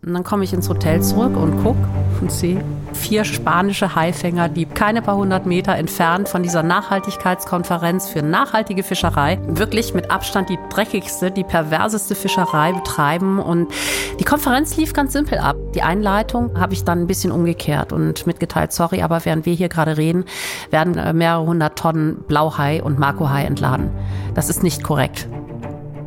[0.00, 1.80] Und dann komme ich ins Hotel zurück und gucke
[2.20, 8.22] und sehe vier spanische Haifänger, die keine paar hundert Meter entfernt von dieser Nachhaltigkeitskonferenz für
[8.22, 13.40] nachhaltige Fischerei wirklich mit Abstand die dreckigste, die perverseste Fischerei betreiben.
[13.40, 13.72] Und
[14.20, 15.56] die Konferenz lief ganz simpel ab.
[15.74, 19.68] Die Einleitung habe ich dann ein bisschen umgekehrt und mitgeteilt, sorry, aber während wir hier
[19.68, 20.24] gerade reden,
[20.70, 23.90] werden äh, mehrere hundert Tonnen Blauhai und Makohai entladen.
[24.34, 25.28] Das ist nicht korrekt.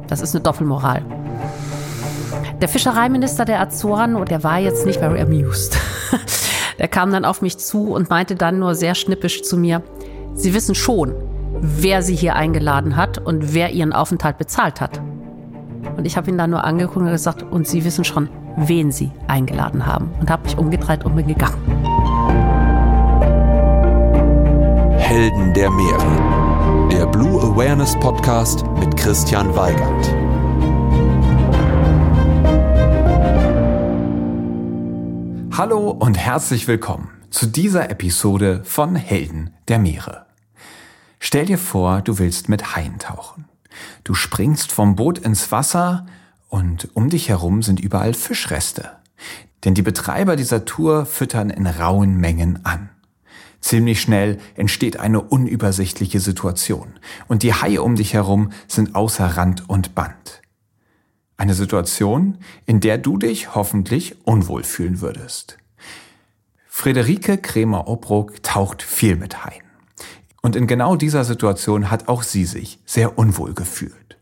[0.07, 1.03] Das ist eine Doppelmoral.
[2.61, 5.77] Der Fischereiminister der Azoren, und der war jetzt nicht very amused.
[6.79, 9.83] Der kam dann auf mich zu und meinte dann nur sehr schnippisch zu mir,
[10.33, 11.13] Sie wissen schon,
[11.59, 14.99] wer Sie hier eingeladen hat und wer Ihren Aufenthalt bezahlt hat.
[15.97, 19.11] Und ich habe ihn dann nur angeguckt und gesagt, und Sie wissen schon, wen Sie
[19.27, 20.11] eingeladen haben.
[20.19, 21.61] Und habe mich umgedreht und bin gegangen.
[24.97, 26.89] Helden der Meere.
[26.91, 30.20] Der Blue Awareness Podcast mit Christian Weigand.
[35.57, 40.25] Hallo und herzlich willkommen zu dieser Episode von Helden der Meere.
[41.19, 43.49] Stell dir vor, du willst mit Haien tauchen.
[44.05, 46.05] Du springst vom Boot ins Wasser
[46.47, 48.91] und um dich herum sind überall Fischreste.
[49.65, 52.89] Denn die Betreiber dieser Tour füttern in rauen Mengen an.
[53.59, 56.93] Ziemlich schnell entsteht eine unübersichtliche Situation
[57.27, 60.40] und die Haie um dich herum sind außer Rand und Band.
[61.41, 65.57] Eine Situation, in der du dich hoffentlich unwohl fühlen würdest.
[66.67, 69.63] Friederike Kremer-Obruck taucht viel mit Haien.
[70.43, 74.19] Und in genau dieser Situation hat auch sie sich sehr unwohl gefühlt.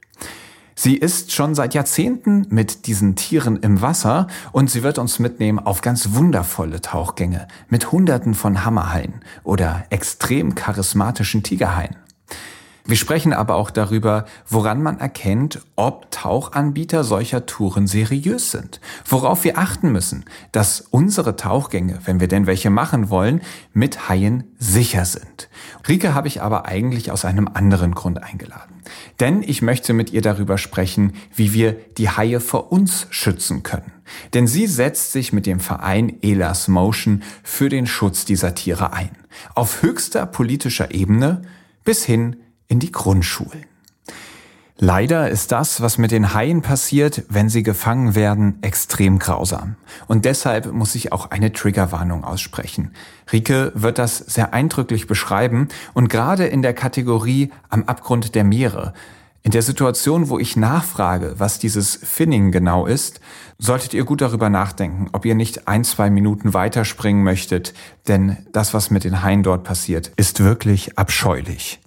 [0.76, 5.60] Sie ist schon seit Jahrzehnten mit diesen Tieren im Wasser und sie wird uns mitnehmen
[5.60, 11.98] auf ganz wundervolle Tauchgänge mit Hunderten von Hammerhaien oder extrem charismatischen Tigerhaien.
[12.86, 18.80] Wir sprechen aber auch darüber, woran man erkennt, ob Tauchanbieter solcher Touren seriös sind.
[19.06, 23.42] Worauf wir achten müssen, dass unsere Tauchgänge, wenn wir denn welche machen wollen,
[23.74, 25.50] mit Haien sicher sind.
[25.88, 28.82] Rike habe ich aber eigentlich aus einem anderen Grund eingeladen.
[29.20, 33.92] Denn ich möchte mit ihr darüber sprechen, wie wir die Haie vor uns schützen können.
[34.34, 39.12] Denn sie setzt sich mit dem Verein Elas Motion für den Schutz dieser Tiere ein.
[39.54, 41.44] Auf höchster politischer Ebene
[41.84, 42.38] bis hin
[42.70, 43.66] in die Grundschulen.
[44.82, 49.76] Leider ist das, was mit den Haien passiert, wenn sie gefangen werden, extrem grausam.
[50.08, 52.92] Und deshalb muss ich auch eine Triggerwarnung aussprechen.
[53.30, 58.94] Rike wird das sehr eindrücklich beschreiben und gerade in der Kategorie am Abgrund der Meere,
[59.42, 63.20] in der Situation, wo ich nachfrage, was dieses Finning genau ist,
[63.58, 67.74] solltet ihr gut darüber nachdenken, ob ihr nicht ein, zwei Minuten weiterspringen möchtet,
[68.08, 71.80] denn das, was mit den Haien dort passiert, ist wirklich abscheulich.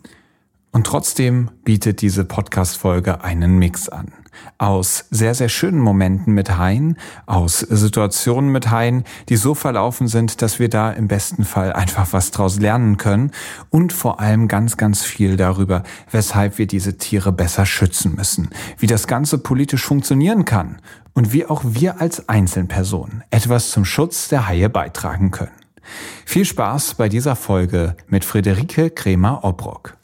[0.74, 4.10] Und trotzdem bietet diese Podcast-Folge einen Mix an.
[4.56, 6.96] Aus sehr, sehr schönen Momenten mit Haien,
[7.26, 12.14] aus Situationen mit Haien, die so verlaufen sind, dass wir da im besten Fall einfach
[12.14, 13.32] was draus lernen können
[13.68, 18.86] und vor allem ganz, ganz viel darüber, weshalb wir diese Tiere besser schützen müssen, wie
[18.86, 20.80] das Ganze politisch funktionieren kann
[21.12, 25.52] und wie auch wir als Einzelpersonen etwas zum Schutz der Haie beitragen können.
[26.24, 29.98] Viel Spaß bei dieser Folge mit Friederike Kremer-Obrock.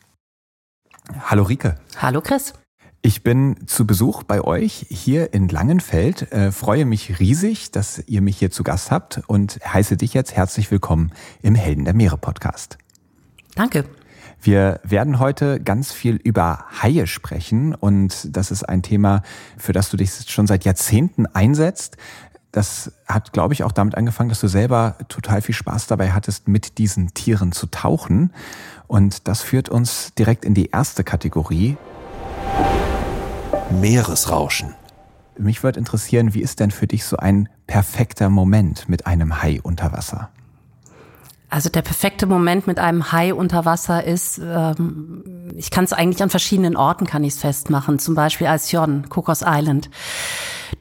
[1.16, 1.76] Hallo Rike.
[1.96, 2.52] Hallo Chris.
[3.00, 6.32] Ich bin zu Besuch bei euch hier in Langenfeld.
[6.32, 10.34] Äh, freue mich riesig, dass ihr mich hier zu Gast habt und heiße dich jetzt
[10.34, 12.78] herzlich willkommen im Helden der Meere Podcast.
[13.54, 13.84] Danke.
[14.40, 19.22] Wir werden heute ganz viel über Haie sprechen und das ist ein Thema,
[19.56, 21.96] für das du dich schon seit Jahrzehnten einsetzt.
[22.52, 26.48] Das hat, glaube ich, auch damit angefangen, dass du selber total viel Spaß dabei hattest,
[26.48, 28.32] mit diesen Tieren zu tauchen.
[28.88, 31.76] Und das führt uns direkt in die erste Kategorie.
[33.70, 34.74] Meeresrauschen.
[35.38, 39.60] Mich würde interessieren, wie ist denn für dich so ein perfekter Moment mit einem Hai
[39.62, 40.30] unter Wasser?
[41.50, 46.22] Also der perfekte Moment mit einem Hai unter Wasser ist, ähm, ich kann es eigentlich
[46.22, 47.98] an verschiedenen Orten kann ich es festmachen.
[47.98, 49.88] Zum Beispiel als Jon, Cocos Island.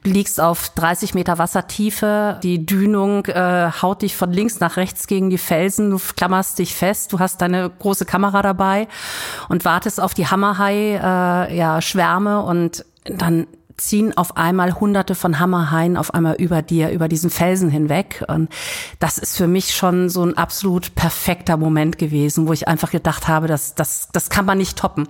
[0.02, 5.06] Du liegst auf 30 Meter Wassertiefe, die Dünung äh, haut dich von links nach rechts
[5.06, 8.88] gegen die Felsen, du klammerst dich fest, du hast deine große Kamera dabei
[9.48, 12.42] und wartest auf die Hammerhai, äh, ja, Schwärme.
[12.42, 13.46] Und dann
[13.78, 18.24] ziehen auf einmal hunderte von Hammerhaien auf einmal über dir, über diesen Felsen hinweg.
[18.28, 18.50] Und
[18.98, 23.28] das ist für mich schon so ein absolut perfekter Moment gewesen, wo ich einfach gedacht
[23.28, 25.08] habe, das, das, das kann man nicht toppen.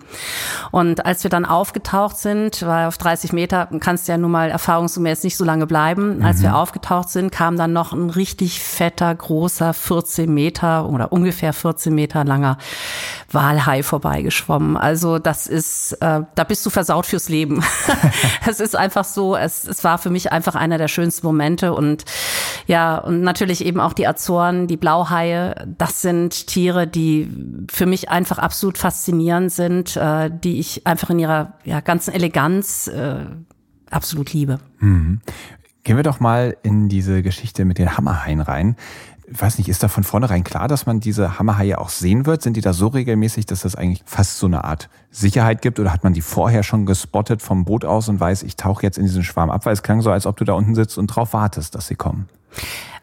[0.70, 4.50] Und als wir dann aufgetaucht sind, weil auf 30 Meter kannst du ja nun mal
[4.50, 6.18] erfahrungsgemäß nicht so lange bleiben.
[6.18, 6.24] Mhm.
[6.24, 11.52] Als wir aufgetaucht sind, kam dann noch ein richtig fetter, großer 14 Meter oder ungefähr
[11.52, 12.58] 14 Meter langer
[13.30, 14.76] Walhai vorbeigeschwommen.
[14.76, 17.62] Also das ist, äh, da bist du versaut fürs Leben.
[18.60, 22.04] es ist einfach so, es, es war für mich einfach einer der schönsten Momente und
[22.66, 27.30] ja, und natürlich eben auch die Azoren, die Blauhaie, das sind Tiere, die
[27.70, 32.88] für mich einfach absolut faszinierend sind, äh, die ich einfach in ihrer ja, ganzen Eleganz
[32.88, 33.26] äh,
[33.90, 34.58] absolut liebe.
[34.80, 35.20] Mhm.
[35.84, 38.76] Gehen wir doch mal in diese Geschichte mit den Hammerhaien rein
[39.30, 42.42] ich weiß nicht, ist da von vornherein klar, dass man diese Hammerhaie auch sehen wird?
[42.42, 45.78] Sind die da so regelmäßig, dass das eigentlich fast so eine Art Sicherheit gibt?
[45.78, 48.98] Oder hat man die vorher schon gespottet vom Boot aus und weiß, ich tauche jetzt
[48.98, 49.66] in diesen Schwarm ab?
[49.66, 51.96] Weil es klang so, als ob du da unten sitzt und drauf wartest, dass sie
[51.96, 52.28] kommen.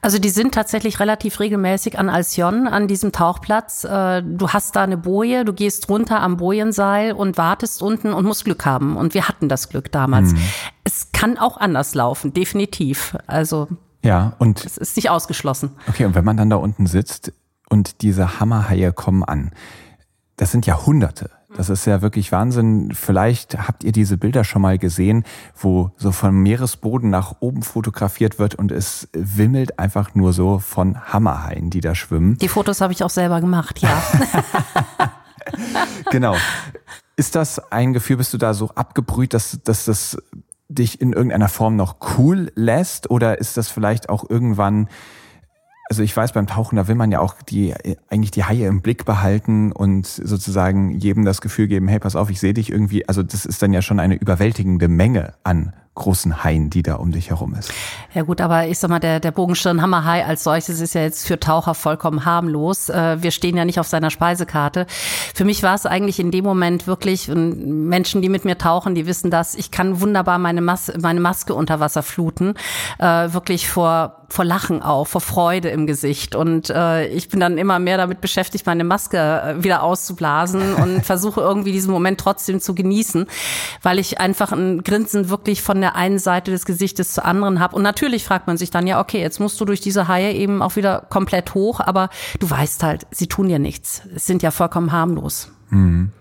[0.01, 3.86] Also die sind tatsächlich relativ regelmäßig an Alcyon, an diesem Tauchplatz.
[3.86, 8.25] Äh, du hast da eine Boje, du gehst runter am Bojenseil und wartest unten und
[8.25, 8.98] musst Glück haben.
[8.98, 10.33] Und wir hatten das Glück damals.
[10.33, 10.39] Mhm.
[10.83, 13.18] Es kann auch anders laufen, definitiv.
[13.25, 13.68] Also
[14.06, 14.63] ja, und.
[14.63, 15.72] Es ist nicht ausgeschlossen.
[15.88, 17.34] Okay, und wenn man dann da unten sitzt
[17.69, 19.52] und diese Hammerhaie kommen an,
[20.38, 21.30] das sind ja Hunderte.
[21.56, 22.92] Das ist ja wirklich Wahnsinn.
[22.94, 25.24] Vielleicht habt ihr diese Bilder schon mal gesehen,
[25.56, 31.13] wo so vom Meeresboden nach oben fotografiert wird und es wimmelt einfach nur so von
[31.13, 32.38] Hammerhaien, die da schwimmen.
[32.40, 34.04] Die Fotos habe ich auch selber gemacht, ja.
[36.12, 36.36] genau.
[37.16, 40.18] Ist das ein Gefühl, bist du da so abgebrüht, dass, dass das
[40.67, 43.09] dich in irgendeiner Form noch cool lässt?
[43.09, 44.89] Oder ist das vielleicht auch irgendwann,
[45.89, 47.73] also ich weiß, beim Tauchen, da will man ja auch die,
[48.09, 52.29] eigentlich die Haie im Blick behalten und sozusagen jedem das Gefühl geben, hey, pass auf,
[52.29, 53.07] ich sehe dich irgendwie.
[53.07, 57.12] Also das ist dann ja schon eine überwältigende Menge an großen Haien, die da um
[57.12, 57.74] dich herum ist.
[58.13, 61.39] Ja gut, aber ich sag mal, der, der Bogenschirnhammerhai als solches ist ja jetzt für
[61.39, 62.89] Taucher vollkommen harmlos.
[62.89, 64.86] Äh, wir stehen ja nicht auf seiner Speisekarte.
[65.33, 69.07] Für mich war es eigentlich in dem Moment wirklich, Menschen, die mit mir tauchen, die
[69.07, 72.56] wissen das, ich kann wunderbar meine, Mas meine Maske unter Wasser fluten,
[73.00, 76.36] äh, wirklich vor vor Lachen auf, vor Freude im Gesicht.
[76.36, 81.06] Und äh, ich bin dann immer mehr damit beschäftigt, meine Maske äh, wieder auszublasen und
[81.06, 83.27] versuche irgendwie diesen Moment trotzdem zu genießen,
[83.81, 87.75] weil ich einfach ein Grinsen wirklich von der einen Seite des Gesichtes zur anderen habe.
[87.75, 90.62] Und natürlich fragt man sich dann, ja, okay, jetzt musst du durch diese Haie eben
[90.62, 94.01] auch wieder komplett hoch, aber du weißt halt, sie tun dir nichts.
[94.16, 95.51] Es sind ja vollkommen harmlos.
[95.69, 96.12] Mhm.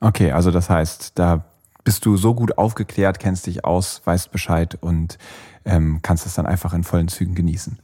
[0.00, 1.44] Okay, also das heißt, da
[1.84, 5.18] bist du so gut aufgeklärt, kennst dich aus, weißt Bescheid und
[5.64, 7.78] ähm, kannst es dann einfach in vollen Zügen genießen.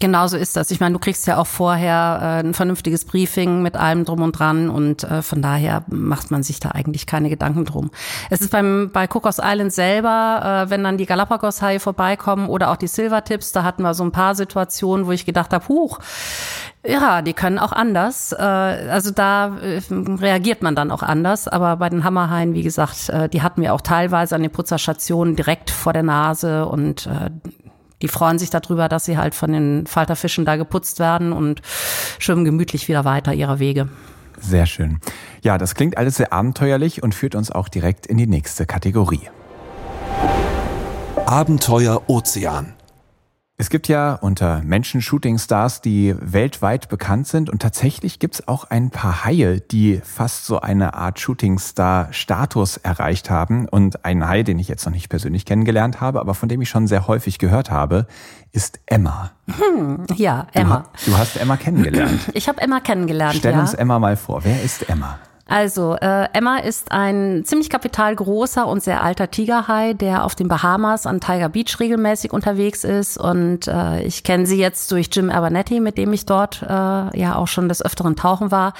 [0.00, 0.70] Genau so ist das.
[0.70, 4.32] Ich meine, du kriegst ja auch vorher äh, ein vernünftiges Briefing mit allem drum und
[4.32, 7.90] dran und äh, von daher macht man sich da eigentlich keine Gedanken drum.
[8.30, 12.76] Es ist beim bei Cocos Island selber, äh, wenn dann die Galapagos-Haie vorbeikommen oder auch
[12.76, 15.98] die Silvertips, da hatten wir so ein paar Situationen, wo ich gedacht habe, huch,
[16.86, 18.32] ja, die können auch anders.
[18.32, 21.46] Äh, also da äh, reagiert man dann auch anders.
[21.46, 25.36] Aber bei den Hammerhaien, wie gesagt, äh, die hatten wir auch teilweise an den Putzerstationen
[25.36, 27.08] direkt vor der Nase und
[28.02, 31.62] die freuen sich darüber, dass sie halt von den Falterfischen da geputzt werden und
[32.18, 33.88] schwimmen gemütlich wieder weiter ihrer Wege.
[34.40, 35.00] Sehr schön.
[35.42, 39.28] Ja, das klingt alles sehr abenteuerlich und führt uns auch direkt in die nächste Kategorie.
[41.26, 42.74] Abenteuer Ozean.
[43.60, 48.64] Es gibt ja unter Menschen Shooting-Stars, die weltweit bekannt sind und tatsächlich gibt es auch
[48.64, 53.68] ein paar Haie, die fast so eine Art Shooting-Star-Status erreicht haben.
[53.68, 56.70] Und ein Hai, den ich jetzt noch nicht persönlich kennengelernt habe, aber von dem ich
[56.70, 58.06] schon sehr häufig gehört habe,
[58.50, 59.32] ist Emma.
[59.46, 60.86] Hm, ja, Emma.
[61.04, 62.30] Du, du, hast Emma kennengelernt.
[62.32, 63.36] Ich habe Emma kennengelernt.
[63.36, 63.60] Stell ja.
[63.60, 64.42] uns Emma mal vor.
[64.42, 65.18] Wer ist Emma?
[65.50, 71.06] Also, äh, Emma ist ein ziemlich kapitalgroßer und sehr alter Tigerhai, der auf den Bahamas
[71.06, 73.18] an Tiger Beach regelmäßig unterwegs ist.
[73.18, 77.34] Und äh, ich kenne sie jetzt durch Jim Abernethy, mit dem ich dort äh, ja
[77.34, 78.74] auch schon des Öfteren tauchen war.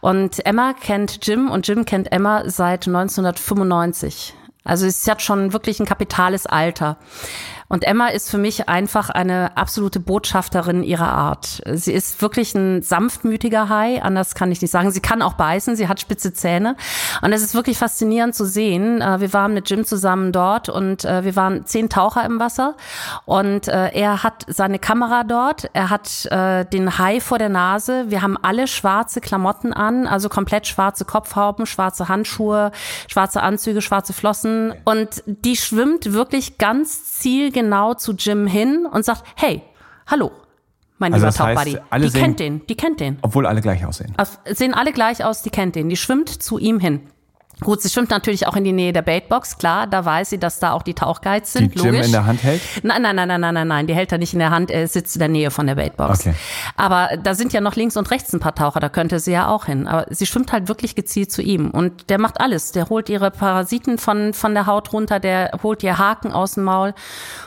[0.00, 4.34] Und Emma kennt Jim und Jim kennt Emma seit 1995.
[4.64, 6.96] Also es hat schon wirklich ein kapitales Alter.
[7.70, 11.62] Und Emma ist für mich einfach eine absolute Botschafterin ihrer Art.
[11.72, 14.90] Sie ist wirklich ein sanftmütiger Hai, anders kann ich nicht sagen.
[14.90, 16.74] Sie kann auch beißen, sie hat spitze Zähne.
[17.22, 19.00] Und es ist wirklich faszinierend zu sehen.
[19.00, 22.76] Äh, wir waren mit Jim zusammen dort und äh, wir waren zehn Taucher im Wasser.
[23.24, 28.06] Und äh, er hat seine Kamera dort, er hat den Hai vor der Nase.
[28.08, 32.72] Wir haben alle schwarze Klamotten an, also komplett schwarze Kopfhauben, schwarze Handschuhe,
[33.06, 34.74] schwarze Anzüge, schwarze Flossen.
[34.84, 39.62] Und die schwimmt wirklich ganz zielgenau genau zu Jim hin und sagt, hey,
[40.06, 40.30] hallo,
[40.98, 41.78] mein also lieber Top Buddy.
[42.02, 43.18] Die sehen, kennt den, die kennt den.
[43.22, 44.14] Obwohl alle gleich aussehen.
[44.46, 45.88] Sehen alle gleich aus, die kennt den.
[45.88, 47.02] Die schwimmt zu ihm hin.
[47.60, 50.58] Gut, sie schwimmt natürlich auch in die Nähe der Baitbox, klar, da weiß sie, dass
[50.58, 52.06] da auch die Tauchguides sind, die Jim logisch.
[52.06, 52.62] in der Hand hält?
[52.82, 54.88] Nein, nein, nein, nein, nein, nein, nein, die hält er nicht in der Hand, er
[54.88, 56.20] sitzt in der Nähe von der Baitbox.
[56.20, 56.34] Okay.
[56.76, 59.48] Aber da sind ja noch links und rechts ein paar Taucher, da könnte sie ja
[59.48, 59.86] auch hin.
[59.86, 62.72] Aber sie schwimmt halt wirklich gezielt zu ihm und der macht alles.
[62.72, 66.64] Der holt ihre Parasiten von, von der Haut runter, der holt ihr Haken aus dem
[66.64, 66.94] Maul.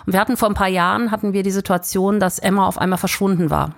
[0.05, 2.99] Und wir hatten vor ein paar Jahren, hatten wir die Situation, dass Emma auf einmal
[2.99, 3.71] verschwunden war.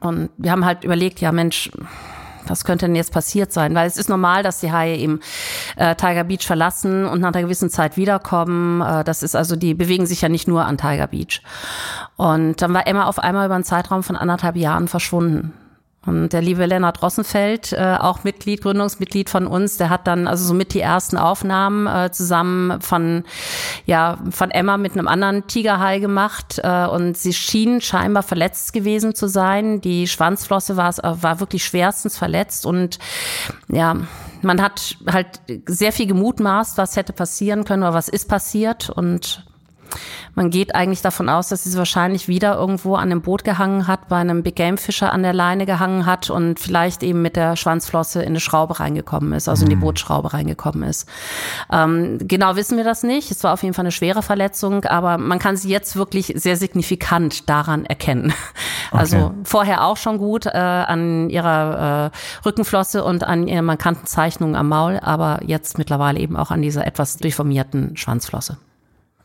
[0.00, 1.70] Und wir haben halt überlegt, ja Mensch,
[2.46, 3.74] was könnte denn jetzt passiert sein?
[3.74, 5.20] Weil es ist normal, dass die Haie eben
[5.76, 8.80] äh, Tiger Beach verlassen und nach einer gewissen Zeit wiederkommen.
[8.80, 11.42] Äh, das ist also, die bewegen sich ja nicht nur an Tiger Beach.
[12.16, 15.52] Und dann war Emma auf einmal über einen Zeitraum von anderthalb Jahren verschwunden.
[16.06, 20.46] Und der liebe Lennart Rossenfeld, äh, auch Mitglied, Gründungsmitglied von uns, der hat dann also
[20.46, 23.24] somit die ersten Aufnahmen äh, zusammen von,
[23.84, 26.58] ja, von Emma mit einem anderen Tigerhai gemacht.
[26.64, 29.82] Äh, und sie schien scheinbar verletzt gewesen zu sein.
[29.82, 32.98] Die Schwanzflosse war, war wirklich schwerstens verletzt und
[33.68, 33.96] ja,
[34.40, 39.44] man hat halt sehr viel gemutmaßt, was hätte passieren können oder was ist passiert und
[40.34, 44.08] man geht eigentlich davon aus, dass sie wahrscheinlich wieder irgendwo an einem Boot gehangen hat,
[44.08, 47.56] bei einem Big Game Fischer an der Leine gehangen hat und vielleicht eben mit der
[47.56, 49.80] Schwanzflosse in eine Schraube reingekommen ist, also in die mhm.
[49.80, 51.08] Bootschraube reingekommen ist.
[51.70, 53.30] Ähm, genau wissen wir das nicht.
[53.30, 56.56] Es war auf jeden Fall eine schwere Verletzung, aber man kann sie jetzt wirklich sehr
[56.56, 58.32] signifikant daran erkennen.
[58.92, 59.34] Also okay.
[59.44, 64.68] vorher auch schon gut äh, an ihrer äh, Rückenflosse und an ihren markanten Zeichnungen am
[64.68, 68.58] Maul, aber jetzt mittlerweile eben auch an dieser etwas deformierten Schwanzflosse.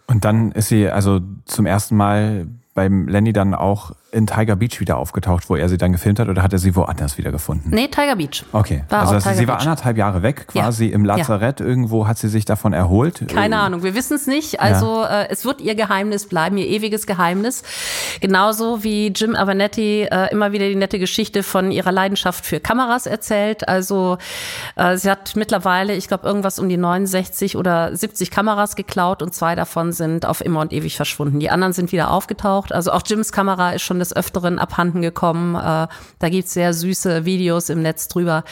[0.08, 4.80] Und dann ist sie also zum ersten Mal beim Lenny dann auch in Tiger Beach
[4.80, 7.70] wieder aufgetaucht, wo er sie dann gefilmt hat, oder hat er sie woanders wieder gefunden?
[7.72, 8.46] Nee, Tiger Beach.
[8.54, 8.84] Okay.
[8.88, 9.68] War also sie Tiger war Beach.
[9.68, 10.96] anderthalb Jahre weg, quasi ja.
[10.96, 11.60] im Lazarett.
[11.60, 11.66] Ja.
[11.66, 13.28] Irgendwo hat sie sich davon erholt.
[13.28, 14.62] Keine Ahnung, wir wissen es nicht.
[14.62, 15.24] Also ja.
[15.24, 17.64] äh, es wird ihr Geheimnis bleiben, ihr ewiges Geheimnis.
[18.22, 23.08] Genauso wie Jim Avanetti äh, immer wieder die nette Geschichte von ihrer Leidenschaft für Kameras
[23.08, 23.68] erzählt.
[23.68, 24.18] Also
[24.78, 29.34] äh, sie hat mittlerweile, ich glaube, irgendwas um die 69 oder 70 Kameras geklaut und
[29.34, 31.42] zwei davon sind auf immer und ewig verschwunden.
[31.42, 32.72] Die anderen sind wieder aufgetaucht.
[32.72, 35.56] Also auch Jims Kamera ist schon des Öfteren abhanden gekommen.
[35.56, 35.88] Äh,
[36.20, 38.44] da gibt's sehr süße Videos im Netz drüber.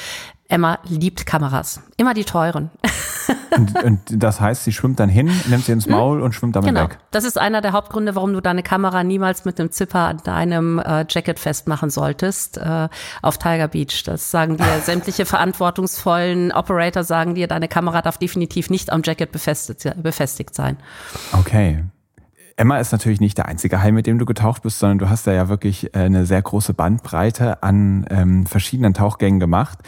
[0.53, 1.81] Emma liebt Kameras.
[1.97, 2.69] Immer die teuren.
[3.57, 5.93] und, und, das heißt, sie schwimmt dann hin, nimmt sie ins hm?
[5.93, 6.83] Maul und schwimmt damit genau.
[6.83, 6.99] weg.
[7.11, 10.79] Das ist einer der Hauptgründe, warum du deine Kamera niemals mit einem Zipper an deinem
[10.79, 12.89] äh, Jacket festmachen solltest äh,
[13.21, 14.03] auf Tiger Beach.
[14.03, 19.31] Das sagen dir sämtliche verantwortungsvollen Operator sagen dir, deine Kamera darf definitiv nicht am Jacket
[19.31, 20.77] befestigt, befestigt sein.
[21.31, 21.83] Okay.
[22.55, 25.25] Emma ist natürlich nicht der einzige Hai, mit dem du getaucht bist, sondern du hast
[25.25, 29.79] da ja wirklich äh, eine sehr große Bandbreite an ähm, verschiedenen Tauchgängen gemacht.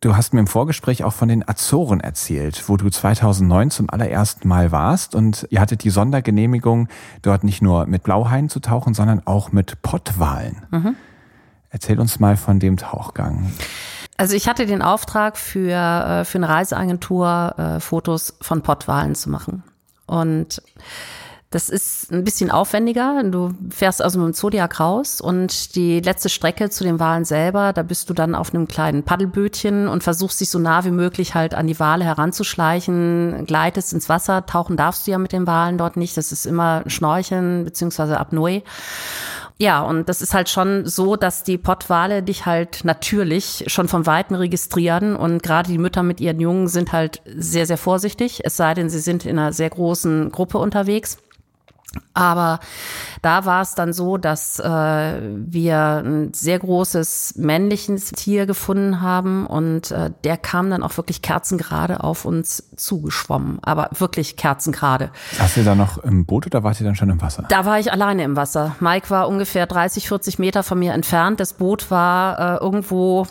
[0.00, 4.46] Du hast mir im Vorgespräch auch von den Azoren erzählt, wo du 2009 zum allerersten
[4.46, 6.88] Mal warst und ihr hattet die Sondergenehmigung,
[7.22, 10.66] dort nicht nur mit Blauhaien zu tauchen, sondern auch mit Pottwalen.
[10.70, 10.96] Mhm.
[11.70, 13.50] Erzähl uns mal von dem Tauchgang.
[14.18, 19.30] Also ich hatte den Auftrag für, äh, für eine Reiseagentur, äh, Fotos von Pottwalen zu
[19.30, 19.62] machen.
[20.06, 20.62] Und
[21.56, 23.22] das ist ein bisschen aufwendiger.
[23.24, 27.72] Du fährst also mit dem Zodiac raus und die letzte Strecke zu den Walen selber,
[27.72, 31.34] da bist du dann auf einem kleinen Paddelbötchen und versuchst dich so nah wie möglich
[31.34, 34.44] halt an die Wale heranzuschleichen, gleitest ins Wasser.
[34.44, 36.18] Tauchen darfst du ja mit den Walen dort nicht.
[36.18, 38.62] Das ist immer Schnorcheln beziehungsweise Apnoe.
[39.58, 44.04] Ja, und das ist halt schon so, dass die Pottwale dich halt natürlich schon von
[44.04, 48.58] Weitem registrieren und gerade die Mütter mit ihren Jungen sind halt sehr, sehr vorsichtig, es
[48.58, 51.16] sei denn, sie sind in einer sehr großen Gruppe unterwegs.
[52.14, 52.60] Aber
[53.22, 59.46] da war es dann so, dass äh, wir ein sehr großes männliches Tier gefunden haben
[59.46, 63.58] und äh, der kam dann auch wirklich kerzengerade auf uns zugeschwommen.
[63.62, 65.10] Aber wirklich kerzengerade.
[65.32, 67.44] Saßt ihr da noch im Boot oder wart ihr dann schon im Wasser?
[67.48, 68.76] Da war ich alleine im Wasser.
[68.80, 71.40] Mike war ungefähr 30, 40 Meter von mir entfernt.
[71.40, 73.26] Das Boot war äh, irgendwo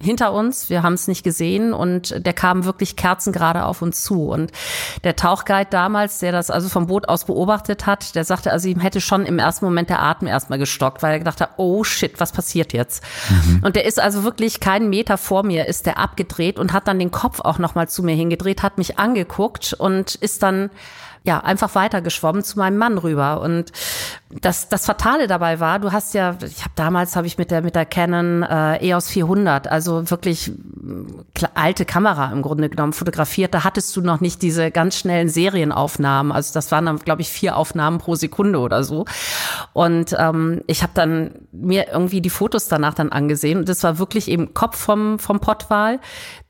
[0.00, 4.28] hinter uns, wir haben es nicht gesehen und der kam wirklich kerzengerade auf uns zu.
[4.28, 4.52] Und
[5.02, 8.80] der Tauchguide damals, der das also vom Boot aus beobachtet hat, der sagte, also ihm
[8.80, 12.20] hätte schon im ersten Moment der Atem erstmal gestockt, weil er gedacht hat, oh shit,
[12.20, 13.02] was passiert jetzt?
[13.28, 13.62] Mhm.
[13.64, 16.98] Und der ist also wirklich keinen Meter vor mir, ist der abgedreht und hat dann
[17.00, 20.70] den Kopf auch nochmal zu mir hingedreht, hat mich angeguckt und ist dann
[21.24, 23.40] ja, einfach weitergeschwommen zu meinem Mann rüber.
[23.42, 23.72] Und
[24.30, 27.62] das, das Fatale dabei war, du hast ja, ich habe damals habe ich mit der
[27.62, 30.52] mit der Canon äh, EOS 400, also wirklich
[31.54, 33.54] alte Kamera im Grunde genommen fotografiert.
[33.54, 36.30] Da hattest du noch nicht diese ganz schnellen Serienaufnahmen.
[36.30, 39.06] Also das waren dann, glaube ich, vier Aufnahmen pro Sekunde oder so.
[39.72, 43.98] Und ähm, ich habe dann mir irgendwie die Fotos danach dann angesehen und das war
[43.98, 46.00] wirklich eben Kopf vom vom Pottwal,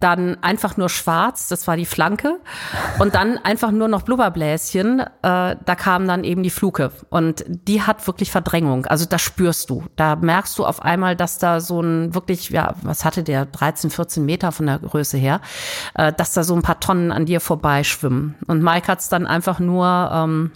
[0.00, 2.40] dann einfach nur schwarz, das war die Flanke
[2.98, 4.98] und dann einfach nur noch Blubberbläschen.
[5.00, 8.86] Äh, da kam dann eben die Fluke und die hat wirklich Verdrängung.
[8.86, 9.84] Also das spürst du.
[9.94, 13.90] Da merkst du auf einmal, dass da so ein wirklich, ja, was hatte der, 13,
[13.90, 15.40] 14 Meter von der Größe her,
[15.94, 18.36] äh, dass da so ein paar Tonnen an dir vorbeischwimmen.
[18.46, 20.50] Und Mike hat's dann einfach nur ähm,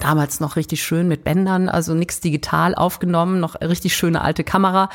[0.00, 4.90] damals noch richtig schön mit Bändern, also nichts digital aufgenommen, noch richtig schöne alte Kamera.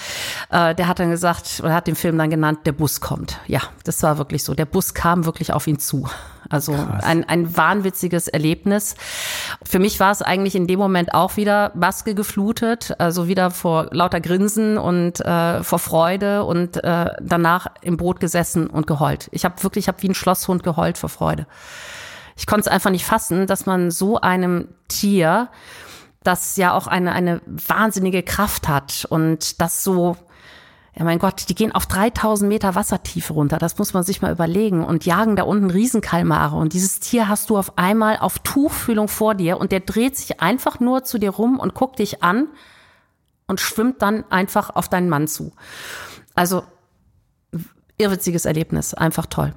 [0.50, 3.38] Äh, der hat dann gesagt, oder hat den Film dann genannt, der Bus kommt.
[3.48, 4.54] Ja, das war wirklich so.
[4.54, 6.08] Der Bus kam wirklich auf ihn zu.
[6.50, 8.96] Also ein, ein wahnwitziges Erlebnis.
[9.64, 13.88] Für mich war es eigentlich in dem Moment auch wieder Maske geflutet, also wieder vor
[13.92, 19.30] lauter Grinsen und äh, vor Freude und äh, danach im Boot gesessen und geheult.
[19.32, 21.46] Ich habe wirklich, ich habe wie ein Schlosshund geheult vor Freude.
[22.36, 25.50] Ich konnte es einfach nicht fassen, dass man so einem Tier,
[26.24, 30.18] das ja auch eine, eine wahnsinnige Kraft hat und das so
[31.00, 33.58] ja, mein Gott, die gehen auf 3000 Meter Wassertiefe runter.
[33.58, 36.58] Das muss man sich mal überlegen und jagen da unten Riesenkalmare.
[36.58, 40.42] Und dieses Tier hast du auf einmal auf Tuchfühlung vor dir und der dreht sich
[40.42, 42.50] einfach nur zu dir rum und guckt dich an
[43.48, 45.54] und schwimmt dann einfach auf deinen Mann zu.
[46.36, 46.64] Also,
[47.98, 48.94] irrwitziges Erlebnis.
[48.94, 49.54] Einfach toll.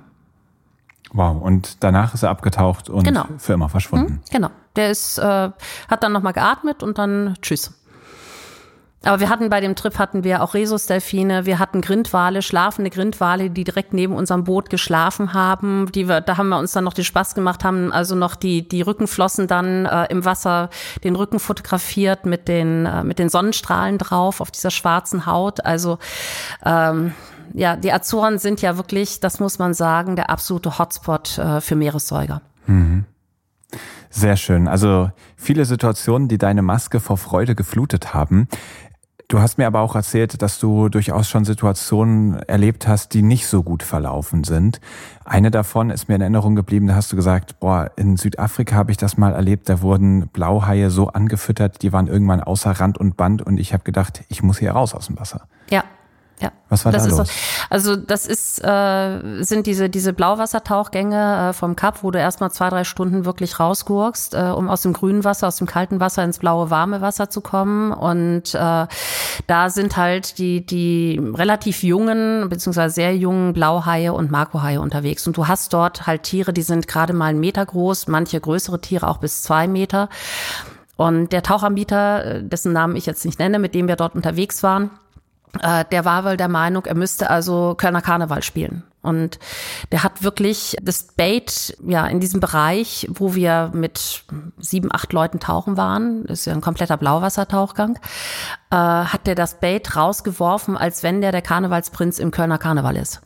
[1.12, 3.24] Wow, und danach ist er abgetaucht und genau.
[3.38, 4.12] für immer verschwunden.
[4.12, 4.50] Hm, genau.
[4.76, 5.50] Der ist, äh,
[5.88, 7.81] hat dann nochmal geatmet und dann tschüss.
[9.04, 13.50] Aber wir hatten bei dem Trip hatten wir auch Rhesusdelfine, wir hatten Grindwale, schlafende Grindwale,
[13.50, 15.90] die direkt neben unserem Boot geschlafen haben.
[15.92, 18.66] Die wir, da haben wir uns dann noch den Spaß gemacht, haben also noch die
[18.66, 20.70] die Rückenflossen dann äh, im Wasser
[21.02, 25.64] den Rücken fotografiert mit den äh, mit den Sonnenstrahlen drauf auf dieser schwarzen Haut.
[25.64, 25.98] Also
[26.64, 27.12] ähm,
[27.54, 31.76] ja, die Azoren sind ja wirklich, das muss man sagen, der absolute Hotspot äh, für
[31.76, 32.40] Meeressäuger.
[32.66, 33.04] Mhm.
[34.10, 34.68] Sehr schön.
[34.68, 38.46] Also viele Situationen, die deine Maske vor Freude geflutet haben.
[39.32, 43.46] Du hast mir aber auch erzählt, dass du durchaus schon Situationen erlebt hast, die nicht
[43.46, 44.78] so gut verlaufen sind.
[45.24, 48.90] Eine davon ist mir in Erinnerung geblieben, da hast du gesagt, boah, in Südafrika habe
[48.90, 53.16] ich das mal erlebt, da wurden Blauhaie so angefüttert, die waren irgendwann außer Rand und
[53.16, 55.48] Band und ich habe gedacht, ich muss hier raus aus dem Wasser.
[55.70, 55.82] Ja,
[56.42, 56.52] ja.
[56.68, 57.28] Was war das da ist los?
[57.28, 57.34] So,
[57.70, 62.68] also das ist äh, sind diese diese Blauwassertauchgänge äh, vom Kap, wo du erstmal zwei
[62.68, 66.38] drei Stunden wirklich rausgurkst, äh, um aus dem grünen Wasser, aus dem kalten Wasser ins
[66.38, 67.92] blaue warme Wasser zu kommen.
[67.92, 68.86] Und äh,
[69.46, 75.26] da sind halt die die relativ jungen beziehungsweise sehr jungen Blauhaie und Makohaie unterwegs.
[75.26, 78.80] Und du hast dort halt Tiere, die sind gerade mal einen Meter groß, manche größere
[78.80, 80.08] Tiere auch bis zwei Meter.
[80.96, 84.62] Und der Tauchanbieter, äh, dessen Namen ich jetzt nicht nenne, mit dem wir dort unterwegs
[84.62, 84.90] waren,
[85.60, 88.84] äh, der war wohl der Meinung, er müsste also Kölner Karneval spielen.
[89.02, 89.40] Und
[89.90, 94.24] der hat wirklich das Bait, ja, in diesem Bereich, wo wir mit
[94.58, 97.98] sieben, acht Leuten tauchen waren, ist ja ein kompletter Blauwassertauchgang,
[98.70, 103.20] äh, hat der das Bait rausgeworfen, als wenn der der Karnevalsprinz im Kölner Karneval ist.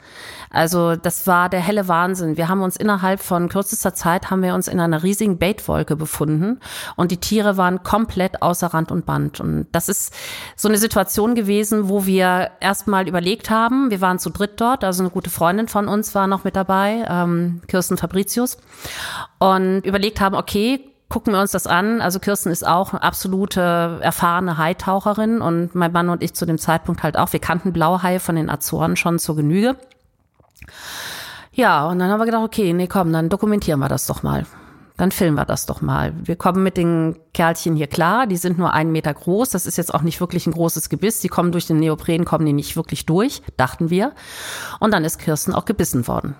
[0.50, 2.37] Also das war der helle Wahnsinn.
[2.37, 6.61] Wir haben uns innerhalb von kürzester Zeit haben wir uns in einer riesigen Baitwolke befunden
[6.96, 9.40] und die Tiere waren komplett außer Rand und Band.
[9.40, 10.14] Und das ist
[10.56, 15.02] so eine Situation gewesen, wo wir erstmal überlegt haben, wir waren zu dritt dort, also
[15.02, 18.59] eine gute Freundin von uns war noch mit dabei, ähm, Kirsten Fabricius,
[19.38, 22.00] und überlegt haben, okay, gucken wir uns das an.
[22.00, 26.59] Also Kirsten ist auch eine absolute erfahrene Haitaucherin und mein Mann und ich zu dem
[26.59, 27.32] Zeitpunkt halt auch.
[27.32, 29.76] Wir kannten Blauhaie von den Azoren schon zur Genüge.
[31.57, 34.45] Ja, und dann haben wir gedacht, okay, nee, komm, dann dokumentieren wir das doch mal.
[34.99, 36.12] Dann filmen wir das doch mal.
[36.23, 38.27] Wir kommen mit den Kerlchen hier klar.
[38.27, 39.49] Die sind nur einen Meter groß.
[39.51, 41.21] Das ist jetzt auch nicht wirklich ein großes Gebiss.
[41.21, 44.12] Die kommen durch den Neopren, kommen die nicht wirklich durch, dachten wir.
[44.81, 46.35] Und dann ist Kirsten auch gebissen worden.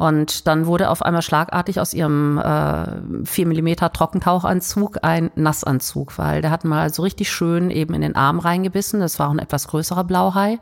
[0.00, 6.40] Und dann wurde auf einmal schlagartig aus ihrem äh, 4 Millimeter Trockentauchanzug ein Nassanzug, weil
[6.40, 9.00] der hat mal so richtig schön eben in den Arm reingebissen.
[9.00, 10.58] Das war auch ein etwas größerer Blauhai.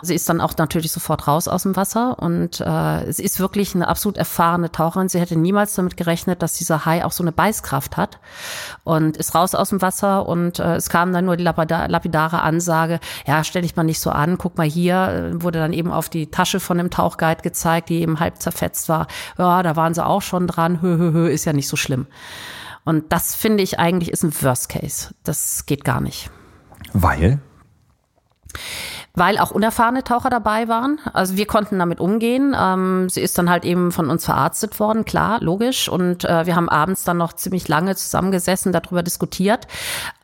[0.00, 3.74] Sie ist dann auch natürlich sofort raus aus dem Wasser und äh, sie ist wirklich
[3.74, 5.10] eine absolut erfahrene Taucherin.
[5.10, 8.20] Sie hätte niemals damit gerechnet, dass dieser Hai auch so eine Beißkraft hat
[8.84, 13.00] und ist raus aus dem Wasser und äh, es kam dann nur die lapidare Ansage,
[13.26, 16.30] ja, stell dich mal nicht so an, guck mal hier, wurde dann eben auf die
[16.30, 19.06] Tasche von dem Tauchguide gezeigt, die eben halb zerfällt zerfetzt war,
[19.38, 22.06] ja, da waren sie auch schon dran, hö, hö, hö, ist ja nicht so schlimm.
[22.84, 25.14] Und das finde ich eigentlich ist ein Worst Case.
[25.22, 26.30] Das geht gar nicht.
[26.92, 27.40] Weil?
[29.14, 30.98] Weil auch unerfahrene Taucher dabei waren.
[31.12, 32.56] Also wir konnten damit umgehen.
[32.58, 35.88] Ähm, sie ist dann halt eben von uns verarztet worden, klar, logisch.
[35.88, 39.66] Und äh, wir haben abends dann noch ziemlich lange zusammengesessen, darüber diskutiert.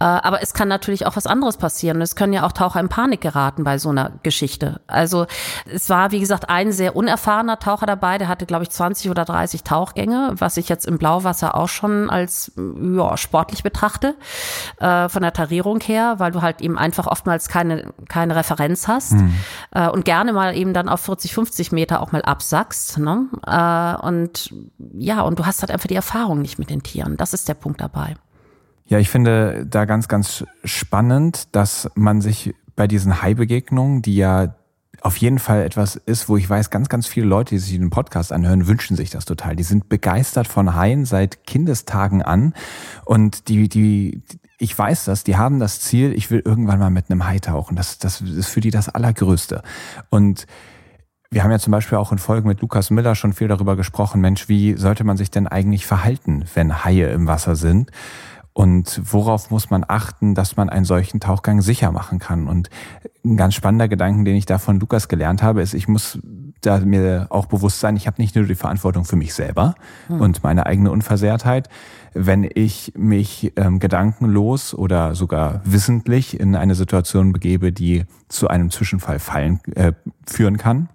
[0.01, 2.01] Äh, aber es kann natürlich auch was anderes passieren.
[2.01, 4.81] Es können ja auch Taucher in Panik geraten bei so einer Geschichte.
[4.87, 5.27] Also
[5.67, 8.17] es war, wie gesagt, ein sehr unerfahrener Taucher dabei.
[8.17, 12.09] Der hatte, glaube ich, 20 oder 30 Tauchgänge, was ich jetzt im Blauwasser auch schon
[12.09, 14.15] als ja, sportlich betrachte,
[14.81, 18.89] äh, von der Tarierung her, weil du halt eben einfach oftmals keine, keine Referenz Distanz
[18.89, 19.35] hast mhm.
[19.73, 22.99] äh, und gerne mal eben dann auf 40, 50 Meter auch mal absackst.
[22.99, 23.27] Ne?
[23.47, 24.55] Äh, und
[24.99, 27.17] ja, und du hast halt einfach die Erfahrung nicht mit den Tieren.
[27.17, 28.15] Das ist der Punkt dabei.
[28.87, 34.55] Ja, ich finde da ganz, ganz spannend, dass man sich bei diesen Hai-Begegnungen, die ja
[35.01, 37.91] auf jeden Fall etwas ist, wo ich weiß, ganz, ganz viele Leute, die sich den
[37.91, 39.55] Podcast anhören, wünschen sich das total.
[39.55, 42.55] Die sind begeistert von Haien seit Kindestagen an
[43.05, 44.23] und die, die,
[44.59, 47.77] ich weiß das, die haben das Ziel, ich will irgendwann mal mit einem Hai tauchen.
[47.77, 49.63] Das, das ist für die das Allergrößte.
[50.11, 50.47] Und
[51.31, 54.23] Wir haben ja zum Beispiel auch in Folgen mit Lukas Miller schon viel darüber gesprochen,
[54.23, 57.91] Mensch, wie sollte man sich denn eigentlich verhalten, wenn Haie im Wasser sind?
[58.59, 62.49] Und worauf muss man achten, dass man einen solchen Tauchgang sicher machen kann?
[62.49, 62.71] Und
[63.25, 66.19] ein ganz spannender Gedanken, den ich da von Lukas gelernt habe, ist, ich muss
[66.61, 69.77] da mir auch bewusst sein, ich habe nicht nur die Verantwortung für mich selber
[70.09, 70.21] hm.
[70.21, 71.69] und meine eigene Unversehrtheit.
[72.15, 78.73] Wenn ich mich ähm, gedankenlos oder sogar wissentlich in eine Situation begebe, die zu einem
[78.73, 79.93] Zwischenfall fallen, äh,
[80.27, 80.89] führen kann,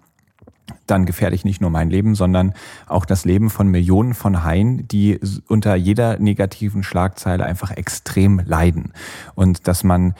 [0.86, 2.54] dann gefährde ich nicht nur mein Leben, sondern
[2.86, 8.92] auch das Leben von Millionen von Haien, die unter jeder negativen Schlagzeile einfach extrem leiden.
[9.34, 10.14] Und dass man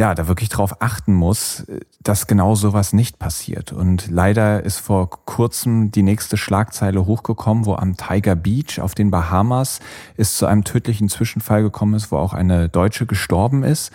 [0.00, 1.66] ja, da wirklich drauf achten muss,
[2.02, 3.72] dass genau sowas nicht passiert.
[3.72, 9.10] Und leider ist vor kurzem die nächste Schlagzeile hochgekommen, wo am Tiger Beach auf den
[9.10, 9.80] Bahamas
[10.16, 13.90] es zu einem tödlichen Zwischenfall gekommen ist, wo auch eine Deutsche gestorben ist.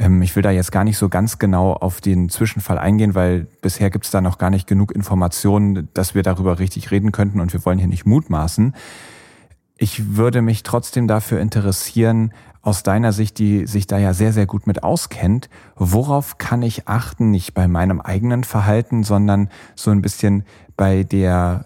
[0.00, 3.46] Ähm, ich will da jetzt gar nicht so ganz genau auf den Zwischenfall eingehen, weil
[3.60, 7.40] bisher gibt es da noch gar nicht genug Informationen, dass wir darüber richtig reden könnten
[7.40, 8.74] und wir wollen hier nicht mutmaßen.
[9.76, 12.32] Ich würde mich trotzdem dafür interessieren,
[12.62, 16.86] aus deiner Sicht, die sich da ja sehr, sehr gut mit auskennt, worauf kann ich
[16.88, 20.44] achten, nicht bei meinem eigenen Verhalten, sondern so ein bisschen
[20.76, 21.64] bei der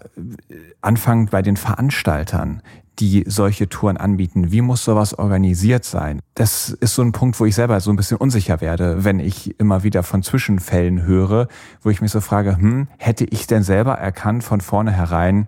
[0.81, 2.61] Anfang bei den Veranstaltern,
[2.99, 4.51] die solche Touren anbieten.
[4.51, 6.19] Wie muss sowas organisiert sein?
[6.33, 9.59] Das ist so ein Punkt, wo ich selber so ein bisschen unsicher werde, wenn ich
[9.59, 11.47] immer wieder von Zwischenfällen höre,
[11.81, 15.47] wo ich mich so frage, hm, hätte ich denn selber erkannt von vornherein,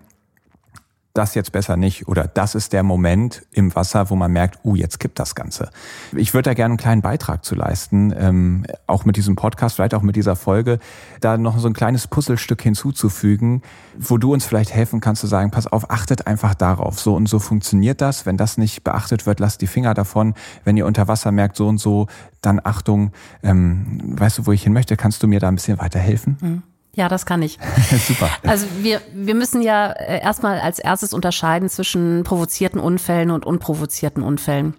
[1.14, 4.76] das jetzt besser nicht oder das ist der Moment im Wasser, wo man merkt, uh,
[4.76, 5.70] jetzt kippt das Ganze.
[6.16, 9.94] Ich würde da gerne einen kleinen Beitrag zu leisten, ähm, auch mit diesem Podcast, vielleicht
[9.94, 10.78] auch mit dieser Folge,
[11.20, 13.62] da noch so ein kleines Puzzlestück hinzuzufügen,
[13.98, 17.28] wo du uns vielleicht helfen kannst zu sagen, pass auf, achtet einfach darauf, so und
[17.28, 18.24] so funktioniert das.
[18.24, 20.34] Wenn das nicht beachtet wird, lasst die Finger davon.
[20.64, 22.06] Wenn ihr unter Wasser merkt, so und so,
[22.42, 23.12] dann Achtung.
[23.42, 24.96] Ähm, weißt du, wo ich hin möchte?
[24.96, 26.36] Kannst du mir da ein bisschen weiterhelfen?
[26.40, 26.62] Mhm.
[26.98, 27.60] Ja, das kann ich.
[28.08, 28.28] Super.
[28.42, 34.24] Also wir, wir müssen ja äh, erstmal als erstes unterscheiden zwischen provozierten Unfällen und unprovozierten
[34.24, 34.74] Unfällen.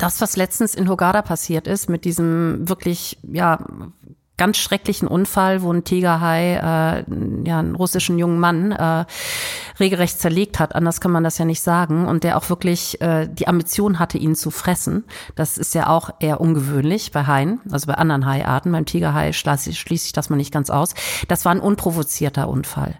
[0.00, 3.64] Das, was letztens in Hogada passiert ist, mit diesem wirklich, ja,
[4.38, 7.04] ganz schrecklichen Unfall, wo ein Tigerhai äh,
[7.46, 9.04] ja einen russischen jungen Mann äh,
[9.78, 10.74] regelrecht zerlegt hat.
[10.74, 12.06] Anders kann man das ja nicht sagen.
[12.06, 15.04] Und der auch wirklich äh, die Ambition hatte, ihn zu fressen.
[15.34, 18.72] Das ist ja auch eher ungewöhnlich bei Haien, also bei anderen Haiarten.
[18.72, 20.94] Beim Tigerhai schließe ich das mal nicht ganz aus.
[21.26, 22.94] Das war ein unprovozierter Unfall.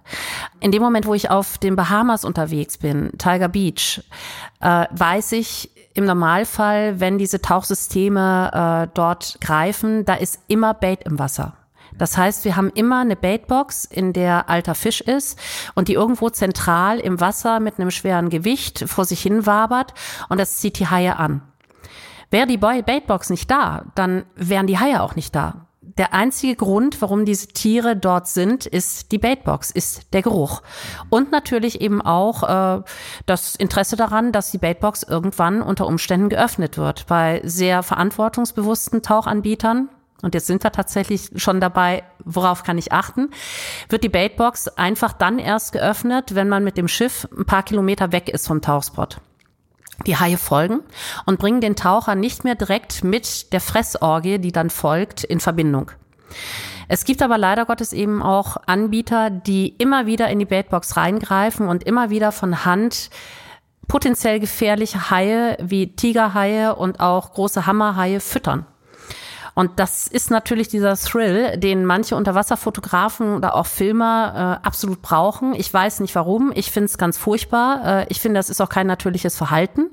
[0.60, 4.02] In dem Moment, wo ich auf den Bahamas unterwegs bin, Tiger Beach,
[4.60, 11.02] äh, weiß ich, im Normalfall, wenn diese Tauchsysteme äh, dort greifen, da ist immer Bait
[11.02, 11.54] im Wasser.
[11.98, 15.40] Das heißt, wir haben immer eine Baitbox, in der alter Fisch ist
[15.74, 19.92] und die irgendwo zentral im Wasser mit einem schweren Gewicht vor sich hin wabert
[20.28, 21.42] und das zieht die Haie an.
[22.30, 25.67] Wäre die Baitbox nicht da, dann wären die Haie auch nicht da
[25.98, 30.62] der einzige Grund, warum diese Tiere dort sind, ist die Baitbox, ist der Geruch.
[31.10, 32.82] Und natürlich eben auch äh,
[33.26, 37.06] das Interesse daran, dass die Baitbox irgendwann unter Umständen geöffnet wird.
[37.08, 39.88] Bei sehr verantwortungsbewussten Tauchanbietern,
[40.22, 43.30] und jetzt sind wir tatsächlich schon dabei, worauf kann ich achten,
[43.88, 48.12] wird die Baitbox einfach dann erst geöffnet, wenn man mit dem Schiff ein paar Kilometer
[48.12, 49.20] weg ist vom Tauchspot.
[50.06, 50.80] Die Haie folgen
[51.26, 55.90] und bringen den Taucher nicht mehr direkt mit der Fressorgie, die dann folgt, in Verbindung.
[56.88, 61.68] Es gibt aber leider Gottes eben auch Anbieter, die immer wieder in die Baitbox reingreifen
[61.68, 63.10] und immer wieder von Hand
[63.88, 68.66] potenziell gefährliche Haie wie Tigerhaie und auch große Hammerhaie füttern.
[69.58, 75.52] Und das ist natürlich dieser Thrill, den manche Unterwasserfotografen oder auch Filmer äh, absolut brauchen.
[75.52, 76.52] Ich weiß nicht warum.
[76.54, 78.02] Ich finde es ganz furchtbar.
[78.02, 79.90] Äh, ich finde, das ist auch kein natürliches Verhalten.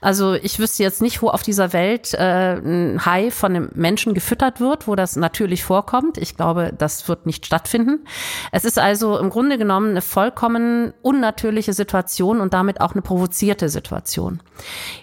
[0.00, 4.14] Also ich wüsste jetzt nicht, wo auf dieser Welt äh, ein Hai von einem Menschen
[4.14, 6.16] gefüttert wird, wo das natürlich vorkommt.
[6.16, 8.06] Ich glaube, das wird nicht stattfinden.
[8.52, 13.68] Es ist also im Grunde genommen eine vollkommen unnatürliche Situation und damit auch eine provozierte
[13.68, 14.40] Situation.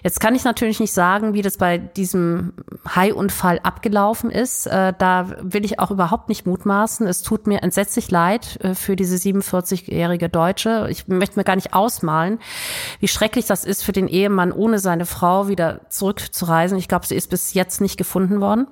[0.02, 2.54] Jetzt kann ich natürlich nicht sagen, wie das bei diesem
[2.96, 4.66] Hai-Unfall abgelaufen gelaufen ist.
[4.66, 7.06] Äh, da will ich auch überhaupt nicht mutmaßen.
[7.06, 10.86] Es tut mir entsetzlich leid äh, für diese 47-jährige Deutsche.
[10.90, 12.38] Ich möchte mir gar nicht ausmalen,
[13.00, 16.78] wie schrecklich das ist für den Ehemann, ohne seine Frau wieder zurückzureisen.
[16.78, 18.66] Ich glaube, sie ist bis jetzt nicht gefunden worden.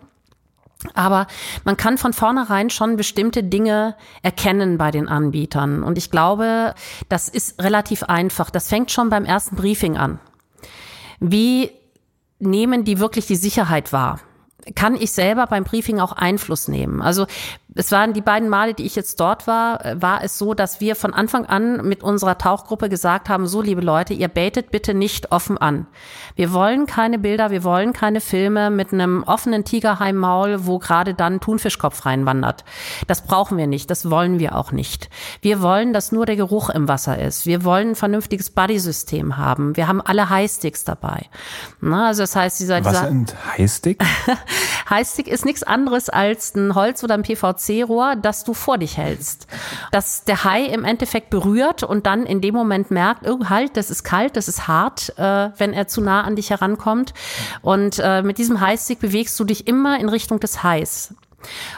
[0.95, 1.27] Aber
[1.65, 5.83] man kann von vornherein schon bestimmte Dinge erkennen bei den Anbietern.
[5.83, 6.75] Und ich glaube,
[7.11, 8.49] das ist relativ einfach.
[8.49, 10.19] Das fängt schon beim ersten Briefing an.
[11.19, 11.71] Wie
[12.39, 14.21] nehmen die wirklich die Sicherheit wahr?
[14.75, 17.03] Kann ich selber beim Briefing auch Einfluss nehmen.
[17.03, 17.27] Also
[17.75, 20.97] es waren die beiden Male, die ich jetzt dort war, war es so, dass wir
[20.97, 25.31] von Anfang an mit unserer Tauchgruppe gesagt haben, so liebe Leute, ihr baitet bitte nicht
[25.31, 25.87] offen an.
[26.35, 31.41] Wir wollen keine Bilder, wir wollen keine Filme mit einem offenen Tigerheimmaul, wo gerade dann
[31.41, 32.65] Thunfischkopf reinwandert.
[33.07, 35.09] Das brauchen wir nicht, das wollen wir auch nicht.
[35.41, 37.47] Wir wollen, dass nur der Geruch im Wasser ist.
[37.47, 39.77] Wir wollen ein vernünftiges Buddy-System haben.
[39.77, 41.27] Wir haben alle Highsticks dabei.
[41.81, 44.03] Na, also das heißt, dieser, Was dieser sind Highstick?
[44.91, 49.47] Highstick ist nichts anderes als ein Holz oder ein PVC-Rohr, das du vor dich hältst.
[49.93, 53.91] Dass der Hai im Endeffekt berührt und dann in dem Moment merkt, oh halt, das
[53.91, 57.15] ist kalt, das ist hart, äh, wenn er zu nah an dich herankommt.
[57.63, 61.15] Und äh, mit diesem Highstick bewegst du dich immer in Richtung des Hais.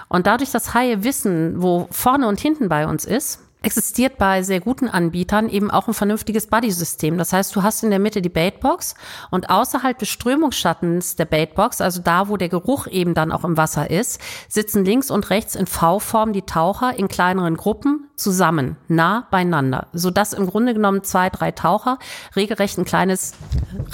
[0.08, 4.60] Und dadurch, dass Haie wissen, wo vorne und hinten bei uns ist, existiert bei sehr
[4.60, 7.18] guten Anbietern eben auch ein vernünftiges Buddy-System.
[7.18, 8.94] Das heißt, du hast in der Mitte die Baitbox
[9.30, 13.56] und außerhalb des Strömungsschattens der Baitbox, also da, wo der Geruch eben dann auch im
[13.56, 19.26] Wasser ist, sitzen links und rechts in V-Form die Taucher in kleineren Gruppen zusammen, nah
[19.30, 21.98] beieinander, sodass im Grunde genommen zwei, drei Taucher
[22.36, 23.32] regelrecht ein kleines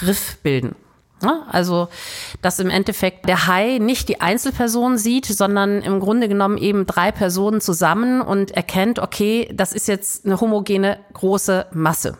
[0.02, 0.74] Riff bilden.
[1.22, 1.88] Ja, also,
[2.42, 7.10] dass im Endeffekt der Hai nicht die Einzelperson sieht, sondern im Grunde genommen eben drei
[7.10, 12.16] Personen zusammen und erkennt, okay, das ist jetzt eine homogene große Masse.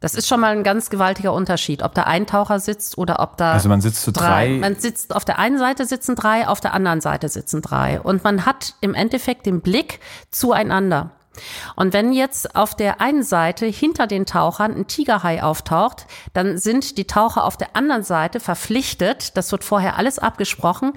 [0.00, 3.36] Das ist schon mal ein ganz gewaltiger Unterschied, ob da ein Taucher sitzt oder ob
[3.36, 3.52] da.
[3.52, 4.48] Also man sitzt zu drei.
[4.58, 8.00] Man sitzt auf der einen Seite sitzen drei, auf der anderen Seite sitzen drei.
[8.00, 11.10] Und man hat im Endeffekt den Blick zueinander.
[11.76, 16.98] Und wenn jetzt auf der einen Seite hinter den Tauchern ein Tigerhai auftaucht, dann sind
[16.98, 20.92] die Taucher auf der anderen Seite verpflichtet, das wird vorher alles abgesprochen,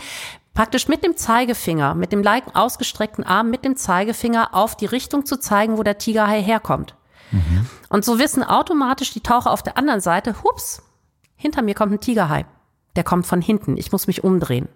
[0.53, 5.25] praktisch mit dem Zeigefinger, mit dem leicht ausgestreckten Arm, mit dem Zeigefinger auf die Richtung
[5.25, 6.95] zu zeigen, wo der Tigerhai herkommt.
[7.31, 7.67] Mhm.
[7.89, 10.83] Und so wissen automatisch die Taucher auf der anderen Seite, hups,
[11.35, 12.45] hinter mir kommt ein Tigerhai.
[12.95, 13.75] Der kommt von hinten.
[13.77, 14.69] Ich muss mich umdrehen.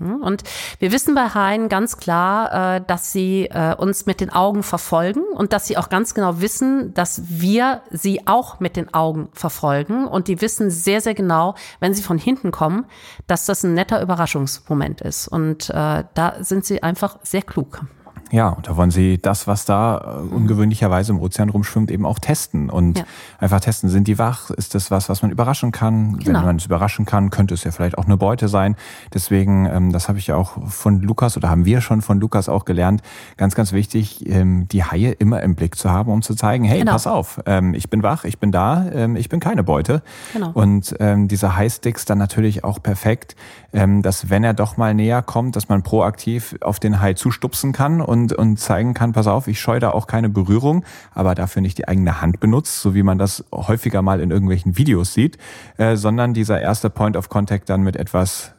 [0.00, 0.22] Hm?
[0.22, 0.42] Und
[0.78, 5.22] wir wissen bei Haien ganz klar, äh, dass sie äh, uns mit den Augen verfolgen
[5.34, 10.06] und dass sie auch ganz genau wissen, dass wir sie auch mit den Augen verfolgen.
[10.06, 12.86] Und die wissen sehr, sehr genau, wenn sie von hinten kommen,
[13.26, 15.28] dass das ein netter Überraschungsmoment ist.
[15.28, 17.82] Und äh, da sind sie einfach sehr klug.
[18.32, 22.20] Ja, und da wollen sie das, was da äh, ungewöhnlicherweise im Ozean rumschwimmt, eben auch
[22.20, 23.04] testen und ja.
[23.38, 24.50] einfach testen, sind die wach?
[24.50, 26.18] Ist das was, was man überraschen kann?
[26.18, 26.38] Genau.
[26.38, 28.76] Wenn man es überraschen kann, könnte es ja vielleicht auch eine Beute sein.
[29.12, 32.48] Deswegen, ähm, das habe ich ja auch von Lukas oder haben wir schon von Lukas
[32.48, 33.02] auch gelernt,
[33.36, 36.80] ganz, ganz wichtig, ähm, die Haie immer im Blick zu haben, um zu zeigen, hey,
[36.80, 36.92] genau.
[36.92, 40.02] pass auf, ähm, ich bin wach, ich bin da, ich bin keine Beute.
[40.32, 40.50] Genau.
[40.52, 43.36] Und diese High-Sticks dann natürlich auch perfekt,
[43.72, 48.00] dass wenn er doch mal näher kommt, dass man proaktiv auf den Hai zustupsen kann
[48.00, 51.62] und und, und zeigen kann, pass auf, ich scheue da auch keine Berührung, aber dafür
[51.62, 55.38] nicht die eigene Hand benutzt, so wie man das häufiger mal in irgendwelchen Videos sieht,
[55.78, 58.52] äh, sondern dieser erste Point of Contact dann mit etwas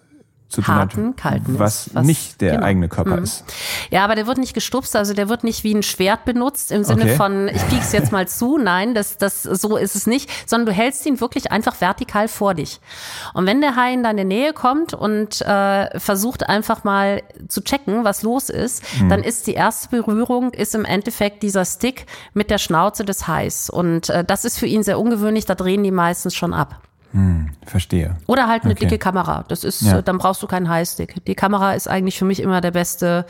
[0.52, 2.66] zu tun Harten, hat, kalten was, was, nicht der genau.
[2.66, 3.24] eigene Körper mhm.
[3.24, 3.46] ist.
[3.90, 6.84] Ja, aber der wird nicht gestupst, also der wird nicht wie ein Schwert benutzt im
[6.84, 7.16] Sinne okay.
[7.16, 8.58] von, ich piek's jetzt mal zu.
[8.58, 12.54] Nein, das, das, so ist es nicht, sondern du hältst ihn wirklich einfach vertikal vor
[12.54, 12.82] dich.
[13.34, 18.04] Und wenn der Hai in deine Nähe kommt und äh, versucht einfach mal zu checken,
[18.04, 19.10] was los ist, mhm.
[19.10, 23.70] dann ist die erste Berührung ist im Endeffekt dieser Stick mit der Schnauze des Hais.
[23.70, 26.82] Und äh, das ist für ihn sehr ungewöhnlich, da drehen die meistens schon ab.
[27.14, 28.16] Hm, verstehe.
[28.28, 28.86] Oder halt eine okay.
[28.86, 29.44] dicke Kamera.
[29.48, 30.02] Das ist, ja.
[30.02, 31.24] dann brauchst du keinen Highstick.
[31.26, 33.26] Die Kamera ist eigentlich für mich immer der beste,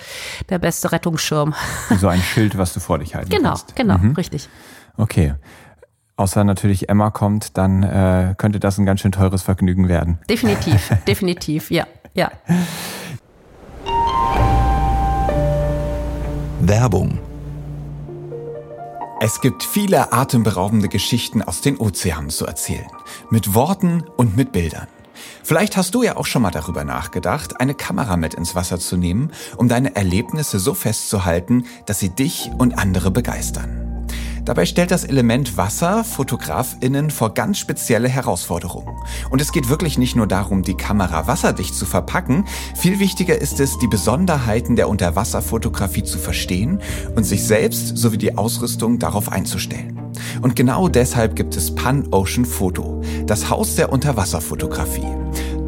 [0.50, 1.56] der beste Rettungsschirm.
[2.00, 3.76] So ein Schild, was du vor dich halten genau, kannst.
[3.76, 4.16] Genau, genau, mhm.
[4.16, 4.50] richtig.
[4.98, 5.34] Okay.
[6.18, 10.20] Außer natürlich Emma kommt, dann äh, könnte das ein ganz schön teures Vergnügen werden.
[10.30, 12.32] Definitiv, definitiv, ja, ja.
[16.60, 17.18] Werbung
[19.24, 22.88] es gibt viele atemberaubende Geschichten aus den Ozeanen zu erzählen.
[23.30, 24.88] Mit Worten und mit Bildern.
[25.44, 28.98] Vielleicht hast du ja auch schon mal darüber nachgedacht, eine Kamera mit ins Wasser zu
[28.98, 33.91] nehmen, um deine Erlebnisse so festzuhalten, dass sie dich und andere begeistern.
[34.46, 38.96] Dabei stellt das Element Wasser Fotografinnen vor ganz spezielle Herausforderungen.
[39.30, 43.60] Und es geht wirklich nicht nur darum, die Kamera wasserdicht zu verpacken, viel wichtiger ist
[43.60, 46.82] es, die Besonderheiten der Unterwasserfotografie zu verstehen
[47.16, 50.00] und sich selbst sowie die Ausrüstung darauf einzustellen.
[50.42, 55.21] Und genau deshalb gibt es Pan Ocean Photo, das Haus der Unterwasserfotografie.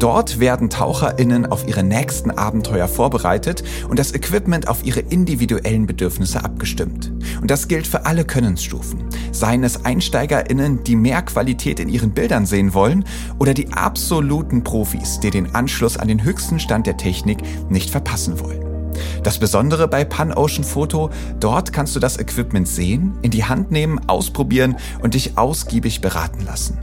[0.04, 6.44] Dort werden TaucherInnen auf ihre nächsten Abenteuer vorbereitet und das Equipment auf ihre individuellen Bedürfnisse
[6.44, 7.10] abgestimmt.
[7.40, 9.02] Und das gilt für alle Könnensstufen.
[9.32, 13.06] Seien es EinsteigerInnen, die mehr Qualität in ihren Bildern sehen wollen,
[13.38, 17.38] oder die absoluten Profis, die den Anschluss an den höchsten Stand der Technik
[17.70, 18.92] nicht verpassen wollen.
[19.22, 21.08] Das Besondere bei Pan Ocean Photo,
[21.40, 26.44] dort kannst du das Equipment sehen, in die Hand nehmen, ausprobieren und dich ausgiebig beraten
[26.44, 26.76] lassen.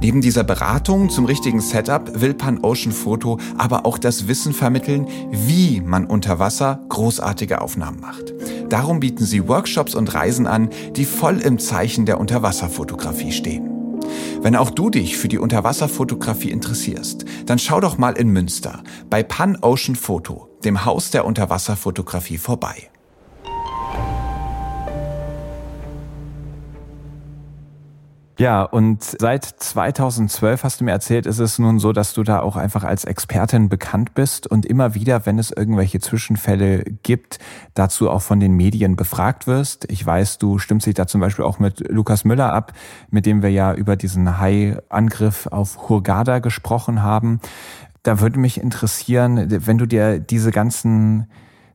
[0.00, 5.06] Neben dieser Beratung zum richtigen Setup will Pan Ocean Photo aber auch das Wissen vermitteln,
[5.30, 8.32] wie man unter Wasser großartige Aufnahmen macht.
[8.68, 13.68] Darum bieten sie Workshops und Reisen an, die voll im Zeichen der Unterwasserfotografie stehen.
[14.40, 19.22] Wenn auch du dich für die Unterwasserfotografie interessierst, dann schau doch mal in Münster bei
[19.22, 22.91] Pan Ocean Photo, dem Haus der Unterwasserfotografie vorbei.
[28.42, 32.40] Ja, und seit 2012 hast du mir erzählt, ist es nun so, dass du da
[32.40, 37.38] auch einfach als Expertin bekannt bist und immer wieder, wenn es irgendwelche Zwischenfälle gibt,
[37.74, 39.88] dazu auch von den Medien befragt wirst.
[39.92, 42.72] Ich weiß, du stimmst dich da zum Beispiel auch mit Lukas Müller ab,
[43.10, 47.38] mit dem wir ja über diesen Hai-Angriff auf Hurghada gesprochen haben.
[48.02, 51.28] Da würde mich interessieren, wenn du dir diese ganzen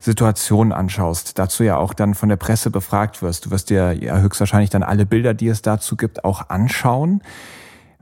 [0.08, 3.46] Situation anschaust, dazu ja auch dann von der Presse befragt wirst.
[3.46, 7.22] Du wirst dir ja höchstwahrscheinlich dann alle Bilder, die es dazu gibt, auch anschauen.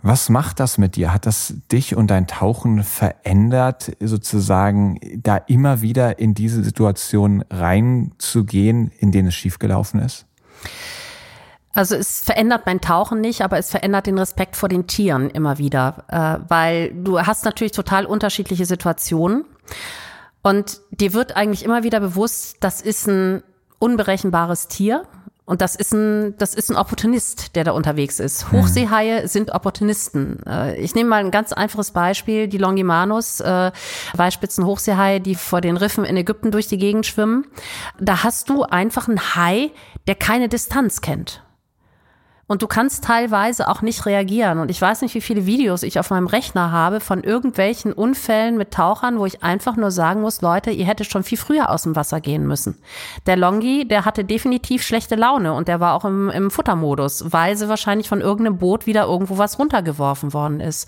[0.04, 1.12] Was macht das mit dir?
[1.12, 8.91] Hat das dich und dein Tauchen verändert, sozusagen da immer wieder in diese Situation reinzugehen,
[9.00, 10.28] in denen es schiefgelaufen ist?
[11.74, 15.58] Also es verändert mein Tauchen nicht, aber es verändert den Respekt vor den Tieren immer
[15.58, 19.44] wieder, äh, weil du hast natürlich total unterschiedliche Situationen.
[20.45, 23.41] Und dir wird eigentlich immer wieder bewusst, das ist ein
[23.79, 25.08] unberechenbares Tier.
[25.43, 28.51] Und das ist ein, das ist ein Opportunist, der da unterwegs ist.
[28.51, 28.60] Hm.
[28.62, 30.45] Hochseehaie sind Opportunisten.
[30.45, 32.47] Äh, ich nehme mal ein ganz einfaches Beispiel.
[32.47, 33.71] Die Longimanus, äh,
[34.13, 37.47] Weißspitzen Hochseehaie, die vor den Riffen in Ägypten durch die Gegend schwimmen.
[37.99, 39.71] Da hast du einfach einen Hai,
[40.05, 41.41] der keine Distanz kennt.
[42.47, 44.60] Und du kannst teilweise auch nicht reagieren.
[44.60, 48.55] Und ich weiß nicht, wie viele Videos ich auf meinem Rechner habe von irgendwelchen Unfällen
[48.58, 51.84] mit Tauchern, wo ich einfach nur sagen muss, Leute, ihr hättet schon viel früher aus
[51.84, 52.77] dem Wasser gehen müssen.
[53.25, 57.58] Der Longi, der hatte definitiv schlechte Laune und der war auch im, im Futtermodus, weil
[57.58, 60.88] sie wahrscheinlich von irgendeinem Boot wieder irgendwo was runtergeworfen worden ist.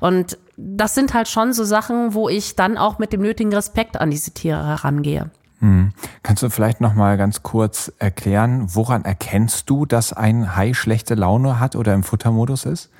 [0.00, 4.00] Und das sind halt schon so Sachen, wo ich dann auch mit dem nötigen Respekt
[4.00, 5.30] an diese Tiere herangehe.
[5.60, 5.92] Hm.
[6.22, 11.14] Kannst du vielleicht noch mal ganz kurz erklären, woran erkennst du, dass ein Hai schlechte
[11.14, 12.90] Laune hat oder im Futtermodus ist?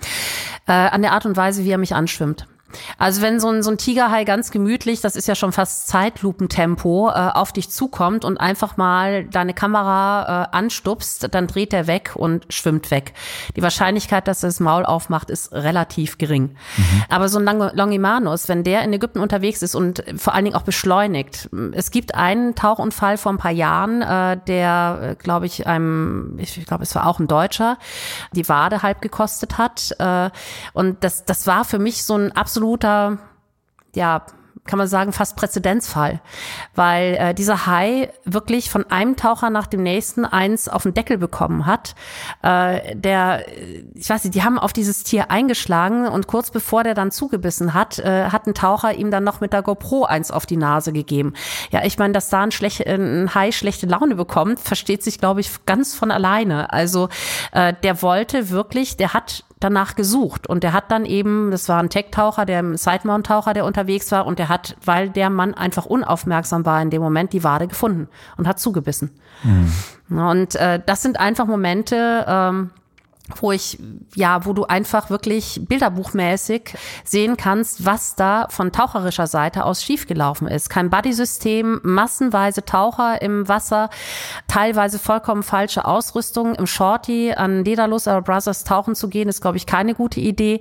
[0.66, 2.47] Äh, an der Art und Weise, wie er mich anschwimmt.
[2.98, 7.11] Also wenn so ein, so ein Tigerhai ganz gemütlich, das ist ja schon fast Zeitlupentempo,
[7.11, 12.12] äh, auf dich zukommt und einfach mal deine Kamera äh, anstupst, dann dreht er weg
[12.14, 13.14] und schwimmt weg.
[13.57, 16.57] Die Wahrscheinlichkeit, dass er das Maul aufmacht, ist relativ gering.
[16.76, 17.02] Mhm.
[17.09, 20.62] Aber so ein Longimanus, wenn der in Ägypten unterwegs ist und vor allen Dingen auch
[20.62, 21.48] beschleunigt.
[21.72, 26.64] Es gibt einen Tauchunfall vor ein paar Jahren, äh, der, äh, glaube ich, einem, ich
[26.66, 27.79] glaube, es war auch ein Deutscher,
[28.33, 29.94] die Wade halb gekostet hat.
[29.98, 30.31] Äh,
[30.72, 33.19] und das, das war für mich so ein absolut absoluter,
[33.95, 34.25] ja,
[34.66, 36.21] kann man sagen, fast Präzedenzfall,
[36.75, 41.19] weil äh, dieser Hai wirklich von einem Taucher nach dem nächsten eins auf den Deckel
[41.19, 41.95] bekommen hat.
[42.42, 43.45] Äh, der,
[43.95, 47.75] ich weiß nicht, die haben auf dieses Tier eingeschlagen und kurz bevor der dann zugebissen
[47.75, 50.92] hat, äh, hat ein Taucher ihm dann noch mit der GoPro eins auf die Nase
[50.92, 51.35] gegeben.
[51.71, 55.42] Ja, ich meine, dass da ein, schlecht, ein Hai schlechte Laune bekommt, versteht sich, glaube
[55.42, 56.73] ich, ganz von alleine.
[56.73, 57.09] Also
[57.53, 60.47] äh, der wollte wirklich, der hat danach gesucht.
[60.47, 64.38] Und der hat dann eben, das war ein Tech-Taucher, der Sidemount-Taucher, der unterwegs war, und
[64.38, 68.47] der hat, weil der Mann einfach unaufmerksam war in dem Moment, die Wade gefunden und
[68.47, 69.11] hat zugebissen.
[69.42, 70.19] Mhm.
[70.19, 72.71] Und äh, das sind einfach Momente, ähm,
[73.40, 73.78] wo ich,
[74.14, 80.46] ja, wo du einfach wirklich bilderbuchmäßig sehen kannst, was da von taucherischer Seite aus schiefgelaufen
[80.48, 80.70] ist.
[80.70, 83.90] Kein Buddy-System, massenweise Taucher im Wasser,
[84.48, 86.54] teilweise vollkommen falsche Ausrüstung.
[86.54, 90.60] Im Shorty an Dedalus Brothers tauchen zu gehen, ist, glaube ich, keine gute Idee.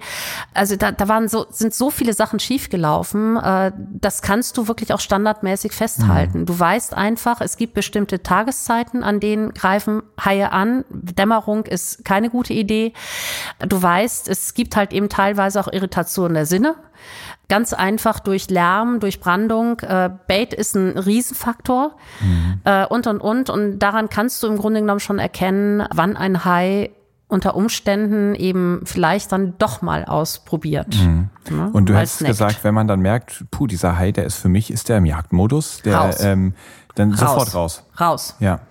[0.54, 3.38] Also da, da waren so, sind so viele Sachen schiefgelaufen.
[3.38, 6.42] Äh, das kannst du wirklich auch standardmäßig festhalten.
[6.42, 6.46] Mhm.
[6.46, 10.86] Du weißt einfach, es gibt bestimmte Tageszeiten, an denen greifen Haie an.
[10.90, 12.94] Dämmerung ist keine gute Idee.
[13.60, 16.76] Du weißt, es gibt halt eben teilweise auch Irritation der Sinne.
[17.48, 19.80] Ganz einfach durch Lärm, durch Brandung.
[19.82, 22.62] Äh, Bait ist ein Riesenfaktor mhm.
[22.64, 23.50] äh, und und und.
[23.50, 26.90] Und daran kannst du im Grunde genommen schon erkennen, wann ein Hai
[27.28, 30.96] unter Umständen eben vielleicht dann doch mal ausprobiert.
[30.96, 31.30] Mhm.
[31.50, 31.70] Ne?
[31.74, 34.72] Und du hast gesagt, wenn man dann merkt, puh, dieser Hai, der ist für mich,
[34.72, 36.54] ist der im Jagdmodus, der ähm,
[36.96, 37.20] dann raus.
[37.20, 37.84] sofort raus.
[38.00, 38.36] Raus.
[38.40, 38.62] Ja.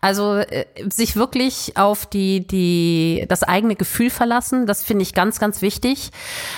[0.00, 5.38] Also äh, sich wirklich auf die die das eigene Gefühl verlassen, das finde ich ganz
[5.38, 6.10] ganz wichtig.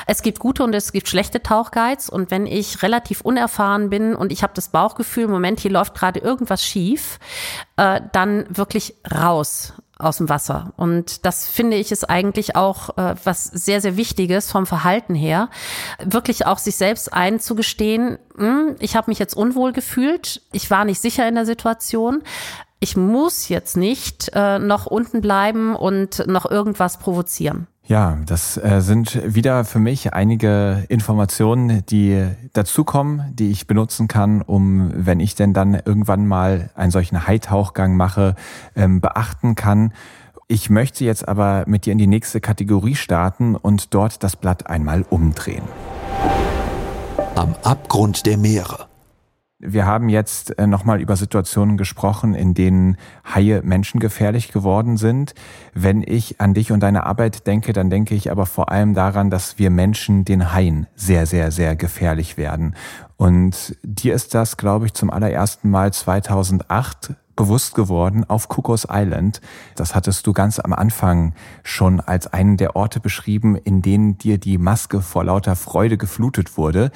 [0.07, 4.33] Es gibt gute und es gibt schlechte Tauchguides und wenn ich relativ unerfahren bin und
[4.33, 7.19] ich habe das Bauchgefühl, Moment, hier läuft gerade irgendwas schief,
[7.77, 10.73] äh, dann wirklich raus aus dem Wasser.
[10.77, 15.49] Und das finde ich ist eigentlich auch äh, was sehr, sehr Wichtiges vom Verhalten her.
[16.05, 21.01] Wirklich auch sich selbst einzugestehen, hm, ich habe mich jetzt unwohl gefühlt, ich war nicht
[21.01, 22.23] sicher in der Situation.
[22.81, 27.69] Ich muss jetzt nicht äh, noch unten bleiben und noch irgendwas provozieren.
[27.85, 34.41] Ja, das äh, sind wieder für mich einige Informationen, die dazukommen, die ich benutzen kann,
[34.41, 38.37] um, wenn ich denn dann irgendwann mal einen solchen Haitauchgang mache,
[38.77, 39.93] ähm, beachten kann.
[40.47, 44.69] Ich möchte jetzt aber mit dir in die nächste Kategorie starten und dort das Blatt
[44.69, 45.65] einmal umdrehen.
[47.35, 48.92] Am Abgrund der Meere.
[49.65, 55.37] Wir haben jetzt äh, nochmal über Situationen gesprochen, in denen Haie menschengefährlich geworden sind.
[55.73, 59.31] Wenn ich an dich und deine Arbeit denke, dann denke ich aber vor allem daran,
[59.31, 62.75] dass wir Menschen den Haien sehr, sehr, sehr gefährlich werden.
[63.17, 69.41] Und dir ist das, glaube ich, zum allerersten Mal 2008 bewusst geworden auf Cocos Island.
[69.77, 74.39] Das hattest du ganz am Anfang schon als einen der Orte beschrieben, in denen dir
[74.39, 76.91] die Maske vor lauter Freude geflutet wurde.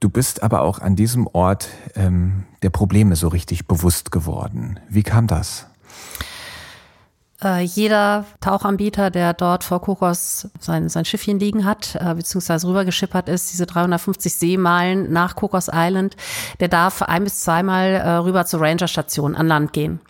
[0.00, 4.78] Du bist aber auch an diesem Ort ähm, der Probleme so richtig bewusst geworden.
[4.88, 5.66] Wie kam das?
[7.44, 13.28] Äh, jeder Tauchanbieter, der dort vor Kokos sein, sein Schiffchen liegen hat, äh, beziehungsweise rübergeschippert
[13.28, 16.16] ist, diese 350 Seemeilen nach Kokos Island,
[16.60, 20.00] der darf ein bis zweimal äh, rüber zur Rangerstation an Land gehen.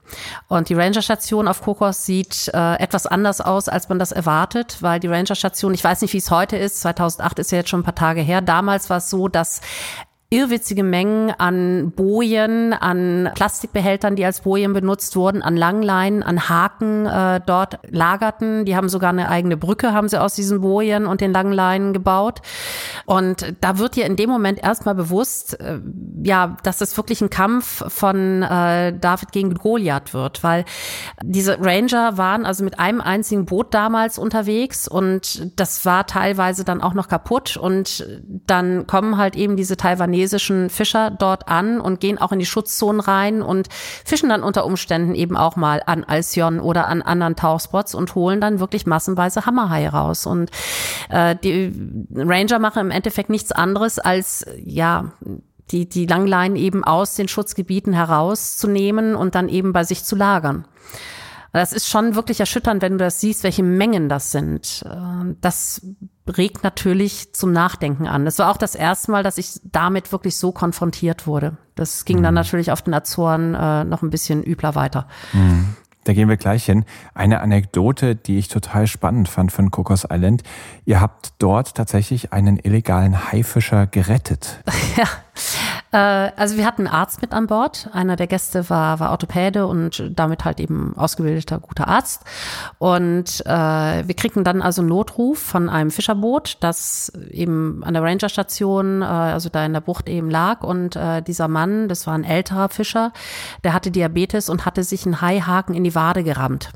[0.47, 5.01] Und die Rangerstation auf Kokos sieht äh, etwas anders aus, als man das erwartet, weil
[5.01, 7.85] die Rangerstation, ich weiß nicht, wie es heute ist, 2008 ist ja jetzt schon ein
[7.85, 9.61] paar Tage her, damals war es so, dass
[10.29, 17.07] irrwitzige Mengen an Bojen, an Plastikbehältern, die als Bojen benutzt wurden, an Langleinen, an Haken
[17.07, 18.65] äh, dort lagerten.
[18.65, 22.43] Die haben sogar eine eigene Brücke, haben sie aus diesen Bojen und den Langleinen gebaut.
[23.05, 25.79] Und da wird dir in dem Moment erstmal bewusst, äh,
[26.25, 30.65] ja, dass das wirklich ein Kampf von äh, David gegen Goliath wird, weil
[31.23, 36.83] diese Ranger waren also mit einem einzigen Boot damals unterwegs und das war teilweise dann
[36.83, 38.05] auch noch kaputt und
[38.47, 42.47] dann kommen halt eben diese Taiwanesen libanesischen Fischer dort an und gehen auch in die
[42.47, 43.69] Schutzzonen rein und
[44.05, 48.41] fischen dann unter Umständen eben auch mal an Alcyon oder an anderen Tauchspots und holen
[48.41, 50.27] dann wirklich massenweise Hammerhaie raus.
[50.27, 50.51] Und
[51.11, 51.73] äh, die
[52.15, 55.13] Ranger machen im Endeffekt nichts anderes als, ja,
[55.71, 60.67] die, die Langleinen eben aus den Schutzgebieten herauszunehmen und dann eben bei sich zu lagern.
[61.53, 64.85] Das ist schon wirklich erschütternd, wenn du das siehst, welche Mengen das sind.
[64.87, 65.83] Äh, das
[66.27, 68.25] regt natürlich zum Nachdenken an.
[68.25, 71.57] Das war auch das erste Mal, dass ich damit wirklich so konfrontiert wurde.
[71.75, 72.23] Das ging mhm.
[72.25, 75.07] dann natürlich auf den Azoren äh, noch ein bisschen übler weiter.
[75.33, 75.77] Mhm.
[76.07, 76.85] Da gehen wir gleich hin.
[77.15, 80.45] Eine Anekdote, die ich total spannend fand von Kokos Island.
[80.85, 84.63] Ihr habt dort tatsächlich einen illegalen Haifischer gerettet.
[84.97, 85.09] ja.
[85.93, 87.89] Äh, also wir hatten einen Arzt mit an Bord.
[87.93, 92.23] Einer der Gäste war, war Orthopäde und damit halt eben ausgebildeter guter Arzt.
[92.79, 98.03] Und äh, wir kriegten dann also einen Notruf von einem Fischerboot, das eben an der
[98.03, 100.63] Rangerstation, äh, also da in der Bucht eben lag.
[100.63, 103.13] Und äh, dieser Mann, das war ein älterer Fischer,
[103.65, 106.71] der hatte Diabetes und hatte sich einen Haihaken in die Wade gerammt.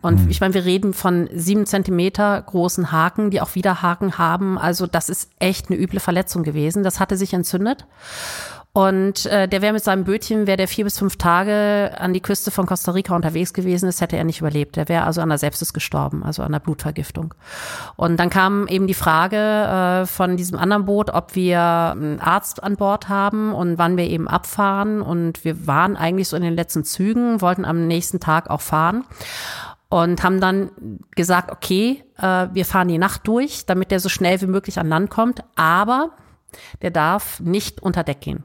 [0.00, 0.30] Und hm.
[0.30, 4.58] ich meine, wir reden von sieben Zentimeter großen Haken, die auch wieder Haken haben.
[4.58, 6.84] Also das ist echt eine üble Verletzung gewesen.
[6.84, 7.86] Das hatte sich entzündet.
[8.72, 12.20] Und äh, der wäre mit seinem Bötchen, wäre der vier bis fünf Tage an die
[12.20, 14.76] Küste von Costa Rica unterwegs gewesen, das hätte er nicht überlebt.
[14.76, 17.34] Der wäre also an der Sepsis gestorben, also an der Blutvergiftung.
[17.96, 22.62] Und dann kam eben die Frage äh, von diesem anderen Boot, ob wir einen Arzt
[22.62, 25.02] an Bord haben und wann wir eben abfahren.
[25.02, 29.04] Und wir waren eigentlich so in den letzten Zügen, wollten am nächsten Tag auch fahren
[29.90, 30.70] und haben dann
[31.14, 34.88] gesagt, okay, äh, wir fahren die Nacht durch, damit der so schnell wie möglich an
[34.88, 36.10] Land kommt, aber
[36.82, 38.44] der darf nicht unter Deck gehen.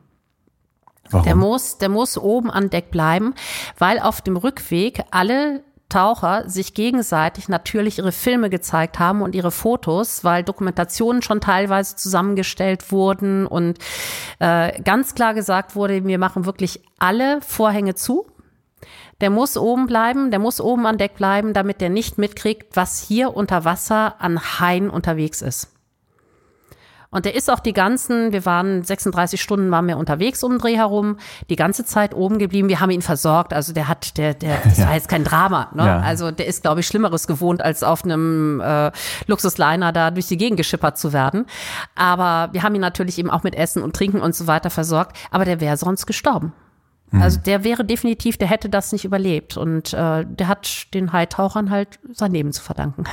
[1.10, 1.26] Warum?
[1.26, 3.34] Der muss, der muss oben an Deck bleiben,
[3.78, 9.52] weil auf dem Rückweg alle Taucher sich gegenseitig natürlich ihre Filme gezeigt haben und ihre
[9.52, 13.78] Fotos, weil Dokumentationen schon teilweise zusammengestellt wurden und
[14.40, 18.26] äh, ganz klar gesagt wurde, wir machen wirklich alle Vorhänge zu
[19.22, 23.00] der muss oben bleiben, der muss oben an Deck bleiben, damit der nicht mitkriegt, was
[23.00, 25.74] hier unter Wasser an Haien unterwegs ist.
[27.14, 30.60] Und der ist auch die ganzen, wir waren 36 Stunden waren wir unterwegs um den
[30.60, 32.70] Dreh herum, die ganze Zeit oben geblieben.
[32.70, 33.54] Wir haben ihn versorgt.
[33.54, 35.70] Also der hat, der, der, das war jetzt kein Drama.
[35.76, 35.86] Ne?
[35.86, 36.00] Ja.
[36.00, 38.92] Also der ist, glaube ich, Schlimmeres gewohnt, als auf einem äh,
[39.28, 41.46] Luxusliner da durch die Gegend geschippert zu werden.
[41.94, 45.16] Aber wir haben ihn natürlich eben auch mit Essen und Trinken und so weiter versorgt.
[45.30, 46.52] Aber der wäre sonst gestorben.
[47.14, 47.22] Mhm.
[47.22, 49.56] Also der wäre definitiv, der hätte das nicht überlebt.
[49.56, 53.06] Und äh, der hat den Haitauchern halt sein Leben zu verdanken.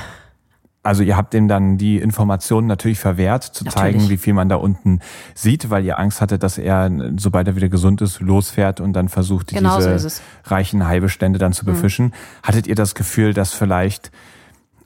[0.83, 3.97] Also ihr habt ihm dann die Informationen natürlich verwehrt, zu natürlich.
[3.97, 4.99] zeigen, wie viel man da unten
[5.35, 9.07] sieht, weil ihr Angst hattet, dass er, sobald er wieder gesund ist, losfährt und dann
[9.07, 11.73] versucht, genau diese so reichen Haibestände dann zu mhm.
[11.73, 12.05] befischen.
[12.07, 12.13] Mhm.
[12.41, 14.11] Hattet ihr das Gefühl, dass vielleicht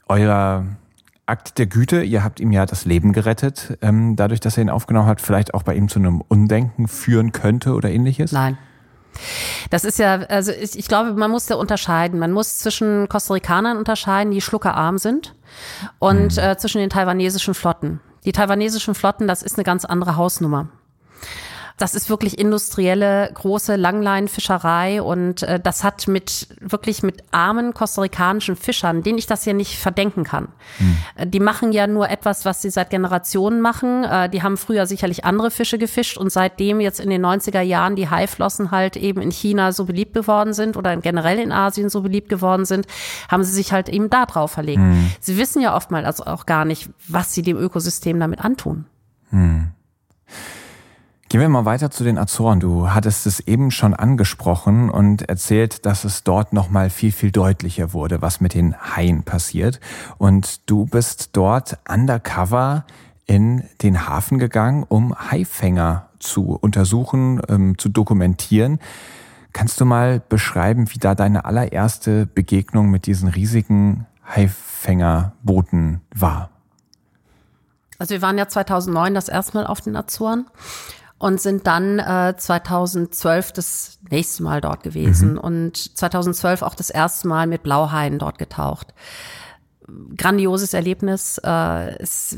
[0.10, 0.66] euer
[1.28, 4.70] Akt der Güte, ihr habt ihm ja das Leben gerettet, ähm, dadurch, dass er ihn
[4.70, 8.34] aufgenommen hat, vielleicht auch bei ihm zu einem Undenken führen könnte oder ähnliches?
[8.34, 8.58] Nein.
[9.70, 12.20] Das ist ja, also ich, ich glaube, man muss da unterscheiden.
[12.20, 15.34] Man muss zwischen Costa Ricanern unterscheiden, die schluckerarm sind,
[16.00, 18.02] und äh, zwischen den taiwanesischen Flotten.
[18.26, 20.68] Die taiwanesischen Flotten, das ist eine ganz andere Hausnummer.
[21.78, 28.56] Das ist wirklich industrielle, große Langleinenfischerei und äh, das hat mit wirklich mit armen kostarikanischen
[28.56, 30.48] Fischern, denen ich das ja nicht verdenken kann.
[30.78, 31.32] Hm.
[31.32, 34.06] Die machen ja nur etwas, was sie seit Generationen machen.
[34.06, 37.98] Äh, die haben früher sicherlich andere Fische gefischt und seitdem jetzt in den 90er Jahren
[37.98, 42.02] die Haiflossen halt eben in China so beliebt geworden sind oder generell in Asien so
[42.02, 42.88] beliebt geworden sind,
[43.30, 44.80] haben sie sich halt eben da drauf verlegt.
[44.80, 45.12] Hm.
[45.20, 48.86] Sie wissen ja oftmals auch gar nicht, was sie dem Ökosystem damit antun.
[49.32, 49.75] Hm.
[51.28, 52.60] Gehen wir mal weiter zu den Azoren.
[52.60, 57.32] Du hattest es eben schon angesprochen und erzählt, dass es dort noch mal viel viel
[57.32, 59.80] deutlicher wurde, was mit den Haien passiert.
[60.20, 62.86] Und du bist dort undercover
[63.26, 68.80] in den Hafen gegangen, um Haifänger zu untersuchen, ähm, zu dokumentieren.
[69.52, 76.52] Kannst du mal beschreiben, wie da deine allererste Begegnung mit diesen riesigen Haifängerbooten war?
[77.98, 80.46] Also wir waren ja 2009 das erste Mal auf den Azoren
[81.18, 85.40] und sind dann äh, 2012 das nächste Mal dort gewesen mhm.
[85.40, 88.94] und 2012 auch das erste Mal mit Blauhaien dort getaucht.
[90.18, 91.40] Grandioses Erlebnis.
[91.44, 92.38] Äh, es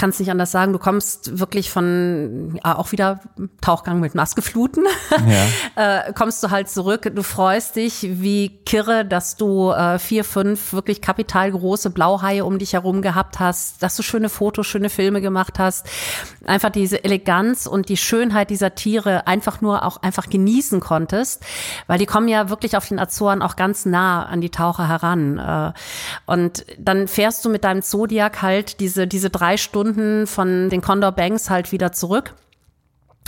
[0.00, 3.20] kann es nicht anders sagen, du kommst wirklich von, ja, auch wieder
[3.60, 4.86] Tauchgang mit Nassgefluten,
[5.76, 5.98] ja.
[6.06, 10.72] äh, kommst du halt zurück, du freust dich wie Kirre, dass du äh, vier, fünf
[10.72, 15.58] wirklich kapitalgroße Blauhaie um dich herum gehabt hast, dass du schöne Fotos, schöne Filme gemacht
[15.58, 15.86] hast,
[16.46, 21.44] einfach diese Eleganz und die Schönheit dieser Tiere einfach nur auch einfach genießen konntest,
[21.88, 25.38] weil die kommen ja wirklich auf den Azoren auch ganz nah an die Taucher heran.
[25.38, 25.72] Äh,
[26.24, 30.80] und dann fährst du mit deinem Zodiac halt diese, diese drei Stunden Stunden von den
[30.80, 32.34] Condor Banks halt wieder zurück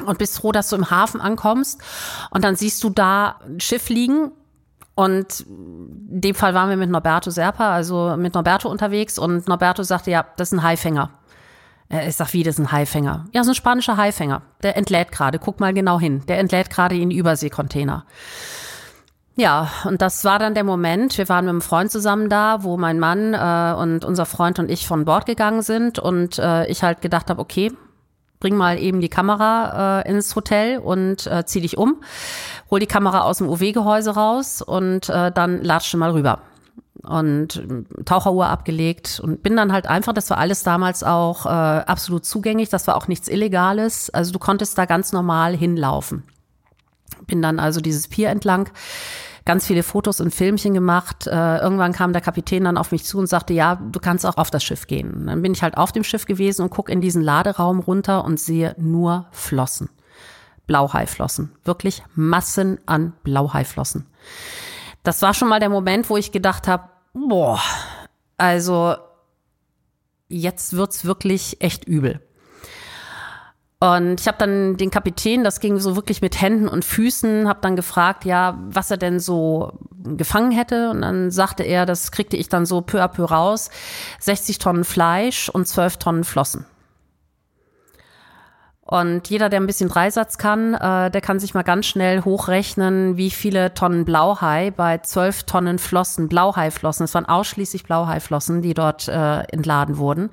[0.06, 1.80] und bist froh, dass du im Hafen ankommst.
[2.30, 4.32] Und dann siehst du da ein Schiff liegen.
[4.94, 9.18] Und in dem Fall waren wir mit Norberto Serpa, also mit Norberto unterwegs.
[9.18, 11.10] Und Norberto sagte, ja, das ist ein Haifänger.
[11.88, 13.26] Ich sag, wie, das ist ein Haifänger?
[13.32, 14.42] Ja, so ein spanischer Haifänger.
[14.62, 15.38] Der entlädt gerade.
[15.38, 16.22] Guck mal genau hin.
[16.26, 18.06] Der entlädt gerade in Überseekontainer.
[19.34, 21.16] Ja, und das war dann der Moment.
[21.16, 24.70] Wir waren mit einem Freund zusammen da, wo mein Mann äh, und unser Freund und
[24.70, 27.72] ich von Bord gegangen sind und äh, ich halt gedacht habe, okay,
[28.40, 32.02] bring mal eben die Kamera äh, ins Hotel und äh, zieh dich um,
[32.70, 36.40] hol die Kamera aus dem UW-Gehäuse raus und äh, dann latsche mal rüber
[37.02, 41.48] und äh, Taucheruhr abgelegt und bin dann halt einfach, das war alles damals auch äh,
[41.48, 46.24] absolut zugänglich, das war auch nichts Illegales, also du konntest da ganz normal hinlaufen.
[47.26, 48.70] Bin dann also dieses Pier entlang
[49.44, 51.26] ganz viele Fotos und Filmchen gemacht.
[51.26, 54.36] Äh, irgendwann kam der Kapitän dann auf mich zu und sagte, ja, du kannst auch
[54.36, 55.26] auf das Schiff gehen.
[55.26, 58.38] Dann bin ich halt auf dem Schiff gewesen und gucke in diesen Laderaum runter und
[58.38, 59.88] sehe nur Flossen.
[60.66, 61.52] Blauhaiflossen.
[61.64, 64.06] Wirklich Massen an Blauhaiflossen.
[65.02, 67.60] Das war schon mal der Moment, wo ich gedacht habe, boah,
[68.36, 68.94] also
[70.28, 72.20] jetzt wird's wirklich echt übel.
[73.82, 77.58] Und ich habe dann den Kapitän, das ging so wirklich mit Händen und Füßen, habe
[77.62, 79.72] dann gefragt, ja, was er denn so
[80.04, 80.88] gefangen hätte.
[80.90, 83.70] Und dann sagte er, das kriegte ich dann so peu à peu raus,
[84.20, 86.64] 60 Tonnen Fleisch und 12 Tonnen Flossen.
[88.92, 93.16] Und jeder, der ein bisschen Dreisatz kann, äh, der kann sich mal ganz schnell hochrechnen,
[93.16, 99.08] wie viele Tonnen Blauhai bei zwölf Tonnen Flossen, Blauhaiflossen, es waren ausschließlich Blauhaiflossen, die dort
[99.08, 100.28] äh, entladen wurden,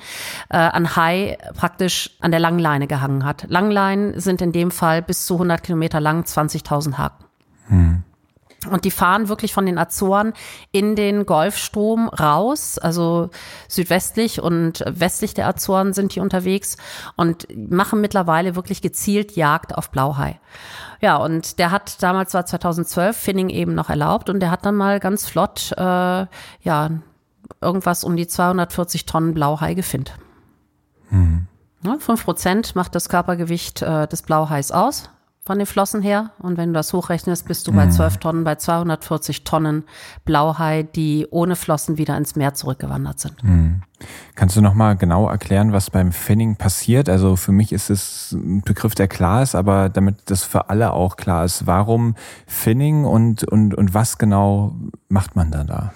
[0.49, 3.45] äh, an Hai praktisch an der Langleine gehangen hat.
[3.47, 7.25] Langleinen sind in dem Fall bis zu 100 Kilometer lang, 20.000 Haken.
[7.67, 8.03] Hm.
[8.69, 10.33] Und die fahren wirklich von den Azoren
[10.71, 13.29] in den Golfstrom raus, also
[13.67, 16.75] südwestlich und westlich der Azoren sind die unterwegs
[17.15, 20.39] und machen mittlerweile wirklich gezielt Jagd auf Blauhai.
[20.99, 24.75] Ja, und der hat damals war 2012 Finning eben noch erlaubt und der hat dann
[24.75, 26.89] mal ganz flott, äh, ja,
[27.61, 30.13] irgendwas um die 240 Tonnen Blauhai gefindt.
[31.09, 31.47] Mhm.
[31.83, 35.09] Ja, 5 Prozent macht das Körpergewicht äh, des Blauhais aus
[35.49, 36.29] von den Flossen her.
[36.37, 38.19] Und wenn du das hochrechnest, bist du bei 12 mhm.
[38.19, 39.83] Tonnen, bei 240 Tonnen
[40.23, 43.43] Blauhai, die ohne Flossen wieder ins Meer zurückgewandert sind.
[43.43, 43.81] Mhm.
[44.35, 47.09] Kannst du nochmal genau erklären, was beim Finning passiert?
[47.09, 50.93] Also für mich ist es ein Begriff, der klar ist, aber damit das für alle
[50.93, 52.13] auch klar ist, warum
[52.45, 54.75] Finning und, und, und was genau
[55.07, 55.93] macht man da da?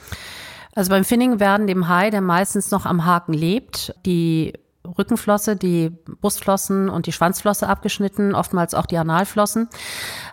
[0.74, 4.54] Also beim Finning werden dem Hai, der meistens noch am Haken lebt, die
[4.86, 9.70] Rückenflosse, die Brustflossen und die Schwanzflosse abgeschnitten, oftmals auch die Analflossen,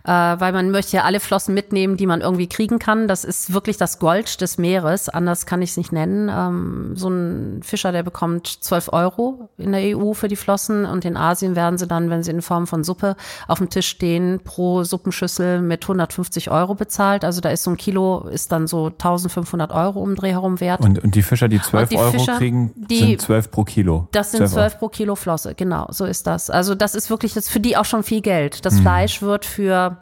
[0.04, 3.08] äh, weil man möchte ja alle Flossen mitnehmen, die man irgendwie kriegen kann.
[3.08, 6.28] Das ist wirklich das Gold des Meeres, anders kann ich es nicht nennen.
[6.28, 11.04] Ähm, so ein Fischer, der bekommt 12 Euro in der EU für die Flossen und
[11.04, 13.16] in Asien werden sie dann, wenn sie in Form von Suppe
[13.48, 17.24] auf dem Tisch stehen, pro Suppenschüssel mit 150 Euro bezahlt.
[17.24, 20.80] Also da ist so ein Kilo, ist dann so 1500 Euro um Dreh herum wert.
[20.80, 24.08] Und, und die Fischer, die 12 die Euro Fischer, kriegen, die, sind 12 pro Kilo.
[24.12, 26.50] Das sind 12 pro Kilo Flosse, genau, so ist das.
[26.50, 28.64] Also das ist wirklich jetzt für die auch schon viel Geld.
[28.64, 28.82] Das mhm.
[28.82, 29.98] Fleisch wird für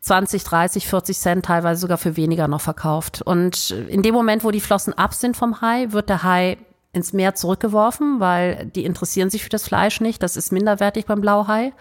[0.00, 3.22] 20, 30, 40 Cent, teilweise sogar für weniger noch verkauft.
[3.22, 6.58] Und in dem Moment, wo die Flossen ab sind vom Hai, wird der Hai
[6.94, 10.22] ins Meer zurückgeworfen, weil die interessieren sich für das Fleisch nicht.
[10.22, 11.72] Das ist minderwertig beim Blauhai.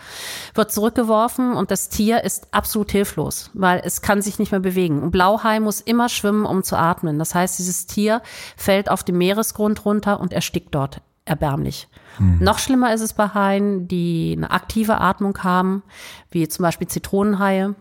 [0.56, 5.02] Wird zurückgeworfen und das Tier ist absolut hilflos, weil es kann sich nicht mehr bewegen.
[5.02, 7.20] Und Blauhai muss immer schwimmen, um zu atmen.
[7.20, 8.22] Das heißt, dieses Tier
[8.58, 11.88] fällt auf den Meeresgrund runter und erstickt dort erbärmlich.
[12.20, 12.40] Mhm.
[12.42, 15.84] Noch schlimmer ist es bei Haien, die eine aktive Atmung haben,
[16.32, 17.76] wie zum Beispiel Zitronenhaie.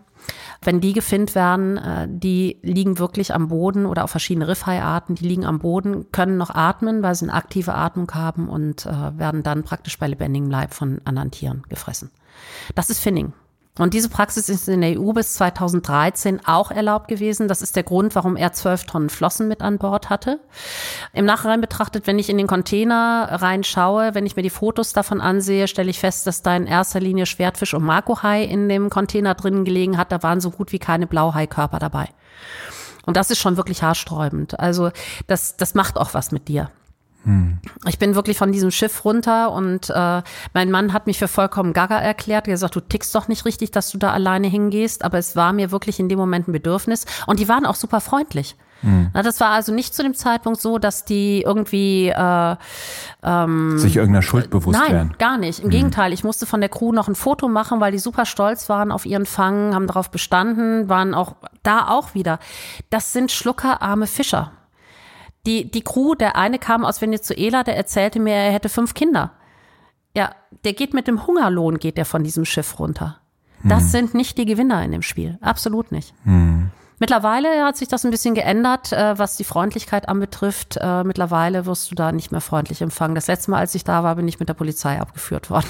[0.61, 5.27] Wenn die gefinnt werden, äh, die liegen wirklich am Boden oder auch verschiedene Riffhaiarten, die
[5.27, 9.43] liegen am Boden, können noch atmen, weil sie eine aktive Atmung haben und äh, werden
[9.43, 12.09] dann praktisch bei lebendigem Leib von anderen Tieren gefressen.
[12.75, 13.33] Das ist Finning.
[13.79, 17.47] Und diese Praxis ist in der EU bis 2013 auch erlaubt gewesen.
[17.47, 20.39] Das ist der Grund, warum er zwölf Tonnen Flossen mit an Bord hatte.
[21.11, 25.21] Im Nachhinein betrachtet, wenn ich in den Container reinschaue, wenn ich mir die Fotos davon
[25.21, 29.33] ansehe, stelle ich fest, dass da in erster Linie Schwertfisch und Makohai in dem Container
[29.33, 30.11] drinnen gelegen hat.
[30.11, 32.09] Da waren so gut wie keine Blauhaikörper dabei.
[33.07, 34.59] Und das ist schon wirklich haarsträubend.
[34.59, 34.91] Also
[35.25, 36.69] das, das macht auch was mit dir.
[37.23, 37.59] Hm.
[37.87, 40.21] Ich bin wirklich von diesem Schiff runter und äh,
[40.53, 42.47] mein Mann hat mich für vollkommen gaga erklärt.
[42.47, 45.03] Er sagt, du tickst doch nicht richtig, dass du da alleine hingehst.
[45.05, 47.05] Aber es war mir wirklich in dem Moment ein Bedürfnis.
[47.27, 48.55] Und die waren auch super freundlich.
[48.81, 49.11] Hm.
[49.13, 52.55] Na, das war also nicht zu dem Zeitpunkt so, dass die irgendwie äh,
[53.23, 55.15] ähm, sich irgendeiner Schuld bewusst nein, werden.
[55.17, 55.59] gar nicht.
[55.59, 55.71] Im hm.
[55.71, 58.91] Gegenteil, ich musste von der Crew noch ein Foto machen, weil die super stolz waren
[58.91, 62.39] auf ihren Fang, haben darauf bestanden, waren auch da auch wieder.
[62.89, 64.51] Das sind schluckerarme Fischer.
[65.45, 69.31] Die, die Crew, der eine kam aus Venezuela, der erzählte mir, er hätte fünf Kinder.
[70.15, 70.33] Ja,
[70.63, 73.19] der geht mit dem Hungerlohn, geht der von diesem Schiff runter.
[73.63, 73.89] Das hm.
[73.89, 75.37] sind nicht die Gewinner in dem Spiel.
[75.41, 76.13] Absolut nicht.
[76.23, 76.71] Hm.
[76.99, 80.77] Mittlerweile hat sich das ein bisschen geändert, äh, was die Freundlichkeit anbetrifft.
[80.79, 83.15] Äh, mittlerweile wirst du da nicht mehr freundlich empfangen.
[83.15, 85.67] Das letzte Mal, als ich da war, bin ich mit der Polizei abgeführt worden.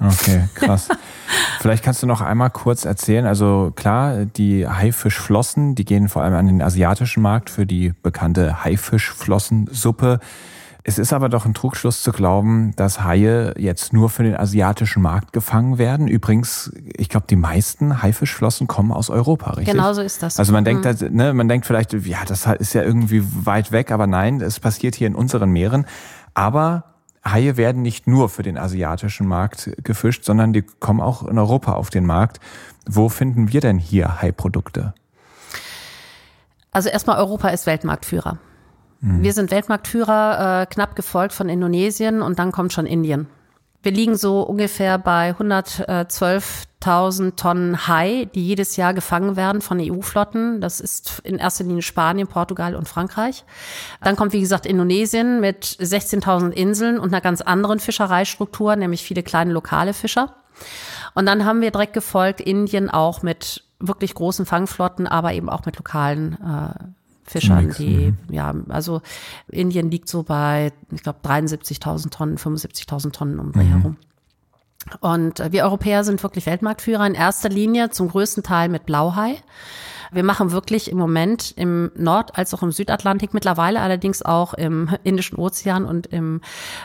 [0.00, 0.88] Okay, krass.
[1.60, 3.26] Vielleicht kannst du noch einmal kurz erzählen.
[3.26, 8.64] Also klar, die Haifischflossen, die gehen vor allem an den asiatischen Markt für die bekannte
[8.64, 10.20] Haifischflossensuppe.
[10.88, 15.02] Es ist aber doch ein Trugschluss zu glauben, dass Haie jetzt nur für den asiatischen
[15.02, 16.06] Markt gefangen werden.
[16.06, 19.74] Übrigens, ich glaube, die meisten Haifischflossen kommen aus Europa, richtig?
[19.74, 20.38] Genau so ist das.
[20.38, 21.16] Also man denkt, mhm.
[21.16, 24.94] ne, man denkt vielleicht, ja, das ist ja irgendwie weit weg, aber nein, es passiert
[24.94, 25.86] hier in unseren Meeren.
[26.34, 26.84] Aber
[27.26, 31.72] Haie werden nicht nur für den asiatischen Markt gefischt, sondern die kommen auch in Europa
[31.72, 32.40] auf den Markt.
[32.88, 34.94] Wo finden wir denn hier Haiprodukte?
[36.70, 38.38] Also erstmal Europa ist Weltmarktführer.
[39.00, 39.22] Mhm.
[39.22, 43.26] Wir sind Weltmarktführer, äh, knapp gefolgt von Indonesien und dann kommt schon Indien.
[43.86, 50.60] Wir liegen so ungefähr bei 112.000 Tonnen Hai, die jedes Jahr gefangen werden von EU-Flotten.
[50.60, 53.44] Das ist in erster Linie Spanien, Portugal und Frankreich.
[54.02, 59.22] Dann kommt, wie gesagt, Indonesien mit 16.000 Inseln und einer ganz anderen Fischereistruktur, nämlich viele
[59.22, 60.34] kleine lokale Fischer.
[61.14, 65.64] Und dann haben wir direkt gefolgt Indien auch mit wirklich großen Fangflotten, aber eben auch
[65.64, 66.86] mit lokalen äh,
[67.26, 68.34] Fischern, die, mhm.
[68.34, 69.02] ja, also
[69.48, 73.60] Indien liegt so bei, ich glaube, 73.000 Tonnen, 75.000 Tonnen um mhm.
[73.60, 73.96] herum.
[75.00, 79.36] Und äh, wir Europäer sind wirklich Weltmarktführer in erster Linie zum größten Teil mit Blauhai.
[80.12, 84.90] Wir machen wirklich im Moment im Nord- als auch im Südatlantik, mittlerweile allerdings auch im
[85.02, 86.40] Indischen Ozean und im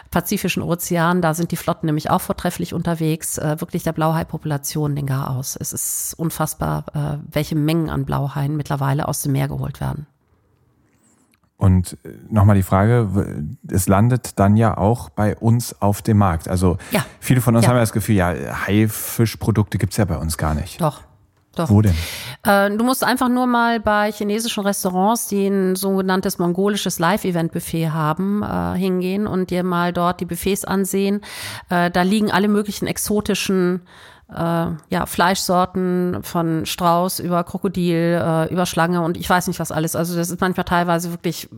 [0.09, 1.21] Pazifischen Ozean.
[1.21, 3.37] Da sind die Flotten nämlich auch vortrefflich unterwegs.
[3.37, 5.55] Äh, wirklich der Blauhai-Population den Gar aus.
[5.59, 10.07] Es ist unfassbar, äh, welche Mengen an Blauhaien mittlerweile aus dem Meer geholt werden.
[11.61, 13.07] Und äh, nochmal die Frage,
[13.69, 16.47] es landet dann ja auch bei uns auf dem Markt.
[16.47, 17.05] Also ja.
[17.19, 17.69] viele von uns ja.
[17.69, 18.33] haben ja das Gefühl, ja,
[18.65, 20.81] Haifischprodukte gibt's ja bei uns gar nicht.
[20.81, 21.01] Doch.
[21.55, 21.69] Doch.
[21.69, 21.93] Wo denn?
[22.43, 28.41] Äh, du musst einfach nur mal bei chinesischen Restaurants, die ein sogenanntes mongolisches Live-Event-Buffet haben,
[28.41, 31.21] äh, hingehen und dir mal dort die Buffets ansehen.
[31.69, 33.81] Äh, da liegen alle möglichen exotischen
[34.33, 39.71] äh, ja, Fleischsorten von Strauß über Krokodil, äh, über Schlange und ich weiß nicht was
[39.71, 39.95] alles.
[39.95, 41.49] Also das ist manchmal teilweise wirklich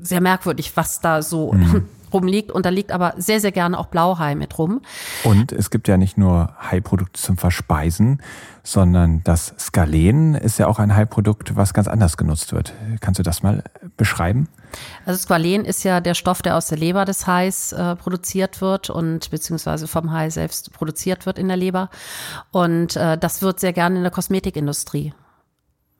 [0.00, 1.86] sehr merkwürdig, was da so mhm.
[2.12, 4.80] rumliegt und da liegt aber sehr, sehr gerne auch Blauhai mit rum.
[5.24, 8.22] Und es gibt ja nicht nur Haiprodukte zum Verspeisen,
[8.62, 12.74] sondern das Skalen ist ja auch ein Haiprodukt, was ganz anders genutzt wird.
[13.00, 13.64] Kannst du das mal
[13.96, 14.48] beschreiben?
[15.06, 18.90] Also Squalen ist ja der Stoff, der aus der Leber des Hais äh, produziert wird
[18.90, 21.88] und beziehungsweise vom Hai selbst produziert wird in der Leber.
[22.50, 25.14] Und äh, das wird sehr gerne in der Kosmetikindustrie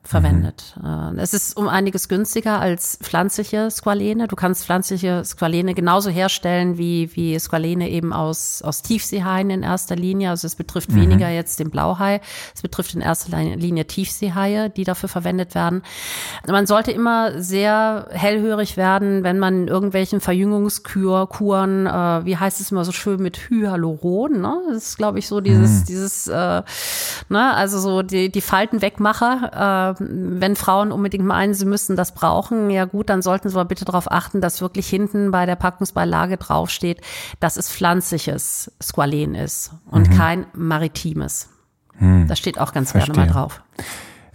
[0.09, 0.75] verwendet.
[0.81, 1.19] Mhm.
[1.19, 4.27] Es ist um einiges günstiger als pflanzliche Squalene.
[4.27, 9.95] Du kannst pflanzliche Squalene genauso herstellen wie, wie Squalene eben aus, aus Tiefseehaien in erster
[9.95, 10.31] Linie.
[10.31, 11.01] Also es betrifft mhm.
[11.01, 12.21] weniger jetzt den Blauhai.
[12.55, 15.83] Es betrifft in erster Linie Tiefseehaie, die dafür verwendet werden.
[16.47, 22.71] Man sollte immer sehr hellhörig werden, wenn man in irgendwelchen Verjüngungskuren, äh, wie heißt es
[22.71, 24.59] immer so schön mit Hyaluron, ne?
[24.69, 25.85] Das ist, glaube ich, so dieses, mhm.
[25.85, 26.63] dieses, äh,
[27.29, 32.69] ne, also so die, die Faltenwegmacher, äh, wenn Frauen unbedingt meinen, sie müssten das brauchen,
[32.69, 36.37] ja gut, dann sollten sie aber bitte darauf achten, dass wirklich hinten bei der Packungsbeilage
[36.37, 37.01] draufsteht,
[37.39, 40.17] dass es pflanzliches Squalen ist und mhm.
[40.17, 41.49] kein maritimes.
[41.97, 42.27] Hm.
[42.27, 43.13] Das steht auch ganz Verstehe.
[43.13, 43.61] gerne mal drauf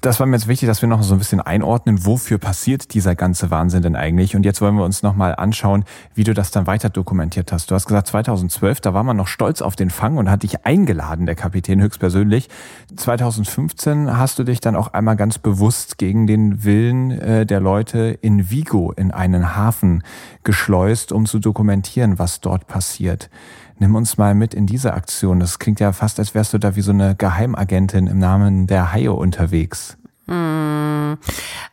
[0.05, 3.15] das war mir jetzt wichtig, dass wir noch so ein bisschen einordnen, wofür passiert dieser
[3.15, 4.37] ganze Wahnsinn denn eigentlich?
[4.37, 5.85] Und jetzt wollen wir uns nochmal anschauen,
[6.15, 7.71] wie du das dann weiter dokumentiert hast.
[7.71, 10.67] Du hast gesagt, 2012, da war man noch stolz auf den Fang und hat dich
[10.67, 12.51] eingeladen, der Kapitän höchstpersönlich.
[12.95, 18.19] 2015 hast du dich dann auch einmal ganz bewusst gegen den Willen äh, der Leute
[18.21, 20.03] in Vigo in einen Hafen
[20.43, 23.31] geschleust, um zu dokumentieren, was dort passiert.
[23.79, 25.41] Nimm uns mal mit in diese Aktion.
[25.41, 28.93] Das klingt ja fast, als wärst du da wie so eine Geheimagentin im Namen der
[28.93, 29.97] Haie unterwegs.
[30.27, 31.19] Hm.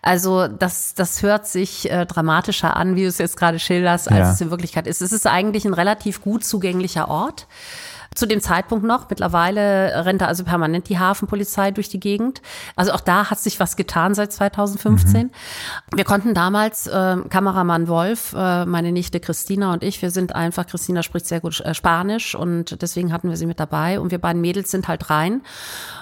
[0.02, 4.20] Also das, das hört sich äh, dramatischer an, wie du es jetzt gerade schilderst, als
[4.20, 4.32] ja.
[4.32, 5.02] es in Wirklichkeit ist.
[5.02, 7.48] Es ist eigentlich ein relativ gut zugänglicher Ort
[8.14, 9.10] zu dem Zeitpunkt noch.
[9.10, 12.42] Mittlerweile rennt da also permanent die Hafenpolizei durch die Gegend.
[12.76, 15.28] Also auch da hat sich was getan seit 2015.
[15.28, 15.32] Mhm.
[15.96, 20.68] Wir konnten damals, äh, Kameramann Wolf, äh, meine Nichte Christina und ich, wir sind einfach,
[20.68, 24.20] Christina spricht sehr gut äh, Spanisch und deswegen hatten wir sie mit dabei und wir
[24.20, 25.42] beiden Mädels sind halt rein.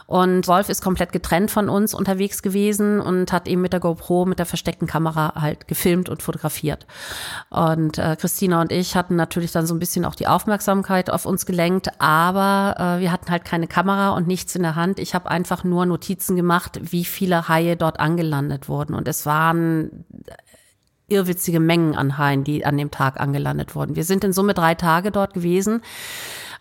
[0.07, 4.25] Und Wolf ist komplett getrennt von uns unterwegs gewesen und hat eben mit der GoPro,
[4.25, 6.87] mit der versteckten Kamera halt gefilmt und fotografiert.
[7.51, 11.27] Und äh, Christina und ich hatten natürlich dann so ein bisschen auch die Aufmerksamkeit auf
[11.27, 14.99] uns gelenkt, aber äh, wir hatten halt keine Kamera und nichts in der Hand.
[14.99, 18.95] Ich habe einfach nur Notizen gemacht, wie viele Haie dort angelandet wurden.
[18.95, 20.05] Und es waren
[21.09, 23.95] irrwitzige Mengen an Haien, die an dem Tag angelandet wurden.
[23.95, 25.81] Wir sind in Summe drei Tage dort gewesen.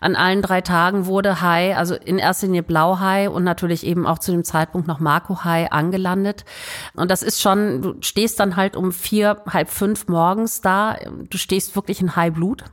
[0.01, 4.19] An allen drei Tagen wurde Hai, also in erster Linie Blauhai und natürlich eben auch
[4.19, 6.45] zu dem Zeitpunkt noch Marco-Hai angelandet.
[6.95, 10.97] Und das ist schon, du stehst dann halt um vier, halb fünf morgens da.
[11.29, 12.63] Du stehst wirklich in Hai-Blut.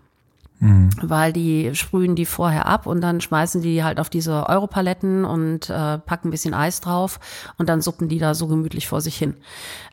[0.59, 0.91] Mhm.
[1.03, 5.69] Weil die sprühen die vorher ab und dann schmeißen die halt auf diese Europaletten und
[5.69, 7.21] äh, packen ein bisschen Eis drauf
[7.59, 9.37] und dann suppen die da so gemütlich vor sich hin.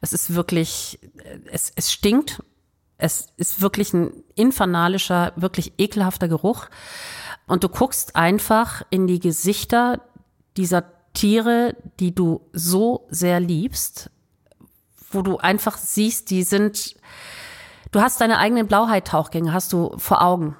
[0.01, 0.99] Es ist wirklich,
[1.51, 2.41] es, es stinkt.
[2.97, 6.67] Es ist wirklich ein infernalischer, wirklich ekelhafter Geruch.
[7.47, 9.99] Und du guckst einfach in die Gesichter
[10.55, 14.09] dieser Tiere, die du so sehr liebst,
[15.11, 16.95] wo du einfach siehst, die sind,
[17.93, 20.55] Du hast deine eigenen Blauheit-Tauchgänge, hast du vor Augen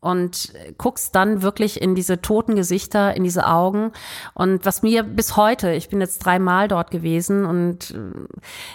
[0.00, 3.90] und guckst dann wirklich in diese toten Gesichter, in diese Augen.
[4.34, 7.96] Und was mir bis heute, ich bin jetzt dreimal dort gewesen und äh,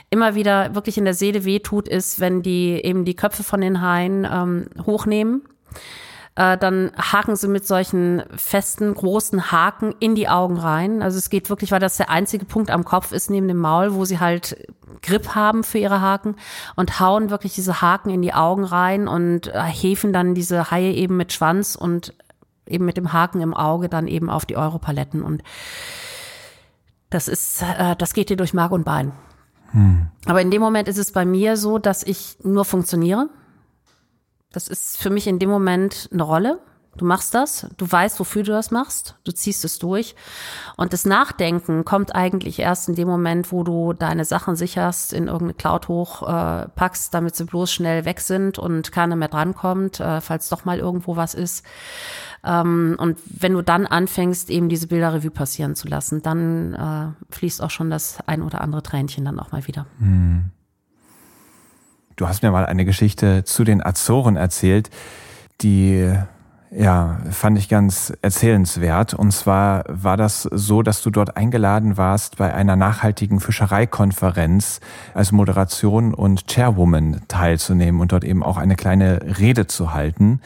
[0.10, 3.80] immer wieder wirklich in der Seele wehtut, ist, wenn die eben die Köpfe von den
[3.82, 5.44] Haien ähm, hochnehmen
[6.40, 11.02] äh, dann haken sie mit solchen festen, großen Haken in die Augen rein.
[11.02, 13.94] Also es geht wirklich, weil das der einzige Punkt am Kopf ist neben dem Maul,
[13.94, 14.56] wo sie halt
[15.02, 16.38] Grip haben für ihre Haken
[16.78, 20.94] und hauen wirklich diese Haken in die Augen rein und äh, hefen dann diese Haie
[20.94, 22.14] eben mit Schwanz und
[22.66, 25.44] eben mit dem Haken im Auge dann eben auf die Europaletten und
[27.10, 29.12] das ist, äh, das geht dir durch Mark und Bein.
[29.72, 30.08] Hm.
[30.26, 33.28] Aber in dem Moment ist es bei mir so, dass ich nur funktioniere.
[34.52, 36.60] Das ist für mich in dem Moment eine Rolle.
[36.98, 40.16] Du machst das, du weißt, wofür du das machst, du ziehst es durch.
[40.76, 45.28] Und das Nachdenken kommt eigentlich erst in dem Moment, wo du deine Sachen sicherst, in
[45.28, 50.20] irgendeine Cloud hochpackst, äh, damit sie bloß schnell weg sind und keiner mehr drankommt, äh,
[50.20, 51.64] falls doch mal irgendwo was ist.
[52.44, 57.34] Ähm, und wenn du dann anfängst, eben diese Bilder Revue passieren zu lassen, dann äh,
[57.34, 59.86] fließt auch schon das ein oder andere Tränchen dann auch mal wieder.
[60.00, 60.52] Hm.
[62.20, 64.90] Du hast mir mal eine Geschichte zu den Azoren erzählt,
[65.62, 66.14] die
[66.70, 69.14] ja, fand ich ganz erzählenswert.
[69.14, 74.82] Und zwar war das so, dass du dort eingeladen warst, bei einer nachhaltigen Fischereikonferenz
[75.14, 80.42] als Moderation und Chairwoman teilzunehmen und dort eben auch eine kleine Rede zu halten.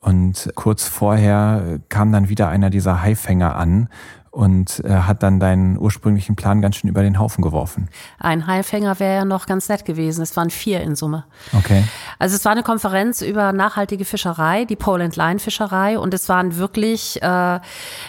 [0.00, 3.88] Und kurz vorher kam dann wieder einer dieser Haifänger an
[4.30, 7.88] und äh, hat dann deinen ursprünglichen Plan ganz schön über den Haufen geworfen.
[8.18, 10.22] Ein Haifänger wäre ja noch ganz nett gewesen.
[10.22, 11.24] Es waren vier in Summe.
[11.56, 11.84] Okay.
[12.18, 16.56] Also es war eine Konferenz über nachhaltige Fischerei, die Poland Line Fischerei und es waren
[16.56, 17.60] wirklich äh,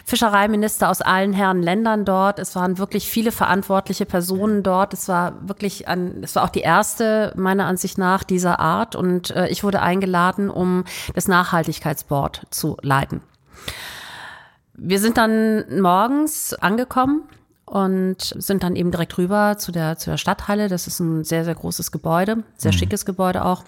[0.05, 2.39] Fischereiminister aus allen Herren Ländern dort.
[2.39, 4.93] Es waren wirklich viele verantwortliche Personen dort.
[4.93, 9.31] Es war wirklich ein, es war auch die erste meiner Ansicht nach dieser Art und
[9.31, 13.21] äh, ich wurde eingeladen, um das Nachhaltigkeitsboard zu leiten.
[14.81, 17.23] Wir sind dann morgens angekommen
[17.65, 20.69] und sind dann eben direkt rüber zu der, zu der Stadthalle.
[20.69, 22.77] Das ist ein sehr, sehr großes Gebäude, sehr mhm.
[22.77, 23.63] schickes Gebäude auch.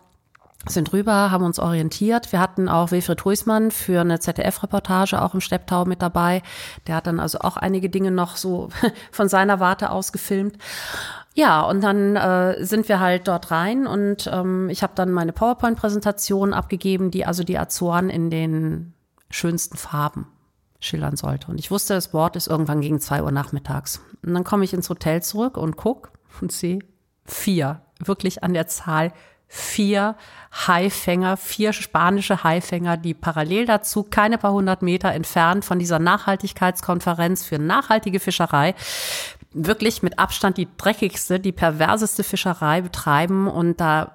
[0.67, 2.31] Sind rüber, haben uns orientiert.
[2.31, 6.43] Wir hatten auch Wilfried Huismann für eine ZDF-Reportage auch im Stepptau mit dabei.
[6.85, 8.69] Der hat dann also auch einige Dinge noch so
[9.11, 10.57] von seiner Warte aus gefilmt.
[11.33, 15.33] Ja, und dann äh, sind wir halt dort rein und ähm, ich habe dann meine
[15.33, 18.93] PowerPoint-Präsentation abgegeben, die also die Azoren in den
[19.31, 20.27] schönsten Farben
[20.81, 21.47] schildern sollte.
[21.47, 24.01] Und ich wusste, das Wort ist irgendwann gegen zwei Uhr nachmittags.
[24.25, 26.11] Und dann komme ich ins Hotel zurück und guck
[26.41, 26.79] und sehe
[27.23, 29.13] vier, wirklich an der Zahl
[29.47, 30.15] vier
[30.65, 37.43] Haifänger, vier spanische Haifänger, die parallel dazu keine paar hundert Meter entfernt von dieser Nachhaltigkeitskonferenz
[37.43, 38.75] für nachhaltige Fischerei
[39.53, 44.13] wirklich mit Abstand die dreckigste, die perverseste Fischerei betreiben und da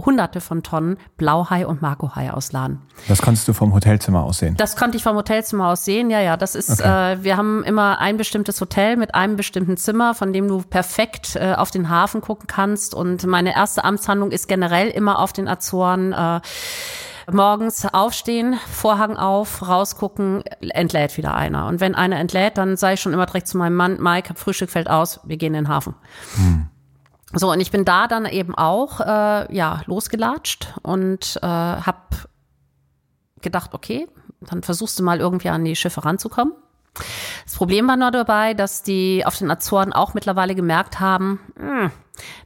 [0.00, 2.80] hunderte von Tonnen Blauhai und Makohai ausladen.
[3.08, 4.56] Das konntest du vom Hotelzimmer aus sehen?
[4.56, 6.36] Das konnte ich vom Hotelzimmer aus sehen, ja, ja.
[6.36, 7.14] Das ist, okay.
[7.14, 11.36] äh, wir haben immer ein bestimmtes Hotel mit einem bestimmten Zimmer, von dem du perfekt
[11.36, 12.94] äh, auf den Hafen gucken kannst.
[12.94, 16.12] Und meine erste Amtshandlung ist generell immer auf den Azoren.
[16.12, 16.40] Äh,
[17.30, 21.66] morgens aufstehen, Vorhang auf, rausgucken, entlädt wieder einer.
[21.66, 24.70] Und wenn einer entlädt, dann sage ich schon immer direkt zu meinem Mann, Mike, Frühstück
[24.70, 25.94] fällt aus, wir gehen in den Hafen.
[26.36, 26.68] Hm.
[27.34, 31.98] So, und ich bin da dann eben auch äh, ja, losgelatscht und äh, habe
[33.42, 34.06] gedacht, okay,
[34.40, 36.54] dann versuchst du mal irgendwie an die Schiffe ranzukommen.
[37.44, 41.82] Das Problem war nur dabei, dass die auf den Azoren auch mittlerweile gemerkt haben, mh,
[41.82, 41.90] hm,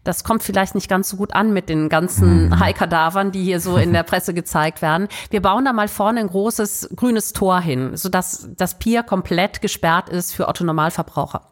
[0.05, 2.61] das kommt vielleicht nicht ganz so gut an mit den ganzen mhm.
[2.61, 5.09] Haikadavern, die hier so in der Presse gezeigt werden.
[5.30, 10.11] Wir bauen da mal vorne ein großes grünes Tor hin, sodass das Pier komplett gesperrt
[10.11, 11.49] ist für Otto Normalverbraucher.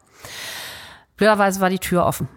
[1.17, 2.29] Blöderweise war die Tür offen.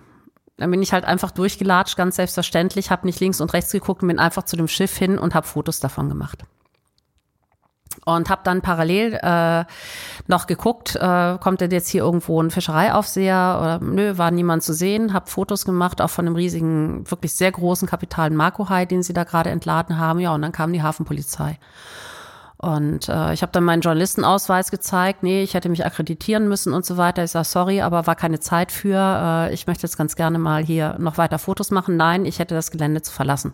[0.57, 4.07] Dann bin ich halt einfach durchgelatscht, ganz selbstverständlich, habe nicht links und rechts geguckt und
[4.07, 6.43] bin einfach zu dem Schiff hin und habe Fotos davon gemacht.
[8.05, 9.65] Und habe dann parallel äh,
[10.27, 14.73] noch geguckt, äh, kommt denn jetzt hier irgendwo ein Fischereiaufseher oder nö, war niemand zu
[14.73, 15.13] sehen.
[15.13, 19.23] Habe Fotos gemacht, auch von einem riesigen, wirklich sehr großen kapitalen Makohai, den sie da
[19.23, 20.19] gerade entladen haben.
[20.19, 21.59] Ja, und dann kam die Hafenpolizei.
[22.63, 25.21] Und äh, ich habe dann meinen Journalistenausweis gezeigt.
[25.21, 27.21] Nee, ich hätte mich akkreditieren müssen und so weiter.
[27.21, 28.95] Ich sage, sorry, aber war keine Zeit für.
[28.95, 31.97] Äh, ich möchte jetzt ganz gerne mal hier noch weiter Fotos machen.
[31.97, 33.51] Nein, ich hätte das Gelände zu verlassen.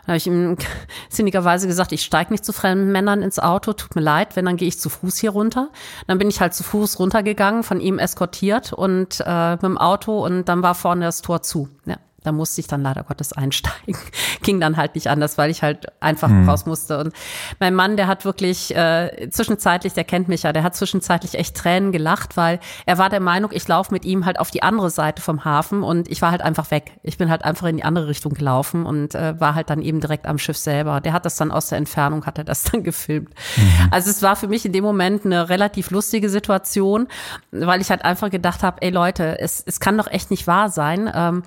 [0.00, 0.56] Dann habe ich ihm
[1.08, 4.56] sinnigerweise gesagt, ich steige nicht zu fremden Männern ins Auto, tut mir leid, wenn, dann
[4.56, 5.68] gehe ich zu Fuß hier runter.
[6.08, 10.26] Dann bin ich halt zu Fuß runtergegangen, von ihm eskortiert und äh, mit dem Auto
[10.26, 11.68] und dann war vorne das Tor zu.
[11.84, 11.98] Ja.
[12.28, 13.96] Da musste ich dann leider Gottes einsteigen.
[14.42, 16.46] Ging dann halt nicht anders, weil ich halt einfach mhm.
[16.46, 16.98] raus musste.
[16.98, 17.14] Und
[17.58, 21.56] mein Mann, der hat wirklich äh, zwischenzeitlich, der kennt mich ja, der hat zwischenzeitlich echt
[21.56, 24.90] Tränen gelacht, weil er war der Meinung, ich laufe mit ihm halt auf die andere
[24.90, 26.92] Seite vom Hafen und ich war halt einfach weg.
[27.02, 30.00] Ich bin halt einfach in die andere Richtung gelaufen und äh, war halt dann eben
[30.02, 31.00] direkt am Schiff selber.
[31.00, 33.30] Der hat das dann aus der Entfernung, hat er das dann gefilmt.
[33.56, 33.88] Mhm.
[33.90, 37.08] Also es war für mich in dem Moment eine relativ lustige Situation,
[37.52, 40.68] weil ich halt einfach gedacht habe, ey Leute, es, es kann doch echt nicht wahr
[40.68, 41.10] sein.
[41.14, 41.42] Ähm,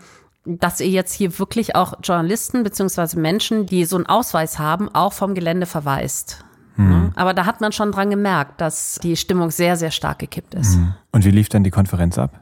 [0.46, 5.14] dass ihr jetzt hier wirklich auch Journalisten beziehungsweise Menschen, die so einen Ausweis haben, auch
[5.14, 6.44] vom Gelände verweist.
[6.78, 7.12] Mhm.
[7.16, 10.78] Aber da hat man schon dran gemerkt, dass die Stimmung sehr, sehr stark gekippt ist.
[10.78, 10.96] Mhm.
[11.14, 12.40] Und wie lief dann die Konferenz ab?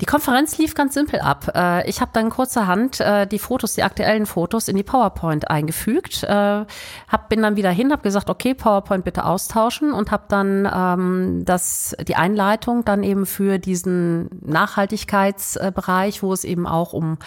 [0.00, 1.50] Die Konferenz lief ganz simpel ab.
[1.54, 6.22] Äh, ich habe dann kurzerhand äh, die Fotos, die aktuellen Fotos in die PowerPoint eingefügt,
[6.24, 6.64] äh,
[7.08, 11.44] hab, bin dann wieder hin, habe gesagt, okay, PowerPoint bitte austauschen und habe dann ähm,
[11.44, 17.18] das, die Einleitung dann eben für diesen Nachhaltigkeitsbereich, wo es eben auch um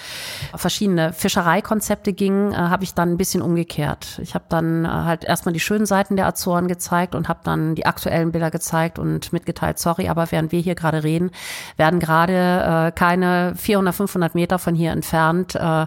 [0.55, 4.19] verschiedene Fischereikonzepte ging, habe ich dann ein bisschen umgekehrt.
[4.21, 7.85] Ich habe dann halt erstmal die schönen Seiten der Azoren gezeigt und habe dann die
[7.85, 11.31] aktuellen Bilder gezeigt und mitgeteilt, sorry, aber während wir hier gerade reden,
[11.77, 15.85] werden gerade äh, keine 400, 500 Meter von hier entfernt äh,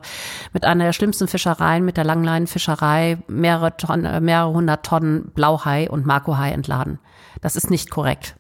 [0.53, 5.89] mit einer der schlimmsten Fischereien, mit der Langleinenfischerei, mehrere, Tonnen, äh, mehrere hundert Tonnen Blauhai
[5.91, 6.99] und Makohai entladen.
[7.41, 8.37] Das ist nicht korrekt.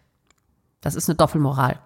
[0.80, 1.78] Das ist eine Doppelmoral.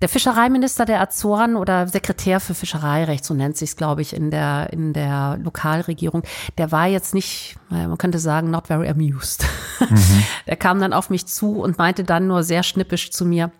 [0.00, 4.30] Der Fischereiminister der Azoren oder Sekretär für Fischereirecht, so nennt sich es, glaube ich, in
[4.30, 6.22] der, in der Lokalregierung,
[6.56, 9.44] der war jetzt nicht, man könnte sagen, not very amused.
[9.80, 10.24] Mhm.
[10.48, 13.52] Der kam dann auf mich zu und meinte dann nur sehr schnippisch zu mir,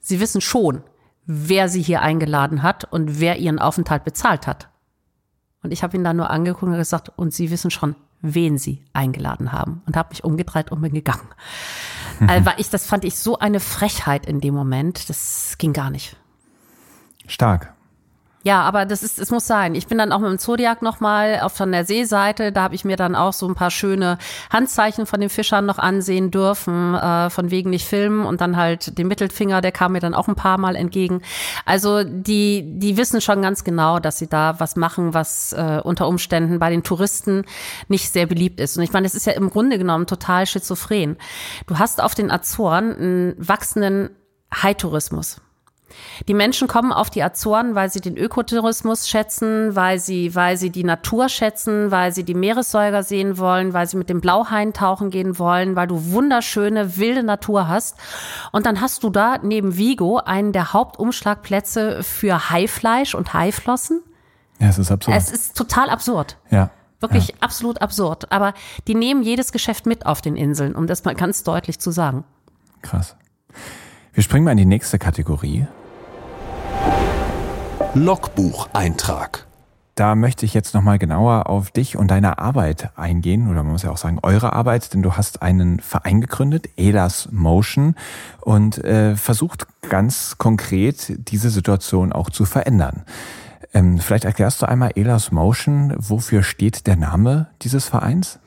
[0.00, 0.82] Sie wissen schon,
[1.26, 4.70] wer Sie hier eingeladen hat und wer Ihren Aufenthalt bezahlt hat.
[5.62, 8.84] Und ich habe ihn dann nur angeguckt und gesagt, und Sie wissen schon, wen Sie
[8.94, 9.82] eingeladen haben.
[9.86, 11.28] Und habe mich umgedreht und bin gegangen.
[12.28, 15.08] Also ich, das fand ich so eine Frechheit in dem Moment.
[15.08, 16.16] Das ging gar nicht.
[17.26, 17.75] Stark.
[18.46, 19.74] Ja, aber das ist, es muss sein.
[19.74, 22.52] Ich bin dann auch mit dem Zodiac nochmal auf von der Seeseite.
[22.52, 24.18] Da habe ich mir dann auch so ein paar schöne
[24.50, 28.98] Handzeichen von den Fischern noch ansehen dürfen, äh, von wegen nicht filmen und dann halt
[28.98, 31.22] den Mittelfinger, der kam mir dann auch ein paar Mal entgegen.
[31.64, 36.06] Also die, die wissen schon ganz genau, dass sie da was machen, was äh, unter
[36.06, 37.46] Umständen bei den Touristen
[37.88, 38.76] nicht sehr beliebt ist.
[38.76, 41.16] Und ich meine, es ist ja im Grunde genommen total schizophren.
[41.66, 44.10] Du hast auf den Azoren einen wachsenden
[44.54, 45.40] High-Tourismus.
[46.28, 50.70] Die Menschen kommen auf die Azoren, weil sie den Ökotourismus schätzen, weil sie, weil sie
[50.70, 55.10] die Natur schätzen, weil sie die Meeressäuger sehen wollen, weil sie mit dem Blauhain tauchen
[55.10, 57.96] gehen wollen, weil du wunderschöne wilde Natur hast.
[58.52, 64.02] Und dann hast du da neben Vigo einen der Hauptumschlagplätze für Haifleisch und Haiflossen.
[64.58, 65.16] Ja, es ist absurd.
[65.16, 66.36] Es ist total absurd.
[66.50, 66.70] Ja.
[67.00, 67.34] Wirklich Ja.
[67.40, 68.32] absolut absurd.
[68.32, 68.54] Aber
[68.86, 72.24] die nehmen jedes Geschäft mit auf den Inseln, um das mal ganz deutlich zu sagen.
[72.82, 73.16] Krass.
[74.14, 75.66] Wir springen mal in die nächste Kategorie.
[77.96, 79.46] Logbucheintrag.
[79.94, 83.84] Da möchte ich jetzt nochmal genauer auf dich und deine Arbeit eingehen, oder man muss
[83.84, 87.94] ja auch sagen, eure Arbeit, denn du hast einen Verein gegründet, Elas Motion,
[88.42, 93.04] und äh, versucht ganz konkret diese Situation auch zu verändern.
[93.72, 98.38] Ähm, vielleicht erklärst du einmal Elas Motion, wofür steht der Name dieses Vereins?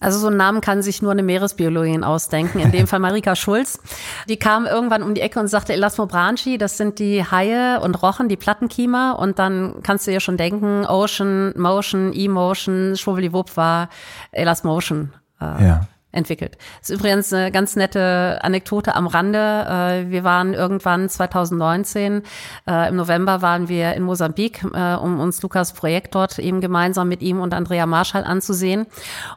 [0.00, 3.80] Also so einen Namen kann sich nur eine Meeresbiologin ausdenken, in dem Fall Marika Schulz.
[4.28, 8.28] Die kam irgendwann um die Ecke und sagte, Elasmobranchi, das sind die Haie und Rochen,
[8.28, 9.18] die Plattenkiemer.
[9.18, 13.88] Und dann kannst du dir schon denken, Ocean, Motion, E-Motion, Schwubbeliwupp war
[14.32, 15.12] Elasmotion.
[15.40, 15.80] Äh, Ja.
[16.12, 16.58] Entwickelt.
[16.80, 19.38] Das ist übrigens eine ganz nette Anekdote am Rande.
[19.38, 22.22] Äh, Wir waren irgendwann 2019,
[22.66, 27.08] äh, im November waren wir in Mosambik, äh, um uns Lukas Projekt dort eben gemeinsam
[27.08, 28.86] mit ihm und Andrea Marschall anzusehen.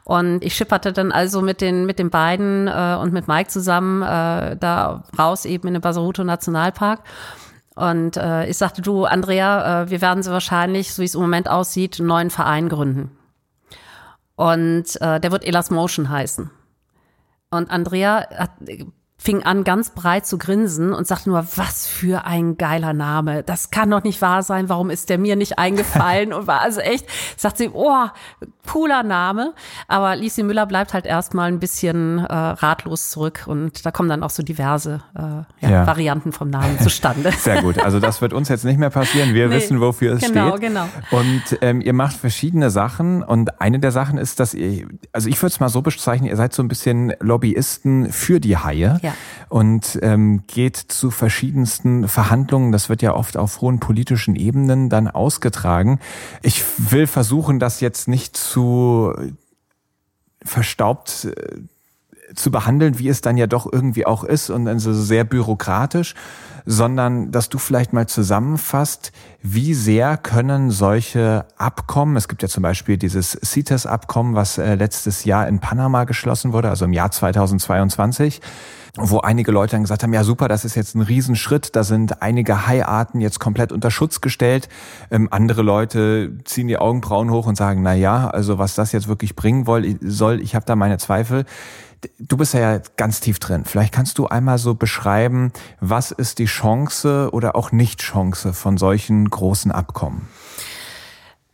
[0.02, 5.04] Und ich schipperte dann also mit den, mit den beiden und mit Mike zusammen da
[5.18, 7.00] raus eben in den Basaruto Nationalpark.
[7.74, 11.98] Und ich sagte, du, Andrea, wir werden so wahrscheinlich, so wie es im Moment aussieht,
[11.98, 13.16] einen neuen Verein gründen.
[14.36, 16.50] Und der wird Elas Motion heißen.
[17.56, 18.52] Und Andrea hat,
[19.24, 23.42] fing an, ganz breit zu grinsen und sagte nur, was für ein geiler Name.
[23.42, 24.68] Das kann doch nicht wahr sein.
[24.68, 26.34] Warum ist der mir nicht eingefallen?
[26.34, 27.06] Und war also echt,
[27.38, 28.04] sagt sie, oh,
[28.66, 29.54] cooler Name.
[29.88, 33.44] Aber Lisi Müller bleibt halt erstmal ein bisschen äh, ratlos zurück.
[33.46, 35.20] Und da kommen dann auch so diverse äh,
[35.64, 35.86] ja, Ja.
[35.86, 37.32] Varianten vom Namen zustande.
[37.38, 37.78] Sehr gut.
[37.78, 39.32] Also das wird uns jetzt nicht mehr passieren.
[39.32, 39.56] Wir Nee.
[39.56, 40.68] wissen, wofür es Genau, steht.
[40.68, 40.86] genau.
[41.12, 43.22] Und ähm, ihr macht verschiedene Sachen.
[43.22, 46.36] Und eine der Sachen ist, dass ihr, also ich würde es mal so bezeichnen, ihr
[46.36, 48.98] seid so ein bisschen Lobbyisten für die Haie.
[49.02, 49.13] Ja.
[49.48, 52.72] Und ähm, geht zu verschiedensten Verhandlungen.
[52.72, 56.00] Das wird ja oft auf hohen politischen Ebenen dann ausgetragen.
[56.42, 59.12] Ich will versuchen, das jetzt nicht zu
[60.44, 61.56] verstaubt äh,
[62.34, 66.14] zu behandeln, wie es dann ja doch irgendwie auch ist und dann so sehr bürokratisch,
[66.66, 69.12] sondern dass du vielleicht mal zusammenfasst,
[69.42, 75.24] wie sehr können solche Abkommen, es gibt ja zum Beispiel dieses CITES-Abkommen, was äh, letztes
[75.24, 78.40] Jahr in Panama geschlossen wurde, also im Jahr 2022,
[78.96, 82.22] wo einige Leute dann gesagt haben, ja super, das ist jetzt ein Riesenschritt, da sind
[82.22, 84.68] einige Haiarten jetzt komplett unter Schutz gestellt.
[85.10, 89.08] Ähm, andere Leute ziehen die Augenbrauen hoch und sagen, na ja, also was das jetzt
[89.08, 89.66] wirklich bringen
[90.00, 91.44] soll, ich habe da meine Zweifel.
[92.18, 93.64] Du bist ja ganz tief drin.
[93.64, 99.28] Vielleicht kannst du einmal so beschreiben, was ist die Chance oder auch Nicht-Chance von solchen
[99.28, 100.28] großen Abkommen?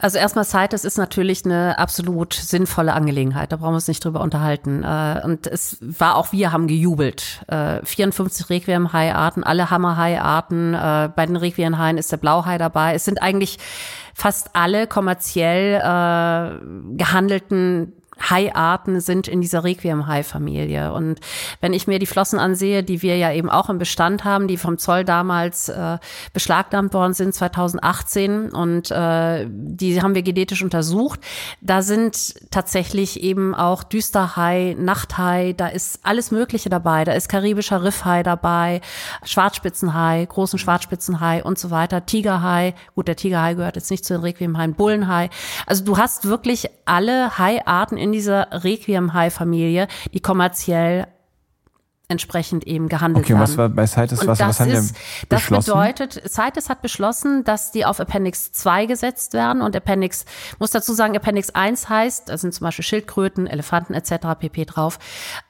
[0.02, 3.52] Also erstmal CITES ist natürlich eine absolut sinnvolle Angelegenheit.
[3.52, 4.82] Da brauchen wir uns nicht drüber unterhalten.
[4.82, 7.44] Äh, Und es war auch wir haben gejubelt.
[7.48, 10.72] Äh, 54 Requiem-Hai-Arten, alle Hammerhai-Arten.
[10.72, 12.94] Äh, Bei den Requiem-Haien ist der Blauhai dabei.
[12.94, 13.58] Es sind eigentlich
[14.14, 20.92] fast alle kommerziell äh, gehandelten Haiarten sind in dieser Requiem-Hai-Familie.
[20.92, 21.20] Und
[21.60, 24.56] wenn ich mir die Flossen ansehe, die wir ja eben auch im Bestand haben, die
[24.56, 25.98] vom Zoll damals äh,
[26.32, 31.20] beschlagnahmt worden sind, 2018, und äh, die haben wir genetisch untersucht,
[31.60, 37.04] da sind tatsächlich eben auch Düsterhai, Nachthai, da ist alles Mögliche dabei.
[37.04, 38.80] Da ist karibischer Riffhai dabei,
[39.24, 42.74] Schwarzspitzenhai, großen Schwarzspitzenhai und so weiter, Tigerhai.
[42.94, 45.30] Gut, der Tigerhai gehört jetzt nicht zu den Requiemhaien, Bullenhai.
[45.66, 51.06] Also du hast wirklich alle Haiarten in dieser Requiem-Hai-Familie, die kommerziell
[52.10, 53.42] entsprechend eben gehandelt Okay, werden.
[53.42, 54.94] was war bei CITES, was, das was haben ist,
[55.28, 60.24] wir das bedeutet, CITES hat beschlossen, dass die auf Appendix 2 gesetzt werden und Appendix,
[60.58, 64.38] muss dazu sagen, Appendix 1 heißt, da sind zum Beispiel Schildkröten, Elefanten etc.
[64.38, 64.64] pp.
[64.64, 64.98] drauf,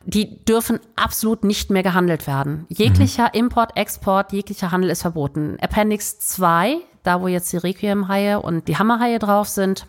[0.04, 2.66] die dürfen absolut nicht mehr gehandelt werden.
[2.68, 5.56] Jeglicher Import, Export, jeglicher Handel ist verboten.
[5.60, 9.86] Appendix 2, da wo jetzt die Requiem-Haie und die Hammerhaie drauf sind,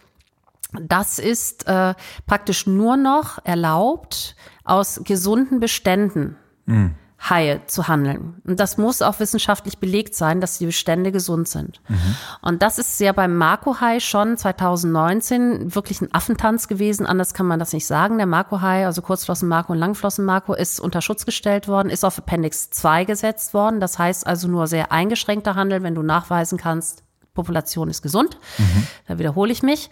[0.74, 1.96] Das ist äh,
[2.26, 6.38] praktisch nur noch erlaubt aus gesunden Beständen.
[6.66, 6.96] Mhm.
[7.30, 8.42] Haie zu handeln.
[8.48, 11.80] Und das muss auch wissenschaftlich belegt sein, dass die Bestände gesund sind.
[11.88, 12.16] Mhm.
[12.42, 17.06] Und das ist ja beim Marco-Hai schon 2019 wirklich ein Affentanz gewesen.
[17.06, 18.18] Anders kann man das nicht sagen.
[18.18, 23.06] Der Marco-Hai, also Kurzflossen-Marco und Langflossen-Marco, ist unter Schutz gestellt worden, ist auf Appendix 2
[23.06, 23.80] gesetzt worden.
[23.80, 27.04] Das heißt also nur sehr eingeschränkter Handel, wenn du nachweisen kannst,
[27.34, 28.38] Population ist gesund.
[28.58, 28.88] Mhm.
[29.08, 29.90] Da wiederhole ich mich.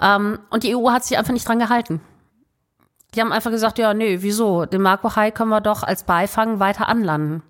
[0.00, 2.00] Ähm, und die EU hat sich einfach nicht dran gehalten.
[3.14, 4.66] Die haben einfach gesagt, ja, nee, wieso?
[4.66, 7.42] Den Marco Hai können wir doch als Beifang weiter anlanden.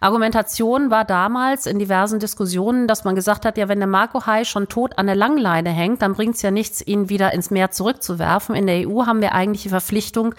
[0.00, 4.44] Argumentation war damals in diversen Diskussionen, dass man gesagt hat, ja, wenn der Marco Hai
[4.44, 7.70] schon tot an der Langleine hängt, dann bringt es ja nichts, ihn wieder ins Meer
[7.70, 8.54] zurückzuwerfen.
[8.54, 10.34] In der EU haben wir eigentlich die Verpflichtung,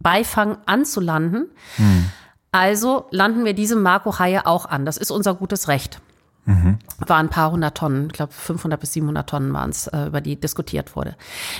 [0.00, 1.50] Beifang anzulanden.
[1.76, 2.06] Hm.
[2.52, 4.86] Also landen wir diese Marco Haie auch an.
[4.86, 6.00] Das ist unser gutes Recht.
[6.48, 6.78] Mhm.
[7.06, 10.22] War ein paar hundert Tonnen, ich glaube 500 bis 700 Tonnen waren es, äh, über
[10.22, 11.14] die diskutiert wurde.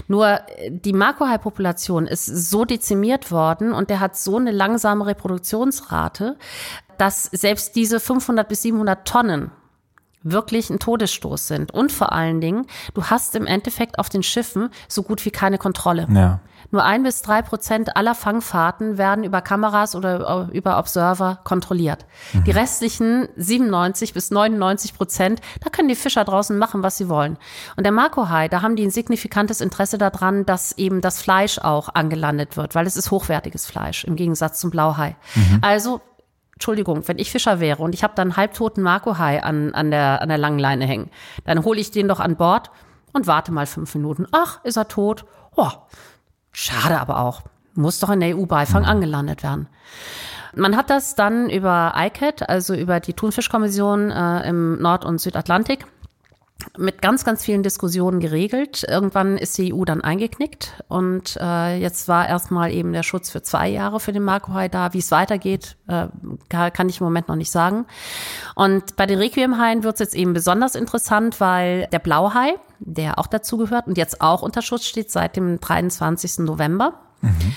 [0.06, 6.38] Nur äh, die Makrohai-Population ist so dezimiert worden und der hat so eine langsame Reproduktionsrate,
[6.96, 9.50] dass selbst diese 500 bis 700 Tonnen
[10.22, 11.72] wirklich ein Todesstoß sind.
[11.72, 15.58] Und vor allen Dingen, du hast im Endeffekt auf den Schiffen so gut wie keine
[15.58, 16.06] Kontrolle.
[16.10, 16.40] Ja.
[16.70, 22.04] Nur ein bis drei Prozent aller Fangfahrten werden über Kameras oder über Observer kontrolliert.
[22.32, 22.44] Mhm.
[22.44, 27.38] Die restlichen 97 bis 99 Prozent, da können die Fischer draußen machen, was sie wollen.
[27.76, 31.88] Und der Makohai, da haben die ein signifikantes Interesse daran, dass eben das Fleisch auch
[31.94, 35.16] angelandet wird, weil es ist hochwertiges Fleisch im Gegensatz zum Blauhai.
[35.34, 35.58] Mhm.
[35.62, 36.02] Also
[36.58, 40.20] Entschuldigung, wenn ich Fischer wäre und ich habe dann einen halbtoten Makohai an, an, der,
[40.20, 41.08] an der langen Leine hängen,
[41.44, 42.72] dann hole ich den doch an Bord
[43.12, 44.26] und warte mal fünf Minuten.
[44.32, 45.24] Ach, ist er tot?
[45.54, 45.70] Oh,
[46.50, 47.42] schade aber auch.
[47.74, 49.68] Muss doch in der EU-Beifang angelandet werden.
[50.56, 55.86] Man hat das dann über ICAT, also über die Thunfischkommission äh, im Nord- und Südatlantik,
[56.76, 58.84] mit ganz, ganz vielen Diskussionen geregelt.
[58.88, 63.42] Irgendwann ist die EU dann eingeknickt und äh, jetzt war erstmal eben der Schutz für
[63.42, 64.92] zwei Jahre für den Marco-Hai da.
[64.92, 66.08] Wie es weitergeht, äh,
[66.48, 67.86] kann ich im Moment noch nicht sagen.
[68.54, 73.26] Und bei den Requiem-Haien wird es jetzt eben besonders interessant, weil der Blauhai, der auch
[73.26, 76.40] dazu gehört und jetzt auch unter Schutz steht seit dem 23.
[76.40, 77.54] November, mhm.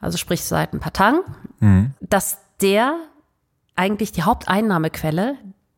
[0.00, 1.20] also sprich seit ein paar Tagen,
[1.60, 1.94] mhm.
[2.00, 2.96] dass der
[3.76, 5.36] eigentlich die Haupteinnahmequelle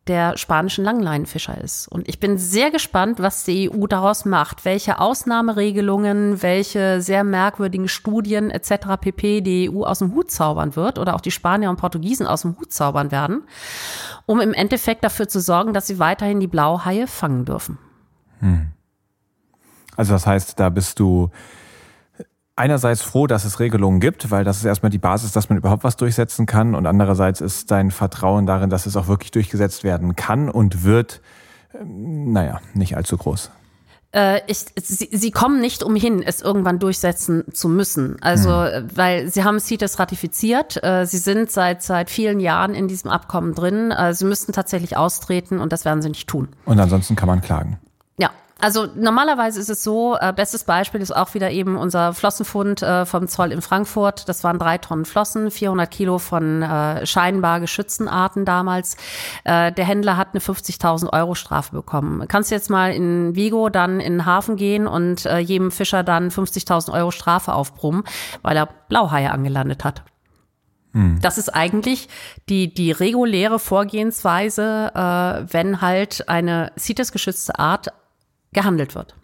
[0.09, 1.87] der spanischen Langleinenfischer ist.
[1.87, 7.87] Und ich bin sehr gespannt, was die EU daraus macht, welche Ausnahmeregelungen, welche sehr merkwürdigen
[7.87, 8.97] Studien etc.
[9.01, 9.41] pp.
[9.43, 12.59] die EU aus dem Hut zaubern wird oder auch die Spanier und Portugiesen aus dem
[12.59, 13.43] Hut zaubern werden,
[14.27, 17.79] um im Endeffekt dafür zu sorgen, dass sie weiterhin die Blauhaie fangen dürfen.
[18.41, 18.73] Hm.
[19.97, 21.31] Also das heißt, da bist du
[22.63, 25.83] einerseits froh, dass es Regelungen gibt, weil das ist erstmal die Basis, dass man überhaupt
[25.83, 26.77] was durchsetzen kann.
[26.77, 31.21] Und andererseits ist dein Vertrauen darin, dass es auch wirklich durchgesetzt werden kann und wird,
[31.75, 33.51] ähm, naja, nicht allzu groß.
[34.15, 38.17] Äh, ich, sie, sie kommen nicht umhin, es irgendwann durchsetzen zu müssen.
[38.21, 38.89] Also, hm.
[38.95, 40.85] weil sie haben CITES ratifiziert.
[40.85, 43.93] Äh, sie sind seit, seit vielen Jahren in diesem Abkommen drin.
[44.13, 46.49] Sie müssten tatsächlich austreten und das werden sie nicht tun.
[46.65, 47.79] Und ansonsten kann man klagen.
[48.63, 53.05] Also normalerweise ist es so, äh, bestes Beispiel ist auch wieder eben unser Flossenfund äh,
[53.05, 54.29] vom Zoll in Frankfurt.
[54.29, 58.97] Das waren drei Tonnen Flossen, 400 Kilo von äh, scheinbar geschützten Arten damals.
[59.43, 62.29] Äh, der Händler hat eine 50.000 Euro Strafe bekommen.
[62.29, 66.31] Kannst jetzt mal in Vigo dann in den Hafen gehen und äh, jedem Fischer dann
[66.31, 68.05] 50.000 Euro Strafe aufbrummen,
[68.43, 70.05] weil er Blauhaie angelandet hat.
[70.93, 71.19] Hm.
[71.21, 72.09] Das ist eigentlich
[72.49, 77.89] die, die reguläre Vorgehensweise, äh, wenn halt eine CITES-geschützte Art
[78.53, 79.15] gehandelt wird.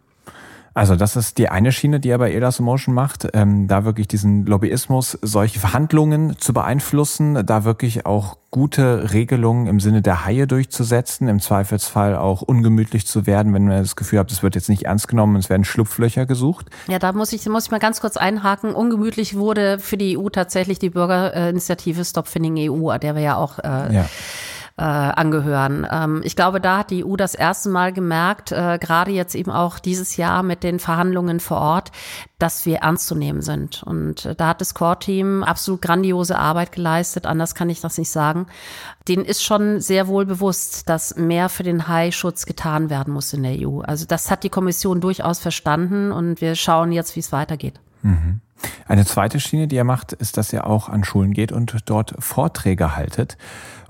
[0.79, 4.07] Also das ist die eine Schiene, die er bei Elas Motion macht, ähm, da wirklich
[4.07, 10.47] diesen Lobbyismus, solche Verhandlungen zu beeinflussen, da wirklich auch gute Regelungen im Sinne der Haie
[10.47, 14.69] durchzusetzen, im Zweifelsfall auch ungemütlich zu werden, wenn man das Gefühl hat, es wird jetzt
[14.69, 16.67] nicht ernst genommen, es werden Schlupflöcher gesucht.
[16.87, 18.73] Ja, da muss ich, muss ich mal ganz kurz einhaken.
[18.73, 23.59] Ungemütlich wurde für die EU tatsächlich die Bürgerinitiative Stop Finning EU, der wir ja auch
[23.59, 24.09] äh, ja
[24.79, 25.87] äh, angehören.
[25.91, 29.51] Ähm, ich glaube, da hat die EU das erste Mal gemerkt, äh, gerade jetzt eben
[29.51, 31.91] auch dieses Jahr mit den Verhandlungen vor Ort,
[32.39, 33.83] dass wir ernst zu nehmen sind.
[33.83, 38.11] Und äh, da hat das Core-Team absolut grandiose Arbeit geleistet, anders kann ich das nicht
[38.11, 38.47] sagen.
[39.09, 43.43] Denen ist schon sehr wohl bewusst, dass mehr für den Haischutz getan werden muss in
[43.43, 43.81] der EU.
[43.81, 47.81] Also das hat die Kommission durchaus verstanden und wir schauen jetzt, wie es weitergeht.
[48.03, 48.41] Mhm.
[48.87, 52.15] Eine zweite Schiene, die er macht, ist, dass er auch an Schulen geht und dort
[52.19, 53.37] Vorträge haltet.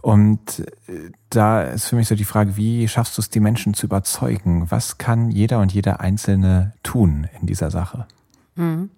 [0.00, 3.74] Und äh, da ist für mich so die Frage, wie schaffst du es, die Menschen
[3.74, 4.70] zu überzeugen?
[4.70, 8.06] Was kann jeder und jeder Einzelne tun in dieser Sache?
[8.54, 8.90] Mhm.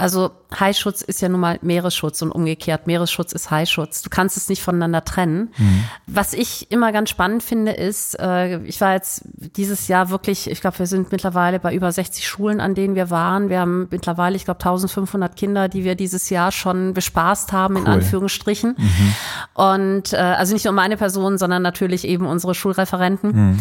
[0.00, 2.86] Also Haischutz ist ja nun mal Meeresschutz und umgekehrt.
[2.86, 4.02] Meeresschutz ist Haischutz.
[4.02, 5.50] Du kannst es nicht voneinander trennen.
[5.56, 5.84] Mhm.
[6.06, 9.22] Was ich immer ganz spannend finde, ist, äh, ich war jetzt
[9.56, 13.10] dieses Jahr wirklich, ich glaube, wir sind mittlerweile bei über 60 Schulen, an denen wir
[13.10, 13.48] waren.
[13.48, 17.82] Wir haben mittlerweile, ich glaube, 1500 Kinder, die wir dieses Jahr schon bespaßt haben, cool.
[17.82, 18.74] in Anführungsstrichen.
[18.76, 19.14] Mhm.
[19.54, 23.32] Und äh, also nicht nur meine Person, sondern natürlich eben unsere Schulreferenten.
[23.32, 23.58] Mhm.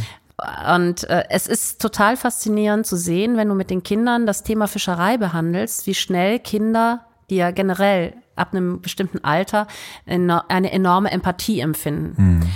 [0.76, 4.68] Und äh, es ist total faszinierend zu sehen, wenn du mit den Kindern das Thema
[4.68, 9.68] Fischerei behandelst, wie schnell Kinder, die ja generell ab einem bestimmten Alter
[10.06, 12.40] eine enorme Empathie empfinden.
[12.40, 12.50] Mhm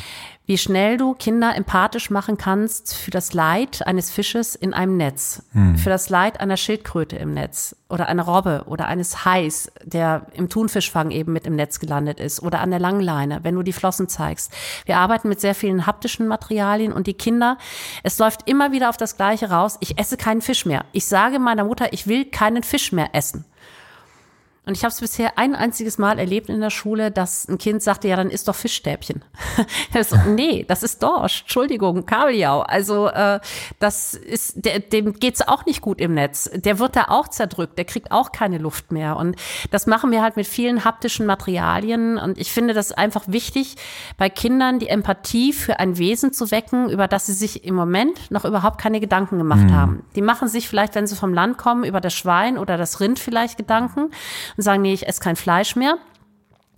[0.45, 5.44] wie schnell du Kinder empathisch machen kannst für das Leid eines Fisches in einem Netz,
[5.53, 5.78] hm.
[5.78, 10.49] für das Leid einer Schildkröte im Netz oder einer Robbe oder eines Hais, der im
[10.49, 14.10] Thunfischfang eben mit im Netz gelandet ist oder an der Langleine, wenn du die Flossen
[14.10, 14.52] zeigst.
[14.86, 17.57] Wir arbeiten mit sehr vielen haptischen Materialien und die Kinder,
[18.03, 20.84] es läuft immer wieder auf das Gleiche raus, ich esse keinen Fisch mehr.
[20.91, 23.45] Ich sage meiner Mutter, ich will keinen Fisch mehr essen.
[24.65, 27.84] Und ich habe es bisher ein einziges Mal erlebt in der Schule, dass ein Kind
[27.84, 29.22] sagte, ja, dann isst doch Fischstäbchen.
[30.07, 32.61] so, nee, das ist Dorsch, Entschuldigung, Kabeljau.
[32.61, 33.41] Also äh,
[33.80, 36.49] das ist, der, dem geht's auch nicht gut im Netz.
[36.53, 39.18] Der wird da auch zerdrückt, der kriegt auch keine Luft mehr.
[39.18, 39.35] Und
[39.72, 42.18] das machen wir halt mit vielen haptischen Materialien.
[42.18, 43.76] Und ich finde das einfach wichtig,
[44.18, 48.31] bei Kindern die Empathie für ein Wesen zu wecken, über das sie sich im Moment
[48.31, 49.73] noch überhaupt keine Gedanken gemacht mhm.
[49.73, 50.06] haben.
[50.15, 53.19] Die machen sich vielleicht, wenn sie vom Land kommen, über das Schwein oder das Rind
[53.19, 54.10] vielleicht Gedanken
[54.57, 55.97] und sagen, nee, ich esse kein Fleisch mehr.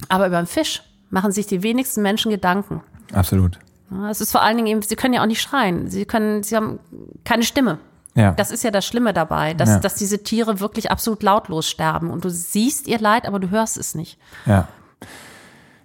[0.09, 2.81] Aber über den Fisch machen sich die wenigsten Menschen Gedanken.
[3.13, 3.59] Absolut.
[4.09, 5.89] Es ist vor allen Dingen eben, sie können ja auch nicht schreien.
[5.89, 6.79] Sie können, sie haben
[7.23, 7.79] keine Stimme.
[8.15, 8.31] Ja.
[8.31, 9.79] Das ist ja das Schlimme dabei, dass, ja.
[9.79, 12.09] dass diese Tiere wirklich absolut lautlos sterben.
[12.09, 14.17] Und du siehst ihr Leid, aber du hörst es nicht.
[14.45, 14.67] Ja.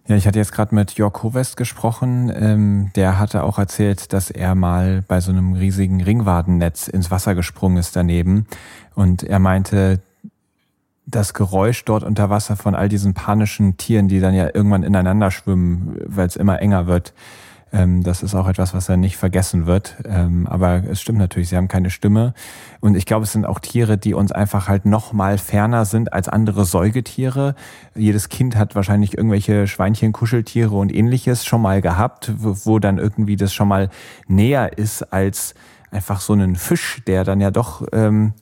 [0.07, 2.33] Ja, ich hatte jetzt gerade mit Jörg Hovest gesprochen.
[2.35, 7.37] Ähm, der hatte auch erzählt, dass er mal bei so einem riesigen Ringwadennetz ins Wasser
[7.37, 8.47] gesprungen ist daneben.
[8.95, 10.01] Und er meinte,
[11.11, 15.31] das Geräusch dort unter Wasser von all diesen panischen Tieren, die dann ja irgendwann ineinander
[15.31, 17.13] schwimmen, weil es immer enger wird,
[17.73, 19.97] ähm, das ist auch etwas, was dann nicht vergessen wird.
[20.05, 22.35] Ähm, aber es stimmt natürlich, sie haben keine Stimme.
[22.81, 26.13] Und ich glaube, es sind auch Tiere, die uns einfach halt noch mal ferner sind
[26.13, 27.55] als andere Säugetiere.
[27.95, 32.99] Jedes Kind hat wahrscheinlich irgendwelche Schweinchen, Kuscheltiere und ähnliches schon mal gehabt, wo, wo dann
[32.99, 33.89] irgendwie das schon mal
[34.27, 35.55] näher ist als
[35.93, 38.33] einfach so einen Fisch, der dann ja doch ähm,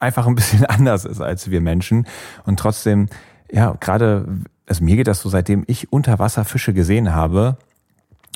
[0.00, 2.06] einfach ein bisschen anders ist als wir Menschen.
[2.44, 3.08] Und trotzdem,
[3.50, 4.26] ja, gerade,
[4.66, 7.56] also mir geht das so, seitdem ich Unterwasserfische gesehen habe,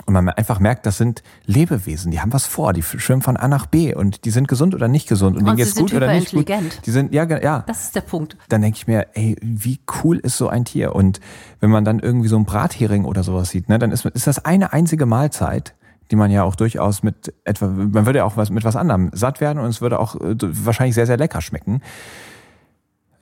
[0.06, 3.46] und man einfach merkt, das sind Lebewesen, die haben was vor, die schwimmen von A
[3.46, 6.12] nach B und die sind gesund oder nicht gesund und, und denen geht's gut oder
[6.12, 6.50] nicht gut.
[6.84, 7.62] Die sind ja ja.
[7.66, 8.36] Das ist der Punkt.
[8.48, 11.20] Dann denke ich mir, ey, wie cool ist so ein Tier und
[11.60, 14.44] wenn man dann irgendwie so ein Brathering oder sowas sieht, ne, dann ist, ist das
[14.44, 15.74] eine einzige Mahlzeit
[16.10, 19.10] die man ja auch durchaus mit etwa, man würde ja auch was mit was anderem
[19.12, 21.80] satt werden und es würde auch äh, wahrscheinlich sehr, sehr lecker schmecken.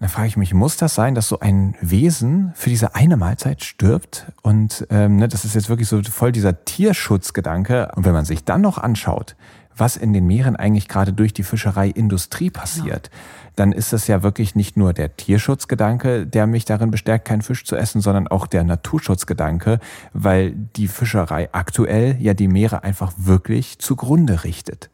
[0.03, 3.63] Da frage ich mich, muss das sein, dass so ein Wesen für diese eine Mahlzeit
[3.63, 4.33] stirbt?
[4.43, 7.93] Und ähm, ne, das ist jetzt wirklich so voll dieser Tierschutzgedanke.
[7.95, 9.37] Und wenn man sich dann noch anschaut,
[9.77, 13.42] was in den Meeren eigentlich gerade durch die Fischereiindustrie passiert, ja.
[13.57, 17.65] Dann ist es ja wirklich nicht nur der Tierschutzgedanke, der mich darin bestärkt, keinen Fisch
[17.65, 19.79] zu essen, sondern auch der Naturschutzgedanke,
[20.13, 24.91] weil die Fischerei aktuell ja die Meere einfach wirklich zugrunde richtet.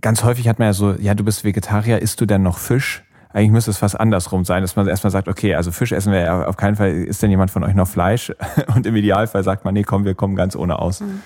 [0.00, 3.04] Ganz häufig hat man ja so, ja, du bist Vegetarier, isst du denn noch Fisch?
[3.34, 6.20] Eigentlich müsste es fast andersrum sein, dass man erstmal sagt, okay, also Fisch essen wir
[6.20, 6.90] ja auf keinen Fall.
[6.92, 8.32] Ist denn jemand von euch noch Fleisch?
[8.74, 11.00] Und im Idealfall sagt man, nee, komm, wir kommen ganz ohne aus.
[11.00, 11.22] Mhm.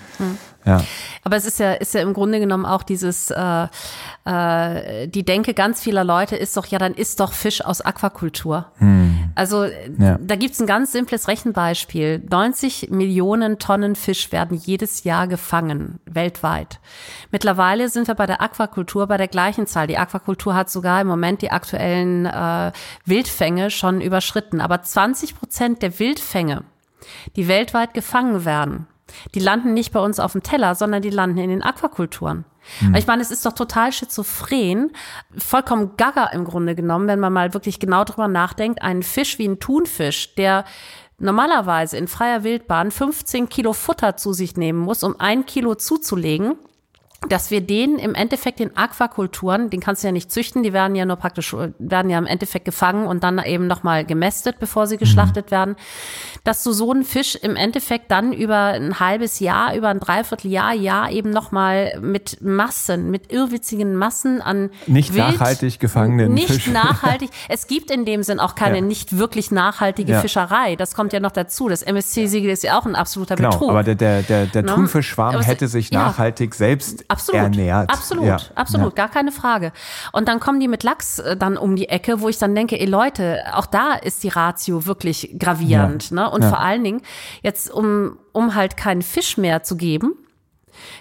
[0.65, 0.83] Ja.
[1.23, 3.67] Aber es ist ja, ist ja im Grunde genommen auch dieses, äh,
[4.25, 8.65] äh, die Denke ganz vieler Leute ist doch, ja, dann isst doch Fisch aus Aquakultur.
[8.77, 9.31] Hm.
[9.35, 10.17] Also ja.
[10.19, 12.23] da gibt's ein ganz simples Rechenbeispiel.
[12.29, 16.79] 90 Millionen Tonnen Fisch werden jedes Jahr gefangen, weltweit.
[17.31, 19.87] Mittlerweile sind wir bei der Aquakultur bei der gleichen Zahl.
[19.87, 22.71] Die Aquakultur hat sogar im Moment die aktuellen äh,
[23.05, 24.59] Wildfänge schon überschritten.
[24.59, 26.63] Aber 20 Prozent der Wildfänge,
[27.35, 28.87] die weltweit gefangen werden,
[29.35, 32.45] die landen nicht bei uns auf dem Teller, sondern die landen in den Aquakulturen.
[32.81, 32.95] Mhm.
[32.95, 34.91] Ich meine, es ist doch total schizophren,
[35.37, 39.47] vollkommen gaga im Grunde genommen, wenn man mal wirklich genau drüber nachdenkt, einen Fisch wie
[39.47, 40.65] ein Thunfisch, der
[41.19, 46.55] normalerweise in freier Wildbahn 15 Kilo Futter zu sich nehmen muss, um ein Kilo zuzulegen,
[47.29, 50.95] dass wir den im Endeffekt in Aquakulturen, den kannst du ja nicht züchten, die werden
[50.95, 54.97] ja nur praktisch, werden ja im Endeffekt gefangen und dann eben nochmal gemästet, bevor sie
[54.97, 55.51] geschlachtet mhm.
[55.51, 55.75] werden,
[56.47, 60.73] dass du so einen Fisch im Endeffekt dann über ein halbes Jahr, über ein Dreivierteljahr,
[60.73, 66.67] Jahr eben nochmal mit Massen, mit irrwitzigen Massen an Nicht Wild, nachhaltig gefangenen Nicht Fisch.
[66.67, 67.31] nachhaltig.
[67.49, 68.81] Es gibt in dem Sinn auch keine ja.
[68.81, 70.21] nicht wirklich nachhaltige ja.
[70.21, 70.77] Fischerei.
[70.77, 71.67] Das kommt ja noch dazu.
[71.67, 73.69] Das MSC-Siegel ist ja auch ein absoluter genau, Betrug.
[73.69, 74.73] Aber der, der, der, der ne?
[74.73, 77.89] Thunfischschwarm hätte sich nachhaltig selbst absolut, ernährt.
[77.89, 78.37] Absolut, Ja.
[78.55, 79.05] absolut, Ja.
[79.05, 79.73] gar keine Frage.
[80.13, 82.79] Und dann kommen die mit Lachs äh, dann um die Ecke, wo ich dann denke,
[82.79, 86.09] ey Leute, auch da ist die Ratio wirklich gravierend.
[86.09, 86.15] Ja.
[86.15, 86.36] Ne?
[86.37, 86.49] Und Ja.
[86.49, 87.01] vor allen Dingen,
[87.41, 90.13] jetzt um, um halt keinen Fisch mehr zu geben,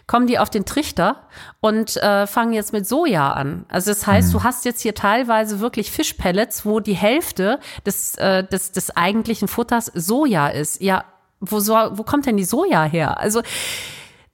[0.06, 1.28] kommen die auf den Trichter
[1.60, 3.66] und äh, fangen jetzt mit Soja an.
[3.68, 8.42] Also das heißt, du hast jetzt hier teilweise wirklich Fischpellets, wo die Hälfte des, äh,
[8.44, 10.80] des, des eigentlichen Futters Soja ist.
[10.80, 11.04] Ja,
[11.40, 13.20] wo, so, wo kommt denn die Soja her?
[13.20, 13.42] Also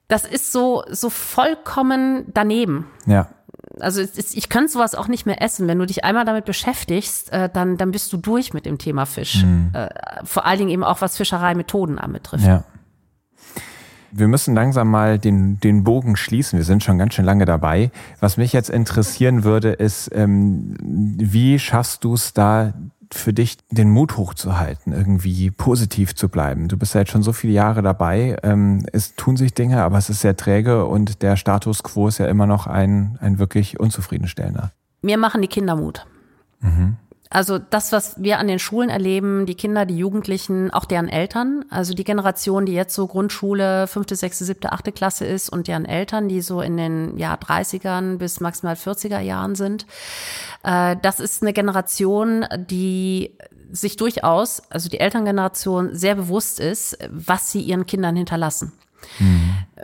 [0.06, 2.86] das ist so, so vollkommen daneben.
[3.06, 3.28] Ja.
[3.81, 5.69] Also ist, ich könnte sowas auch nicht mehr essen.
[5.69, 9.07] Wenn du dich einmal damit beschäftigst, äh, dann, dann bist du durch mit dem Thema
[9.07, 9.44] Fisch.
[9.73, 9.89] Äh,
[10.24, 12.47] vor allen Dingen eben auch, was Fischereimethoden anbetrifft.
[12.47, 12.65] Ja.
[14.15, 16.59] Wir müssen langsam mal den, den Bogen schließen.
[16.59, 17.90] Wir sind schon ganz schön lange dabei.
[18.20, 22.74] Was mich jetzt interessieren würde, ist, ähm, wie schaffst du es da
[23.14, 26.68] für dich, den Mut hochzuhalten, irgendwie positiv zu bleiben?
[26.68, 28.36] Du bist ja jetzt schon so viele Jahre dabei.
[28.43, 32.18] Ähm, es tun sich Dinge, aber es ist sehr träge und der Status quo ist
[32.18, 34.72] ja immer noch ein, ein wirklich unzufriedenstellender.
[35.02, 36.06] Mir machen die Kinder Mut.
[37.32, 41.64] Also das, was wir an den Schulen erleben, die Kinder, die Jugendlichen, auch deren Eltern,
[41.70, 45.86] also die Generation, die jetzt so Grundschule, fünfte, sechste, siebte, achte Klasse ist und deren
[45.86, 49.86] Eltern, die so in den ja, 30ern bis maximal 40er Jahren sind.
[50.62, 53.34] Äh, das ist eine Generation, die
[53.70, 58.72] sich durchaus, also die Elterngeneration, sehr bewusst ist, was sie ihren Kindern hinterlassen.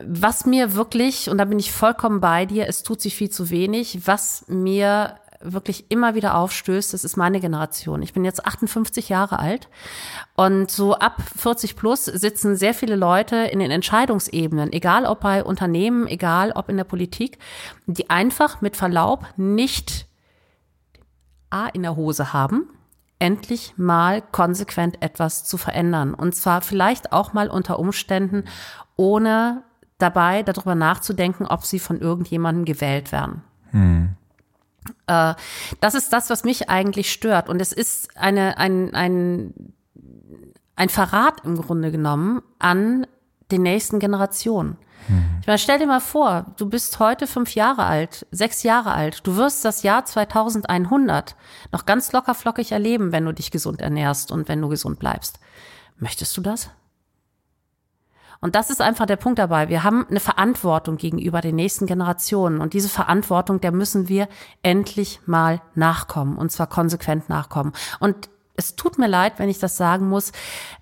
[0.06, 3.48] Was mir wirklich, und da bin ich vollkommen bei dir, es tut sich viel zu
[3.48, 8.02] wenig, was mir wirklich immer wieder aufstößt, das ist meine Generation.
[8.02, 9.68] Ich bin jetzt 58 Jahre alt
[10.34, 15.44] und so ab 40 plus sitzen sehr viele Leute in den Entscheidungsebenen, egal ob bei
[15.44, 17.38] Unternehmen, egal ob in der Politik,
[17.86, 20.06] die einfach mit Verlaub nicht
[21.50, 22.68] A in der Hose haben,
[23.18, 26.14] endlich mal konsequent etwas zu verändern.
[26.14, 28.44] Und zwar vielleicht auch mal unter Umständen,
[28.96, 29.62] ohne
[29.98, 33.42] dabei darüber nachzudenken, ob sie von irgendjemandem gewählt werden.
[35.06, 35.34] Äh,
[35.80, 37.48] das ist das, was mich eigentlich stört.
[37.48, 39.74] Und es ist eine, ein, ein,
[40.76, 43.06] ein Verrat im Grunde genommen an
[43.50, 44.76] den nächsten Generationen.
[45.40, 49.26] Ich meine, stell dir mal vor, du bist heute fünf Jahre alt, sechs Jahre alt.
[49.26, 51.34] Du wirst das Jahr 2100
[51.72, 55.40] noch ganz locker flockig erleben, wenn du dich gesund ernährst und wenn du gesund bleibst.
[55.96, 56.70] Möchtest du das?
[58.40, 59.68] Und das ist einfach der Punkt dabei.
[59.68, 62.60] Wir haben eine Verantwortung gegenüber den nächsten Generationen.
[62.60, 64.28] Und diese Verantwortung, der müssen wir
[64.62, 66.38] endlich mal nachkommen.
[66.38, 67.72] Und zwar konsequent nachkommen.
[67.98, 70.32] Und es tut mir leid, wenn ich das sagen muss.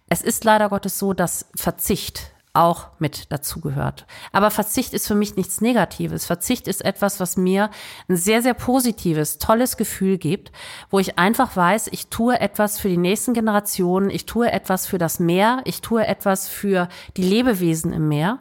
[0.09, 4.07] Es ist leider Gottes so, dass Verzicht auch mit dazugehört.
[4.33, 6.27] Aber Verzicht ist für mich nichts Negatives.
[6.27, 7.70] Verzicht ist etwas, was mir
[8.09, 10.53] ein sehr, sehr positives, tolles Gefühl gibt,
[10.91, 14.99] wo ich einfach weiß, ich tue etwas für die nächsten Generationen, ich tue etwas für
[14.99, 18.39] das Meer, ich tue etwas für die Lebewesen im Meer.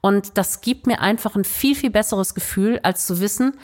[0.00, 3.54] Und das gibt mir einfach ein viel, viel besseres Gefühl, als zu wissen,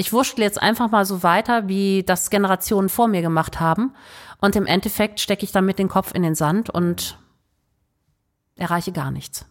[0.00, 3.92] ich wurschtel jetzt einfach mal so weiter, wie das Generationen vor mir gemacht haben.
[4.40, 7.18] Und im Endeffekt stecke ich damit den Kopf in den Sand und
[8.60, 9.46] erreiche gar nichts.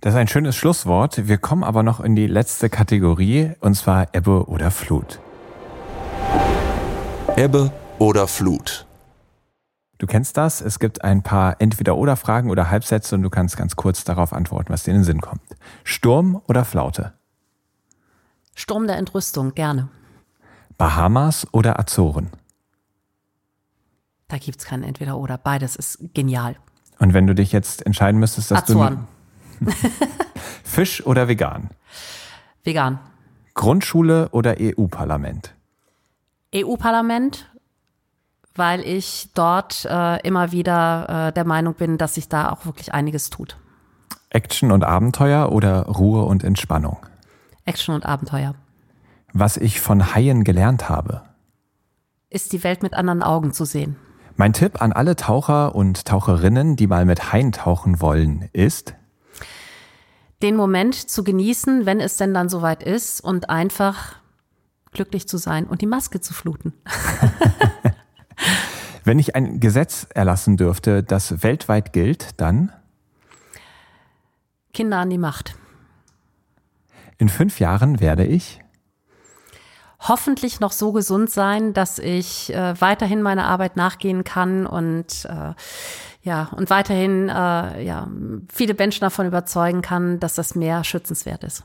[0.00, 1.28] Das ist ein schönes Schlusswort.
[1.28, 5.20] Wir kommen aber noch in die letzte Kategorie, und zwar Ebbe oder Flut.
[7.36, 8.86] Ebbe oder Flut.
[9.98, 10.60] Du kennst das.
[10.60, 14.82] Es gibt ein paar Entweder-Oder-Fragen oder Halbsätze und du kannst ganz kurz darauf antworten, was
[14.82, 15.42] dir in den Sinn kommt.
[15.84, 17.12] Sturm oder Flaute?
[18.56, 19.88] Sturm der Entrüstung, gerne.
[20.78, 22.30] Bahamas oder Azoren?
[24.26, 25.38] Da gibt's kein Entweder-Oder.
[25.38, 26.56] Beides ist genial.
[27.02, 29.08] Und wenn du dich jetzt entscheiden müsstest, dass Azoren,
[29.58, 29.72] du
[30.62, 31.70] Fisch oder vegan?
[32.62, 33.00] vegan.
[33.54, 35.52] Grundschule oder EU-Parlament?
[36.54, 37.50] EU-Parlament,
[38.54, 42.94] weil ich dort äh, immer wieder äh, der Meinung bin, dass sich da auch wirklich
[42.94, 43.56] einiges tut.
[44.30, 46.98] Action und Abenteuer oder Ruhe und Entspannung?
[47.64, 48.54] Action und Abenteuer.
[49.32, 51.22] Was ich von Haien gelernt habe.
[52.30, 53.96] Ist die Welt mit anderen Augen zu sehen.
[54.36, 58.94] Mein Tipp an alle Taucher und Taucherinnen, die mal mit Haien tauchen wollen, ist,
[60.40, 64.16] Den Moment zu genießen, wenn es denn dann soweit ist und einfach
[64.90, 66.72] glücklich zu sein und die Maske zu fluten.
[69.04, 72.72] wenn ich ein Gesetz erlassen dürfte, das weltweit gilt, dann
[74.72, 75.56] Kinder an die Macht.
[77.18, 78.61] in fünf Jahren werde ich
[80.08, 85.54] hoffentlich noch so gesund sein, dass ich äh, weiterhin meiner Arbeit nachgehen kann und äh,
[86.22, 88.08] ja und weiterhin äh, ja
[88.52, 91.64] viele Menschen davon überzeugen kann, dass das Meer schützenswert ist.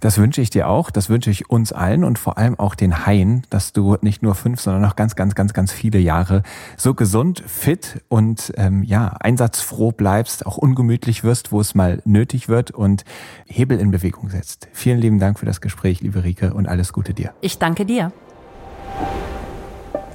[0.00, 3.06] Das wünsche ich dir auch, das wünsche ich uns allen und vor allem auch den
[3.06, 6.42] Haien, dass du nicht nur fünf, sondern noch ganz, ganz, ganz, ganz viele Jahre
[6.76, 12.48] so gesund, fit und ähm, ja, einsatzfroh bleibst, auch ungemütlich wirst, wo es mal nötig
[12.48, 13.04] wird und
[13.46, 14.68] Hebel in Bewegung setzt.
[14.72, 17.34] Vielen lieben Dank für das Gespräch, liebe Rike, und alles Gute dir.
[17.40, 18.12] Ich danke dir.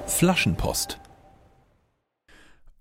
[0.06, 0.99] Flaschenpost.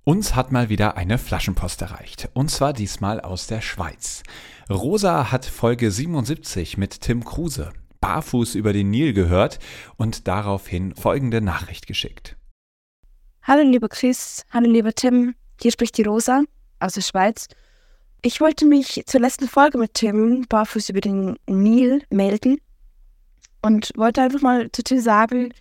[0.09, 2.31] Uns hat mal wieder eine Flaschenpost erreicht.
[2.33, 4.23] Und zwar diesmal aus der Schweiz.
[4.71, 7.73] Rosa hat Folge 77 mit Tim Kruse
[8.03, 9.59] barfuß über den Nil gehört
[9.97, 12.37] und daraufhin folgende Nachricht geschickt.
[13.43, 16.43] Hallo lieber Chris, hallo lieber Tim, hier spricht die Rosa
[16.81, 17.49] aus der Schweiz.
[18.21, 22.61] Ich wollte mich zur letzten Folge mit Tim barfuß über den Nil melden
[23.63, 25.55] und wollte einfach mal zu Tim sagen,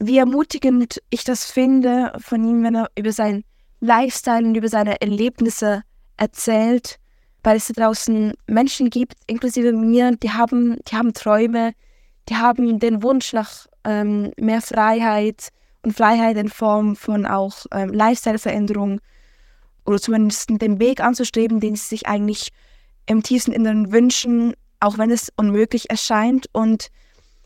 [0.00, 3.42] wie ermutigend ich das finde von ihm, wenn er über sein
[3.80, 5.82] Lifestyle und über seine Erlebnisse
[6.18, 6.98] erzählt,
[7.44, 11.74] weil es da draußen Menschen gibt, inklusive mir, die haben, die haben Träume,
[12.28, 15.50] die haben den Wunsch nach ähm, mehr Freiheit
[15.82, 19.00] und Freiheit in Form von auch ähm, Lifestyle-Veränderung
[19.84, 22.50] oder zumindest den Weg anzustreben, den sie sich eigentlich
[23.06, 26.48] im tiefsten Inneren wünschen, auch wenn es unmöglich erscheint.
[26.52, 26.88] Und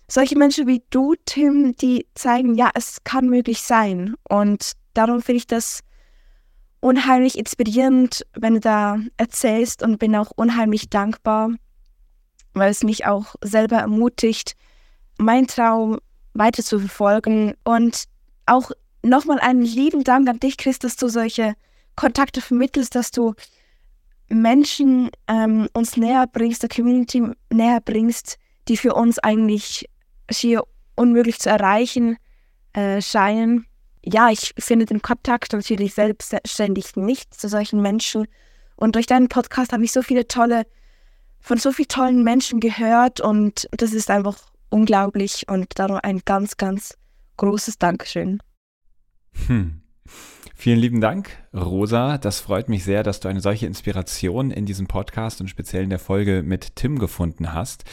[0.06, 4.14] solche Menschen wie du, Tim, die zeigen, ja, es kann möglich sein.
[4.28, 5.80] Und darum finde ich das
[6.80, 11.50] unheimlich inspirierend, wenn du da erzählst und bin auch unheimlich dankbar,
[12.54, 14.54] weil es mich auch selber ermutigt,
[15.18, 15.98] meinen Traum
[16.34, 17.54] weiter zu verfolgen.
[17.64, 18.04] Und
[18.46, 18.70] auch
[19.02, 21.54] nochmal einen lieben Dank an dich, Chris, dass du solche
[21.96, 23.34] Kontakte vermittelst, dass du
[24.28, 28.38] Menschen ähm, uns näher bringst, der Community näher bringst,
[28.68, 29.88] die für uns eigentlich
[30.30, 30.62] schier
[30.94, 32.18] unmöglich zu erreichen
[32.74, 33.67] äh, scheinen
[34.12, 38.26] ja, ich finde den Kontakt natürlich selbstständig nicht zu solchen Menschen.
[38.76, 40.66] Und durch deinen Podcast habe ich so viele tolle,
[41.40, 44.36] von so vielen tollen Menschen gehört und das ist einfach
[44.70, 46.96] unglaublich und darum ein ganz, ganz
[47.36, 48.40] großes Dankeschön.
[49.46, 49.82] Hm.
[50.60, 52.18] Vielen lieben Dank, Rosa.
[52.18, 55.90] Das freut mich sehr, dass du eine solche Inspiration in diesem Podcast und speziell in
[55.90, 57.84] der Folge mit Tim gefunden hast.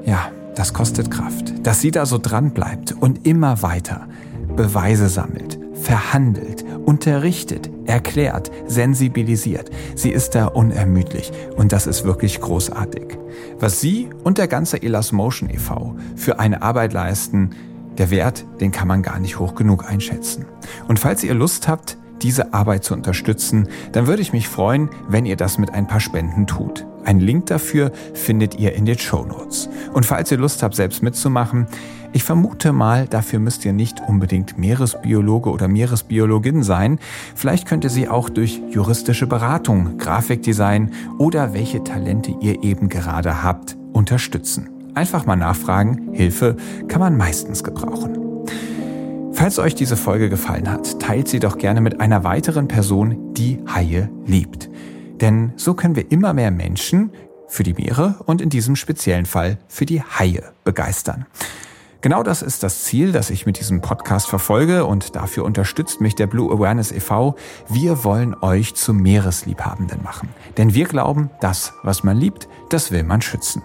[0.05, 4.09] ja, das kostet Kraft, dass sie da so dran bleibt und immer weiter
[4.55, 9.69] Beweise sammelt, verhandelt, unterrichtet, erklärt, sensibilisiert.
[9.95, 13.17] Sie ist da unermüdlich und das ist wirklich großartig.
[13.59, 15.95] Was sie und der ganze Elas Motion e.V.
[16.15, 17.51] für eine Arbeit leisten,
[17.97, 20.45] der Wert, den kann man gar nicht hoch genug einschätzen.
[20.87, 25.25] Und falls ihr Lust habt, diese Arbeit zu unterstützen, dann würde ich mich freuen, wenn
[25.25, 26.85] ihr das mit ein paar Spenden tut.
[27.03, 29.69] Einen Link dafür findet ihr in den Show Notes.
[29.93, 31.67] Und falls ihr Lust habt, selbst mitzumachen,
[32.13, 36.99] ich vermute mal, dafür müsst ihr nicht unbedingt Meeresbiologe oder Meeresbiologin sein.
[37.35, 43.43] Vielleicht könnt ihr sie auch durch juristische Beratung, Grafikdesign oder welche Talente ihr eben gerade
[43.43, 44.69] habt, unterstützen.
[44.93, 46.55] Einfach mal nachfragen, Hilfe
[46.87, 48.19] kann man meistens gebrauchen.
[49.33, 53.59] Falls euch diese Folge gefallen hat, teilt sie doch gerne mit einer weiteren Person, die
[53.67, 54.69] Haie liebt.
[55.19, 57.09] Denn so können wir immer mehr Menschen
[57.47, 61.25] für die Meere und in diesem speziellen Fall für die Haie begeistern.
[62.03, 66.15] Genau das ist das Ziel, das ich mit diesem Podcast verfolge und dafür unterstützt mich
[66.15, 67.37] der Blue Awareness e.V.
[67.69, 70.27] Wir wollen euch zu Meeresliebhabenden machen.
[70.57, 73.63] Denn wir glauben, das, was man liebt, das will man schützen.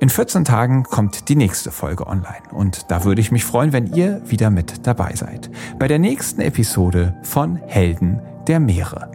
[0.00, 3.94] In 14 Tagen kommt die nächste Folge online und da würde ich mich freuen, wenn
[3.94, 5.48] ihr wieder mit dabei seid.
[5.78, 9.12] Bei der nächsten Episode von Helden der Meere.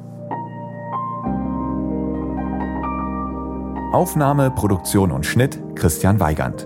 [3.91, 6.65] Aufnahme, Produktion und Schnitt Christian Weigand.